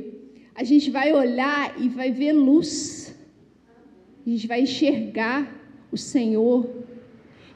a 0.54 0.62
gente 0.62 0.92
vai 0.92 1.12
olhar 1.12 1.74
e 1.82 1.88
vai 1.88 2.12
ver 2.12 2.34
luz, 2.34 3.12
a 4.24 4.30
gente 4.30 4.46
vai 4.46 4.60
enxergar 4.60 5.40
o 5.90 5.96
Senhor. 5.96 6.70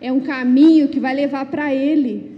É 0.01 0.11
um 0.11 0.19
caminho 0.19 0.89
que 0.89 0.99
vai 0.99 1.15
levar 1.15 1.49
para 1.49 1.73
Ele. 1.73 2.38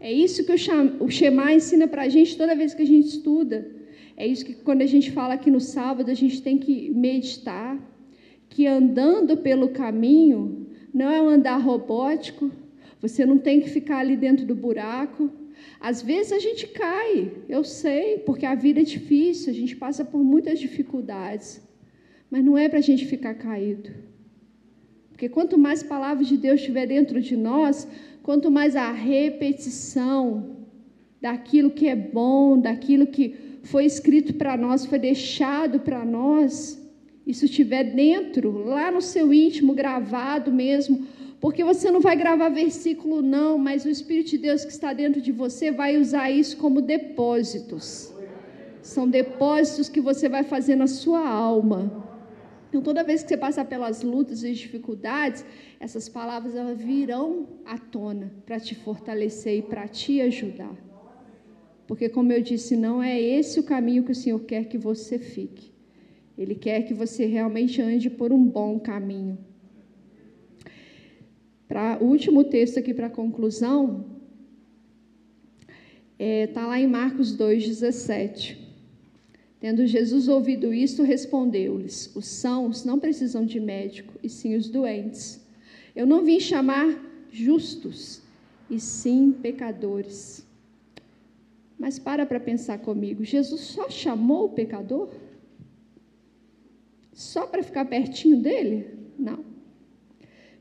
É 0.00 0.10
isso 0.10 0.44
que 0.44 0.52
o 0.52 1.10
Shema 1.10 1.52
ensina 1.52 1.86
para 1.86 2.02
a 2.02 2.08
gente 2.08 2.36
toda 2.36 2.56
vez 2.56 2.72
que 2.72 2.82
a 2.82 2.86
gente 2.86 3.08
estuda. 3.08 3.70
É 4.16 4.26
isso 4.26 4.44
que 4.46 4.54
quando 4.54 4.80
a 4.80 4.86
gente 4.86 5.10
fala 5.10 5.34
aqui 5.34 5.50
no 5.50 5.60
sábado, 5.60 6.10
a 6.10 6.14
gente 6.14 6.40
tem 6.42 6.56
que 6.56 6.90
meditar. 6.90 7.78
Que 8.48 8.66
andando 8.66 9.36
pelo 9.36 9.68
caminho 9.68 10.66
não 10.92 11.10
é 11.10 11.20
um 11.20 11.28
andar 11.28 11.58
robótico, 11.58 12.50
você 13.00 13.24
não 13.24 13.38
tem 13.38 13.60
que 13.60 13.68
ficar 13.68 13.98
ali 13.98 14.16
dentro 14.16 14.46
do 14.46 14.54
buraco. 14.54 15.30
Às 15.78 16.02
vezes 16.02 16.32
a 16.32 16.38
gente 16.38 16.66
cai, 16.68 17.30
eu 17.48 17.62
sei, 17.62 18.18
porque 18.18 18.46
a 18.46 18.54
vida 18.54 18.80
é 18.80 18.82
difícil, 18.82 19.52
a 19.52 19.54
gente 19.54 19.76
passa 19.76 20.04
por 20.04 20.22
muitas 20.24 20.58
dificuldades. 20.58 21.62
Mas 22.30 22.44
não 22.44 22.56
é 22.56 22.68
para 22.68 22.78
a 22.78 22.82
gente 22.82 23.04
ficar 23.04 23.34
caído. 23.34 23.90
Porque 25.10 25.28
quanto 25.28 25.58
mais 25.58 25.82
palavras 25.82 26.26
de 26.26 26.36
Deus 26.36 26.60
estiver 26.60 26.86
dentro 26.86 27.20
de 27.20 27.36
nós, 27.36 27.86
quanto 28.22 28.50
mais 28.50 28.76
a 28.76 28.90
repetição 28.92 30.56
daquilo 31.20 31.70
que 31.70 31.86
é 31.88 31.96
bom, 31.96 32.58
daquilo 32.58 33.06
que 33.06 33.34
foi 33.64 33.84
escrito 33.84 34.34
para 34.34 34.56
nós, 34.56 34.86
foi 34.86 34.98
deixado 34.98 35.80
para 35.80 36.04
nós, 36.04 36.80
isso 37.26 37.44
estiver 37.44 37.84
dentro, 37.84 38.64
lá 38.64 38.90
no 38.90 39.00
seu 39.00 39.32
íntimo, 39.32 39.74
gravado 39.74 40.50
mesmo, 40.52 41.06
Porque 41.40 41.64
você 41.64 41.90
não 41.90 42.00
vai 42.00 42.14
gravar 42.16 42.50
versículo, 42.50 43.22
não, 43.22 43.56
mas 43.56 43.86
o 43.86 43.88
Espírito 43.88 44.30
de 44.30 44.38
Deus 44.38 44.62
que 44.62 44.70
está 44.72 44.92
dentro 44.92 45.22
de 45.22 45.32
você 45.32 45.72
vai 45.72 45.96
usar 45.96 46.30
isso 46.30 46.58
como 46.58 46.82
depósitos. 46.82 48.12
São 48.82 49.08
depósitos 49.08 49.88
que 49.88 50.02
você 50.02 50.28
vai 50.28 50.44
fazer 50.44 50.76
na 50.76 50.86
sua 50.86 51.26
alma. 51.26 52.09
Então, 52.70 52.80
toda 52.80 53.02
vez 53.02 53.20
que 53.24 53.28
você 53.28 53.36
passar 53.36 53.64
pelas 53.64 54.02
lutas 54.02 54.44
e 54.44 54.52
dificuldades, 54.52 55.44
essas 55.80 56.08
palavras 56.08 56.54
elas 56.54 56.80
virão 56.80 57.48
à 57.64 57.76
tona 57.76 58.32
para 58.46 58.60
te 58.60 58.76
fortalecer 58.76 59.58
e 59.58 59.62
para 59.62 59.88
te 59.88 60.20
ajudar. 60.20 60.76
Porque, 61.88 62.08
como 62.08 62.32
eu 62.32 62.40
disse, 62.40 62.76
não 62.76 63.02
é 63.02 63.20
esse 63.20 63.58
o 63.58 63.64
caminho 63.64 64.04
que 64.04 64.12
o 64.12 64.14
Senhor 64.14 64.38
quer 64.44 64.66
que 64.66 64.78
você 64.78 65.18
fique. 65.18 65.72
Ele 66.38 66.54
quer 66.54 66.82
que 66.82 66.94
você 66.94 67.26
realmente 67.26 67.82
ande 67.82 68.08
por 68.08 68.32
um 68.32 68.46
bom 68.46 68.78
caminho. 68.78 69.36
Para 71.66 71.98
o 72.00 72.06
último 72.06 72.44
texto 72.44 72.78
aqui 72.78 72.94
para 72.94 73.10
conclusão, 73.10 74.06
está 76.12 76.24
é, 76.24 76.46
tá 76.46 76.66
lá 76.68 76.78
em 76.78 76.86
Marcos 76.86 77.36
2,17. 77.36 78.59
Tendo 79.60 79.86
Jesus 79.86 80.26
ouvido 80.26 80.72
isto, 80.72 81.02
respondeu-lhes: 81.02 82.10
Os 82.16 82.26
sãos 82.26 82.84
não 82.84 82.98
precisam 82.98 83.44
de 83.44 83.60
médico, 83.60 84.14
e 84.22 84.28
sim 84.28 84.56
os 84.56 84.70
doentes. 84.70 85.38
Eu 85.94 86.06
não 86.06 86.24
vim 86.24 86.40
chamar 86.40 86.98
justos, 87.30 88.22
e 88.70 88.80
sim 88.80 89.32
pecadores. 89.32 90.46
Mas 91.78 91.98
para 91.98 92.24
para 92.24 92.40
pensar 92.40 92.78
comigo, 92.78 93.22
Jesus 93.22 93.60
só 93.60 93.90
chamou 93.90 94.46
o 94.46 94.50
pecador? 94.50 95.10
Só 97.12 97.46
para 97.46 97.62
ficar 97.62 97.84
pertinho 97.84 98.38
dele? 98.40 98.86
Não. 99.18 99.44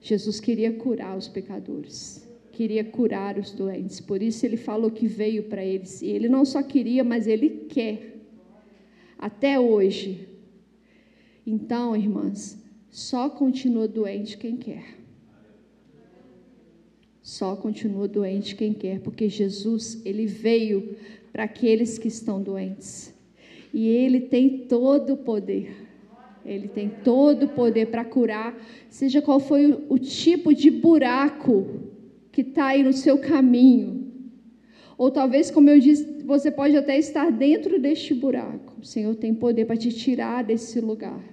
Jesus 0.01 0.39
queria 0.39 0.73
curar 0.73 1.17
os 1.17 1.27
pecadores, 1.27 2.27
queria 2.51 2.83
curar 2.83 3.37
os 3.37 3.51
doentes, 3.51 3.99
por 3.99 4.21
isso 4.21 4.45
ele 4.45 4.57
falou 4.57 4.89
que 4.89 5.07
veio 5.07 5.43
para 5.43 5.63
eles. 5.63 6.01
E 6.01 6.07
ele 6.07 6.27
não 6.27 6.43
só 6.43 6.61
queria, 6.63 7.03
mas 7.03 7.27
ele 7.27 7.65
quer. 7.69 8.18
Até 9.19 9.59
hoje. 9.59 10.29
Então, 11.45 11.93
irmãs, 11.93 12.57
só 12.89 13.29
continua 13.29 13.85
doente 13.85 14.37
quem 14.37 14.55
quer. 14.55 14.97
Só 17.21 17.53
continua 17.57 18.07
doente 18.07 18.55
quem 18.55 18.73
quer, 18.73 19.01
porque 19.01 19.27
Jesus, 19.27 20.01
ele 20.05 20.25
veio 20.25 20.95
para 21.33 21.43
aqueles 21.43 21.97
que 21.97 22.07
estão 22.07 22.41
doentes. 22.41 23.13
E 23.73 23.89
ele 23.89 24.21
tem 24.21 24.65
todo 24.69 25.13
o 25.13 25.17
poder. 25.17 25.85
Ele 26.45 26.69
tem 26.69 26.89
todo 27.03 27.43
o 27.43 27.49
poder 27.49 27.87
para 27.87 28.05
curar, 28.05 28.57
seja 28.89 29.21
qual 29.21 29.41
foi 29.41 29.69
o, 29.69 29.85
o 29.89 29.99
tipo 29.99 30.53
de 30.55 30.71
buraco 30.71 31.67
que 32.31 32.39
está 32.39 32.67
aí 32.67 32.83
no 32.83 32.93
seu 32.93 33.17
caminho. 33.17 34.07
Ou 34.97 35.11
talvez, 35.11 35.51
como 35.51 35.69
eu 35.69 35.79
disse, 35.79 36.18
você 36.29 36.51
pode 36.51 36.77
até 36.77 36.97
estar 36.97 37.31
dentro 37.31 37.79
deste 37.81 38.13
buraco. 38.13 38.79
O 38.79 38.85
Senhor 38.85 39.15
tem 39.15 39.33
poder 39.33 39.65
para 39.65 39.75
te 39.75 39.91
tirar 39.91 40.43
desse 40.43 40.79
lugar. 40.79 41.23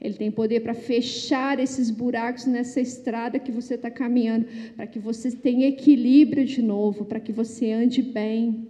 Ele 0.00 0.14
tem 0.14 0.30
poder 0.30 0.60
para 0.60 0.74
fechar 0.74 1.60
esses 1.60 1.88
buracos 1.88 2.44
nessa 2.44 2.80
estrada 2.80 3.38
que 3.38 3.52
você 3.52 3.74
está 3.74 3.90
caminhando, 3.90 4.46
para 4.76 4.86
que 4.88 4.98
você 4.98 5.30
tenha 5.30 5.68
equilíbrio 5.68 6.44
de 6.44 6.60
novo, 6.60 7.04
para 7.04 7.20
que 7.20 7.32
você 7.32 7.70
ande 7.70 8.02
bem, 8.02 8.66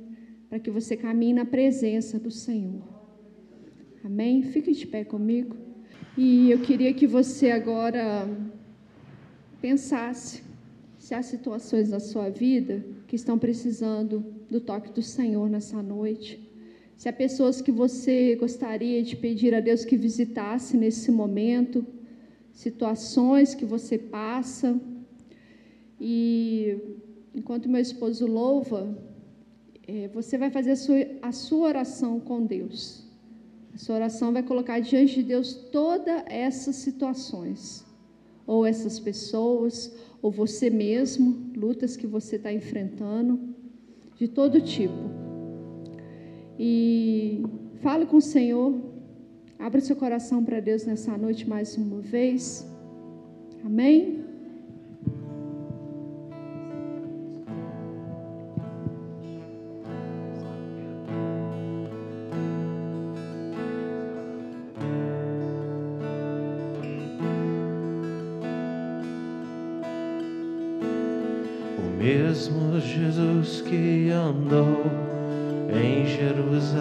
para 0.50 0.58
que 0.58 0.70
você 0.70 0.96
caminhe 0.96 1.32
na 1.32 1.46
presença 1.46 2.18
do 2.18 2.30
Senhor. 2.30 2.82
Amém? 4.04 4.42
Fique 4.42 4.72
de 4.72 4.86
pé 4.86 5.02
comigo. 5.02 5.56
E 6.16 6.50
eu 6.50 6.60
queria 6.60 6.92
que 6.92 7.06
você 7.06 7.50
agora 7.50 8.28
pensasse 9.62 10.42
se 10.98 11.14
há 11.14 11.22
situações 11.22 11.88
na 11.88 12.00
sua 12.00 12.28
vida 12.28 12.84
que 13.06 13.16
estão 13.16 13.38
precisando 13.38 14.37
do 14.50 14.60
toque 14.60 14.90
do 14.90 15.02
Senhor 15.02 15.48
nessa 15.48 15.82
noite. 15.82 16.40
Se 16.96 17.08
há 17.08 17.12
pessoas 17.12 17.60
que 17.60 17.70
você 17.70 18.34
gostaria 18.34 19.02
de 19.02 19.14
pedir 19.14 19.54
a 19.54 19.60
Deus 19.60 19.84
que 19.84 19.96
visitasse 19.96 20.76
nesse 20.76 21.12
momento, 21.12 21.86
situações 22.52 23.54
que 23.54 23.64
você 23.64 23.96
passa. 23.96 24.80
E 26.00 26.76
enquanto 27.32 27.68
meu 27.68 27.80
esposo 27.80 28.26
louva, 28.26 28.98
é, 29.86 30.08
você 30.08 30.36
vai 30.36 30.50
fazer 30.50 30.72
a 30.72 30.76
sua, 30.76 30.96
a 31.22 31.32
sua 31.32 31.68
oração 31.68 32.18
com 32.18 32.44
Deus. 32.44 33.06
A 33.72 33.78
sua 33.78 33.94
oração 33.94 34.32
vai 34.32 34.42
colocar 34.42 34.80
diante 34.80 35.14
de 35.14 35.22
Deus 35.22 35.54
todas 35.54 36.24
essas 36.26 36.74
situações, 36.76 37.86
ou 38.44 38.66
essas 38.66 38.98
pessoas, 38.98 39.94
ou 40.20 40.32
você 40.32 40.68
mesmo, 40.68 41.52
lutas 41.54 41.96
que 41.96 42.08
você 42.08 42.36
está 42.36 42.52
enfrentando, 42.52 43.54
de 44.18 44.26
todo 44.26 44.60
tipo. 44.60 45.08
E 46.58 47.42
fale 47.80 48.04
com 48.04 48.16
o 48.16 48.20
Senhor. 48.20 48.74
Abra 49.58 49.80
seu 49.80 49.96
coração 49.96 50.44
para 50.44 50.60
Deus 50.60 50.84
nessa 50.84 51.16
noite 51.16 51.48
mais 51.48 51.76
uma 51.76 52.00
vez. 52.00 52.66
Amém? 53.64 54.17
Mesmo 72.48 72.80
Jesus 72.80 73.60
que 73.60 74.10
andou 74.10 74.86
em 75.70 76.06
Jerusalém. 76.06 76.78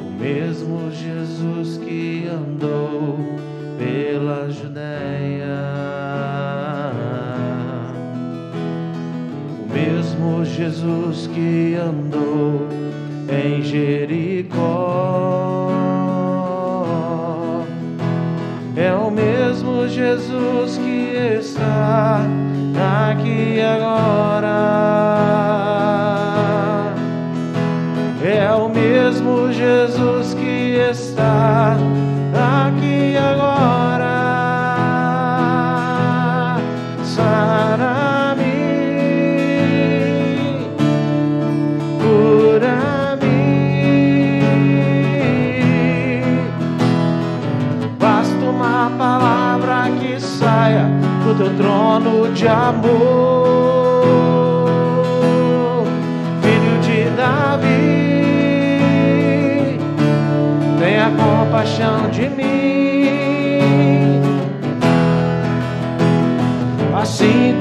O 0.00 0.10
mesmo 0.20 0.90
Jesus 0.92 1.78
que 1.78 2.28
andou 2.28 3.18
pela 3.76 4.48
Judéia. 4.48 5.56
O 9.58 9.72
mesmo 9.72 10.44
Jesus 10.44 11.26
que 11.26 11.74
andou 11.74 12.68
em 13.28 13.62
Jericó. 13.62 14.75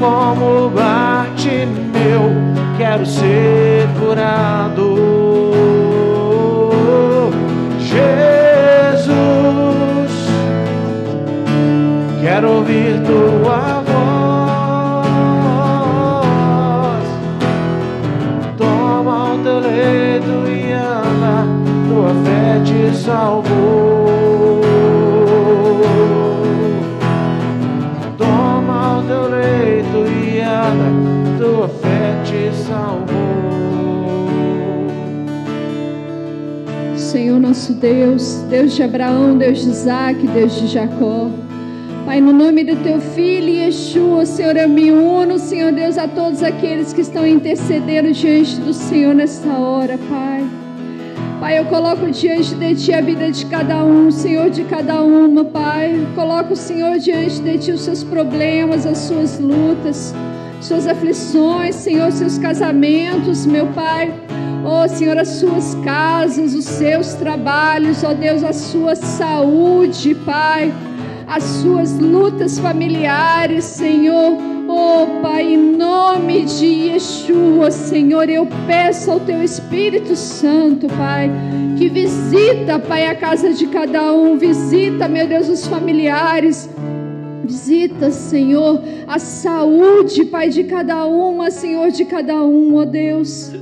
Como 0.06 0.70
Bartimeu, 0.70 2.22
quero 2.78 3.06
ser 3.06 3.88
curado. 4.00 4.96
quero 12.22 12.52
ouvir 12.58 13.02
tua 13.06 13.84
voz. 13.88 14.26
Toma 18.58 19.34
o 19.34 19.38
teu 19.44 19.60
leito 19.60 20.36
e 20.50 20.74
anda, 20.74 21.46
tua 21.88 22.12
fé 22.26 22.60
te 22.66 22.94
salvou. 22.98 24.25
Nosso 37.46 37.74
Deus, 37.74 38.44
Deus 38.50 38.76
de 38.76 38.82
Abraão, 38.82 39.38
Deus 39.38 39.62
de 39.62 39.70
Isaac, 39.70 40.28
Deus 40.28 40.56
de 40.60 40.66
Jacó. 40.66 41.30
Pai, 42.04 42.20
no 42.20 42.34
nome 42.34 42.64
do 42.64 42.76
teu 42.78 43.00
filho 43.00 43.50
Yeshua, 43.50 44.26
Senhor, 44.26 44.58
eu 44.58 44.68
me 44.68 44.92
uno, 44.92 45.38
Senhor 45.38 45.72
Deus, 45.72 45.96
a 46.00 46.08
todos 46.08 46.42
aqueles 46.42 46.92
que 46.92 47.02
estão 47.02 47.26
intercedendo 47.26 48.12
diante 48.12 48.60
do 48.62 48.74
Senhor 48.74 49.14
nesta 49.14 49.50
hora, 49.60 49.96
Pai. 50.10 50.44
Pai, 51.40 51.60
eu 51.60 51.66
coloco 51.66 52.10
diante 52.10 52.56
de 52.56 52.74
Ti 52.74 52.94
a 52.94 53.02
vida 53.02 53.32
de 53.32 53.46
cada 53.46 53.84
um, 53.84 54.10
Senhor, 54.10 54.50
de 54.50 54.64
cada 54.64 55.04
uma, 55.04 55.46
Pai. 55.46 56.04
Coloco, 56.16 56.56
Senhor, 56.56 56.98
diante 56.98 57.42
de 57.42 57.60
Ti 57.60 57.72
os 57.74 57.82
seus 57.82 58.04
problemas, 58.04 58.88
as 58.88 58.98
suas 58.98 59.40
lutas, 59.40 60.16
suas 60.62 60.88
aflições, 60.88 61.76
Senhor, 61.76 62.12
seus 62.12 62.40
casamentos, 62.40 63.46
meu 63.46 63.68
Pai. 63.68 64.12
Oh, 64.66 64.88
Senhor, 64.88 65.18
as 65.18 65.28
suas 65.28 65.76
casas, 65.84 66.56
os 66.56 66.66
seus 66.66 67.14
trabalhos, 67.14 68.04
ó 68.04 68.12
oh, 68.12 68.14
Deus, 68.16 68.44
a 68.44 68.52
sua 68.52 68.96
saúde, 68.96 70.16
Pai 70.16 70.74
as 71.28 71.44
suas 71.44 71.98
lutas 71.98 72.60
familiares, 72.60 73.64
Senhor. 73.66 74.38
Oh, 74.68 75.22
Pai, 75.22 75.54
em 75.54 75.76
nome 75.76 76.46
de 76.46 76.66
Yeshua, 76.66 77.70
Senhor, 77.72 78.30
eu 78.30 78.48
peço 78.66 79.12
ao 79.12 79.20
Teu 79.20 79.44
Espírito 79.44 80.16
Santo, 80.16 80.88
Pai, 80.88 81.30
que 81.78 81.88
visita, 81.88 82.80
Pai, 82.80 83.06
a 83.06 83.16
casa 83.16 83.54
de 83.54 83.68
cada 83.68 84.12
um, 84.14 84.38
visita, 84.38 85.08
meu 85.08 85.28
Deus, 85.28 85.50
os 85.50 85.68
familiares, 85.68 86.70
Visita, 87.44 88.10
Senhor, 88.10 88.82
a 89.08 89.20
saúde, 89.20 90.26
Pai, 90.26 90.50
de 90.50 90.64
cada 90.64 91.06
uma, 91.06 91.52
Senhor, 91.52 91.92
de 91.92 92.04
cada 92.04 92.44
um, 92.44 92.74
ó 92.74 92.80
oh 92.80 92.86
Deus. 92.86 93.54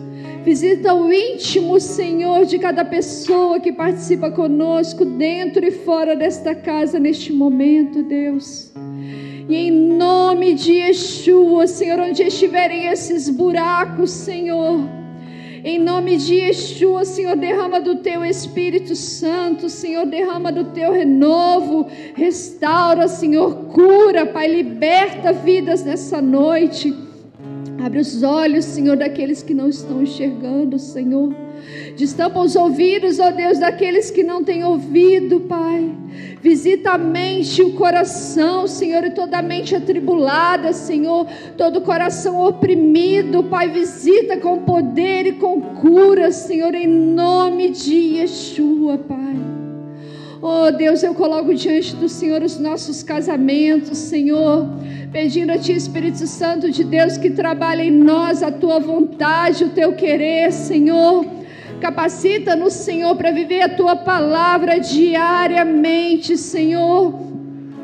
Visita 0.43 0.93
o 0.93 1.11
íntimo, 1.11 1.79
Senhor, 1.79 2.45
de 2.45 2.59
cada 2.59 2.83
pessoa 2.83 3.61
que 3.61 3.71
participa 3.71 4.29
conosco, 4.29 5.05
dentro 5.05 5.65
e 5.65 5.71
fora 5.71 6.17
desta 6.17 6.53
casa, 6.53 6.99
neste 6.99 7.31
momento, 7.31 8.03
Deus. 8.03 8.69
E 9.47 9.55
em 9.55 9.71
nome 9.71 10.53
de 10.53 10.73
Yeshua, 10.73 11.65
Senhor, 11.65 11.97
onde 11.97 12.23
estiverem 12.23 12.87
esses 12.87 13.29
buracos, 13.29 14.11
Senhor. 14.11 14.81
Em 15.63 15.79
nome 15.79 16.17
de 16.17 16.35
Yeshua, 16.35 17.05
Senhor, 17.05 17.37
derrama 17.37 17.79
do 17.79 17.95
teu 17.95 18.25
Espírito 18.25 18.97
Santo, 18.97 19.69
Senhor, 19.69 20.05
derrama 20.05 20.51
do 20.51 20.65
teu 20.65 20.91
renovo, 20.91 21.87
restaura, 22.15 23.07
Senhor, 23.07 23.67
cura, 23.67 24.25
Pai, 24.25 24.47
liberta 24.49 25.31
vidas 25.31 25.85
nessa 25.85 26.21
noite. 26.21 27.12
Abre 27.83 27.99
os 27.99 28.23
olhos, 28.23 28.63
Senhor, 28.63 28.95
daqueles 28.95 29.43
que 29.43 29.53
não 29.53 29.67
estão 29.67 30.01
enxergando, 30.01 30.79
Senhor. 30.79 31.35
Destampa 31.97 32.39
os 32.39 32.55
ouvidos, 32.55 33.19
ó 33.19 33.29
Deus, 33.29 33.59
daqueles 33.59 34.09
que 34.09 34.23
não 34.23 34.41
têm 34.41 34.63
ouvido, 34.63 35.41
Pai. 35.41 35.91
Visita 36.41 36.91
a 36.91 36.97
mente 36.97 37.59
e 37.59 37.65
o 37.65 37.73
coração, 37.73 38.67
Senhor, 38.67 39.03
e 39.03 39.11
toda 39.11 39.39
a 39.39 39.41
mente 39.41 39.75
atribulada, 39.75 40.71
Senhor. 40.71 41.27
Todo 41.57 41.81
coração 41.81 42.39
oprimido, 42.39 43.43
Pai. 43.43 43.67
Visita 43.67 44.37
com 44.37 44.59
poder 44.59 45.25
e 45.25 45.33
com 45.33 45.59
cura, 45.59 46.31
Senhor, 46.31 46.73
em 46.73 46.87
nome 46.87 47.69
de 47.69 47.95
Yeshua, 48.15 48.97
Pai. 48.97 49.62
Oh 50.45 50.69
Deus, 50.69 51.01
eu 51.01 51.13
coloco 51.15 51.55
diante 51.55 51.95
do 51.95 52.09
Senhor 52.09 52.43
os 52.43 52.59
nossos 52.59 53.01
casamentos, 53.01 53.97
Senhor, 53.97 54.67
pedindo 55.09 55.53
a 55.53 55.57
Ti, 55.57 55.71
Espírito 55.71 56.27
Santo 56.27 56.69
de 56.69 56.83
Deus, 56.83 57.17
que 57.17 57.29
trabalhe 57.29 57.83
em 57.83 57.91
nós 57.91 58.43
a 58.43 58.51
Tua 58.51 58.77
vontade, 58.77 59.63
o 59.63 59.69
Teu 59.69 59.93
querer, 59.93 60.51
Senhor. 60.51 61.25
Capacita-nos, 61.79 62.73
Senhor, 62.73 63.15
para 63.15 63.31
viver 63.31 63.61
a 63.61 63.69
Tua 63.69 63.95
palavra 63.95 64.81
diariamente, 64.81 66.35
Senhor. 66.35 67.13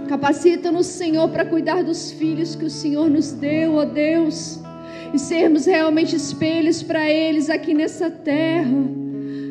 Capacita-nos, 0.10 0.88
Senhor, 0.88 1.30
para 1.30 1.46
cuidar 1.46 1.82
dos 1.82 2.12
filhos 2.12 2.56
que 2.56 2.66
o 2.66 2.70
Senhor 2.70 3.10
nos 3.10 3.32
deu, 3.32 3.76
ó 3.76 3.86
Deus, 3.86 4.60
e 5.14 5.18
sermos 5.18 5.66
realmente 5.66 6.14
espelhos 6.14 6.84
para 6.84 7.10
eles 7.10 7.50
aqui 7.50 7.74
nessa 7.74 8.12
terra 8.12 8.99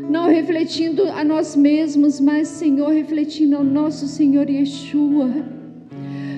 não 0.09 0.29
refletindo 0.29 1.09
a 1.11 1.23
nós 1.23 1.55
mesmos, 1.55 2.19
mas, 2.19 2.49
Senhor, 2.49 2.91
refletindo 2.93 3.57
ao 3.57 3.65
nosso 3.65 4.09
Senhor 4.09 4.49
Yeshua. 4.49 5.31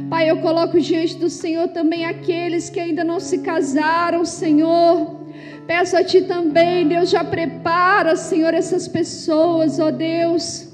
Pai, 0.09 0.29
eu 0.29 0.39
coloco 0.39 0.81
diante 0.81 1.17
do 1.17 1.31
Senhor 1.31 1.69
também 1.69 2.05
aqueles 2.05 2.69
que 2.69 2.81
ainda 2.81 3.05
não 3.05 3.21
se 3.21 3.39
casaram, 3.39 4.25
Senhor. 4.25 5.21
Peço 5.69 5.97
a 5.97 6.03
Ti 6.03 6.23
também, 6.23 6.89
Deus, 6.89 7.11
já 7.11 7.23
prepara, 7.23 8.17
Senhor, 8.17 8.53
essas 8.53 8.89
pessoas, 8.89 9.79
ó 9.79 9.93
Deus. 9.93 10.69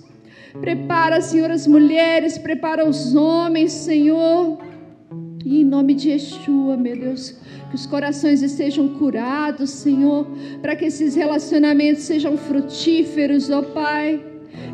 Prepara, 0.59 1.21
Senhor, 1.21 1.51
as 1.51 1.67
mulheres, 1.67 2.39
prepara 2.39 2.89
os 2.89 3.15
homens, 3.15 3.73
Senhor. 3.73 4.59
E 5.49 5.61
em 5.61 5.65
nome 5.65 5.95
de 5.95 6.11
Yeshua, 6.11 6.77
meu 6.77 6.97
Deus, 6.97 7.37
que 7.71 7.77
os 7.77 7.87
corações 7.87 8.43
estejam 8.43 8.89
curados, 8.89 9.71
Senhor, 9.71 10.27
para 10.61 10.75
que 10.75 10.87
esses 10.87 11.15
relacionamentos 11.15 12.03
sejam 12.03 12.37
frutíferos, 12.37 13.49
ó 13.49 13.63
Pai, 13.63 14.21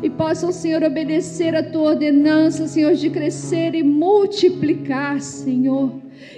e 0.01 0.09
possam, 0.09 0.51
Senhor, 0.51 0.81
obedecer 0.81 1.55
a 1.55 1.61
tua 1.61 1.91
ordenança, 1.91 2.67
Senhor, 2.67 2.95
de 2.95 3.07
crescer 3.11 3.75
e 3.75 3.83
multiplicar, 3.83 5.21
Senhor, 5.21 5.91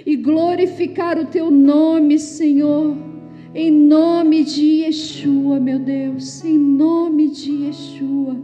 e 0.04 0.16
glorificar 0.16 1.18
o 1.18 1.24
teu 1.24 1.50
nome, 1.50 2.18
Senhor. 2.18 2.94
Em 3.54 3.70
nome 3.72 4.44
de 4.44 4.82
Yeshua, 4.82 5.58
meu 5.58 5.78
Deus, 5.78 6.44
em 6.44 6.58
nome 6.58 7.30
de 7.30 7.52
Yeshua. 7.52 8.36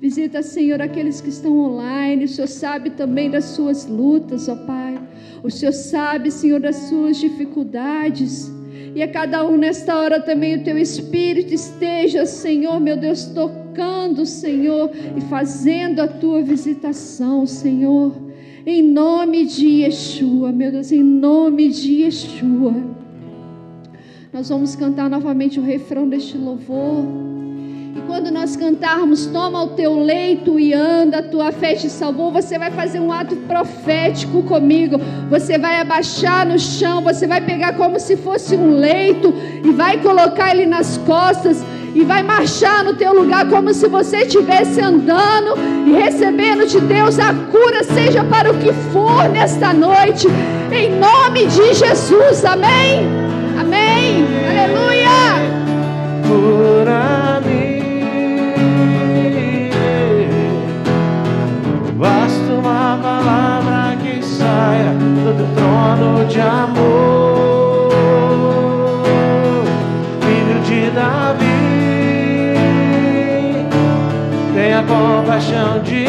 Visita, 0.00 0.44
Senhor, 0.44 0.80
aqueles 0.80 1.20
que 1.20 1.28
estão 1.28 1.58
online. 1.58 2.24
O 2.24 2.28
Senhor 2.28 2.46
sabe 2.46 2.90
também 2.90 3.28
das 3.28 3.46
suas 3.46 3.84
lutas, 3.84 4.48
ó 4.48 4.54
Pai. 4.54 5.07
O 5.42 5.50
Senhor 5.50 5.72
sabe, 5.72 6.30
Senhor, 6.30 6.60
das 6.60 6.76
suas 6.76 7.16
dificuldades. 7.16 8.52
E 8.94 9.02
a 9.02 9.08
cada 9.08 9.46
um 9.46 9.56
nesta 9.56 9.96
hora 9.96 10.20
também 10.20 10.56
o 10.56 10.64
teu 10.64 10.76
Espírito 10.76 11.54
esteja, 11.54 12.26
Senhor, 12.26 12.80
meu 12.80 12.96
Deus, 12.96 13.26
tocando, 13.26 14.26
Senhor, 14.26 14.90
e 15.16 15.20
fazendo 15.22 16.00
a 16.00 16.08
tua 16.08 16.42
visitação, 16.42 17.46
Senhor. 17.46 18.12
Em 18.66 18.82
nome 18.82 19.46
de 19.46 19.66
Yeshua, 19.82 20.52
meu 20.52 20.72
Deus, 20.72 20.90
em 20.90 21.02
nome 21.02 21.68
de 21.68 22.02
Yeshua. 22.02 22.74
Nós 24.32 24.48
vamos 24.48 24.74
cantar 24.76 25.08
novamente 25.08 25.58
o 25.58 25.62
refrão 25.62 26.08
deste 26.08 26.36
louvor. 26.36 27.37
E 27.98 28.02
quando 28.02 28.30
nós 28.30 28.54
cantarmos, 28.54 29.26
toma 29.26 29.60
o 29.60 29.68
teu 29.70 29.98
leito 29.98 30.56
e 30.56 30.72
anda, 30.72 31.20
tua 31.20 31.50
fé 31.50 31.74
te 31.74 31.90
salvou, 31.90 32.30
você 32.30 32.56
vai 32.56 32.70
fazer 32.70 33.00
um 33.00 33.10
ato 33.10 33.34
profético 33.34 34.44
comigo. 34.44 35.00
Você 35.28 35.58
vai 35.58 35.80
abaixar 35.80 36.46
no 36.46 36.56
chão, 36.60 37.02
você 37.02 37.26
vai 37.26 37.40
pegar 37.40 37.72
como 37.72 37.98
se 37.98 38.16
fosse 38.16 38.54
um 38.54 38.70
leito 38.78 39.34
e 39.64 39.72
vai 39.72 40.00
colocar 40.00 40.52
ele 40.52 40.64
nas 40.64 40.96
costas 40.98 41.64
e 41.92 42.04
vai 42.04 42.22
marchar 42.22 42.84
no 42.84 42.94
teu 42.94 43.12
lugar 43.12 43.48
como 43.48 43.74
se 43.74 43.88
você 43.88 44.18
estivesse 44.18 44.80
andando 44.80 45.56
e 45.84 45.92
recebendo 45.92 46.68
de 46.68 46.78
Deus 46.80 47.18
a 47.18 47.34
cura, 47.50 47.82
seja 47.82 48.22
para 48.22 48.52
o 48.52 48.58
que 48.58 48.72
for 48.92 49.28
nesta 49.28 49.72
noite, 49.72 50.28
em 50.70 50.96
nome 51.00 51.46
de 51.46 51.74
Jesus, 51.74 52.44
amém? 52.44 53.08
Amém, 53.58 54.24
aleluia. 54.48 54.98
Palavra 62.98 63.96
que 63.96 64.22
saia 64.22 64.92
do 65.24 65.32
teu 65.36 65.46
trono 65.54 66.24
de 66.26 66.40
amor, 66.40 67.90
filho 70.20 70.60
de 70.62 70.90
Davi, 70.90 71.68
tenha 74.54 74.82
compaixão 74.82 75.80
de 75.82 76.04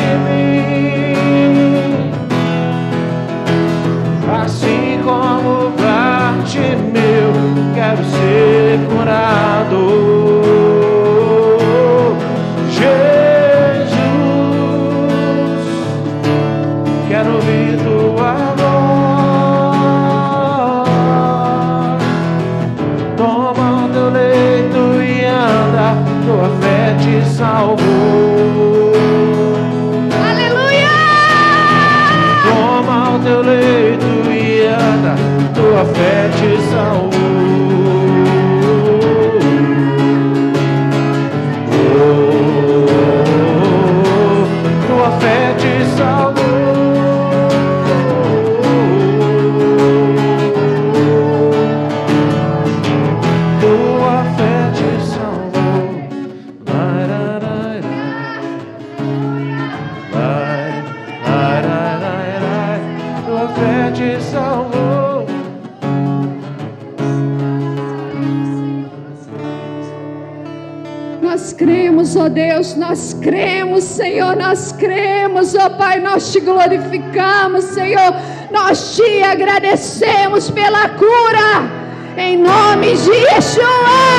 Deus, 72.29 72.75
nós 72.75 73.13
cremos, 73.21 73.83
Senhor, 73.83 74.35
nós 74.35 74.71
cremos, 74.71 75.55
ó 75.55 75.69
Pai, 75.69 75.99
nós 75.99 76.31
te 76.31 76.39
glorificamos, 76.39 77.65
Senhor, 77.65 78.13
nós 78.51 78.95
te 78.95 79.23
agradecemos 79.23 80.49
pela 80.49 80.89
cura, 80.89 81.69
em 82.17 82.37
nome 82.37 82.95
de 82.95 83.11
Yeshua, 83.11 83.65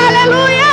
aleluia! 0.09 0.70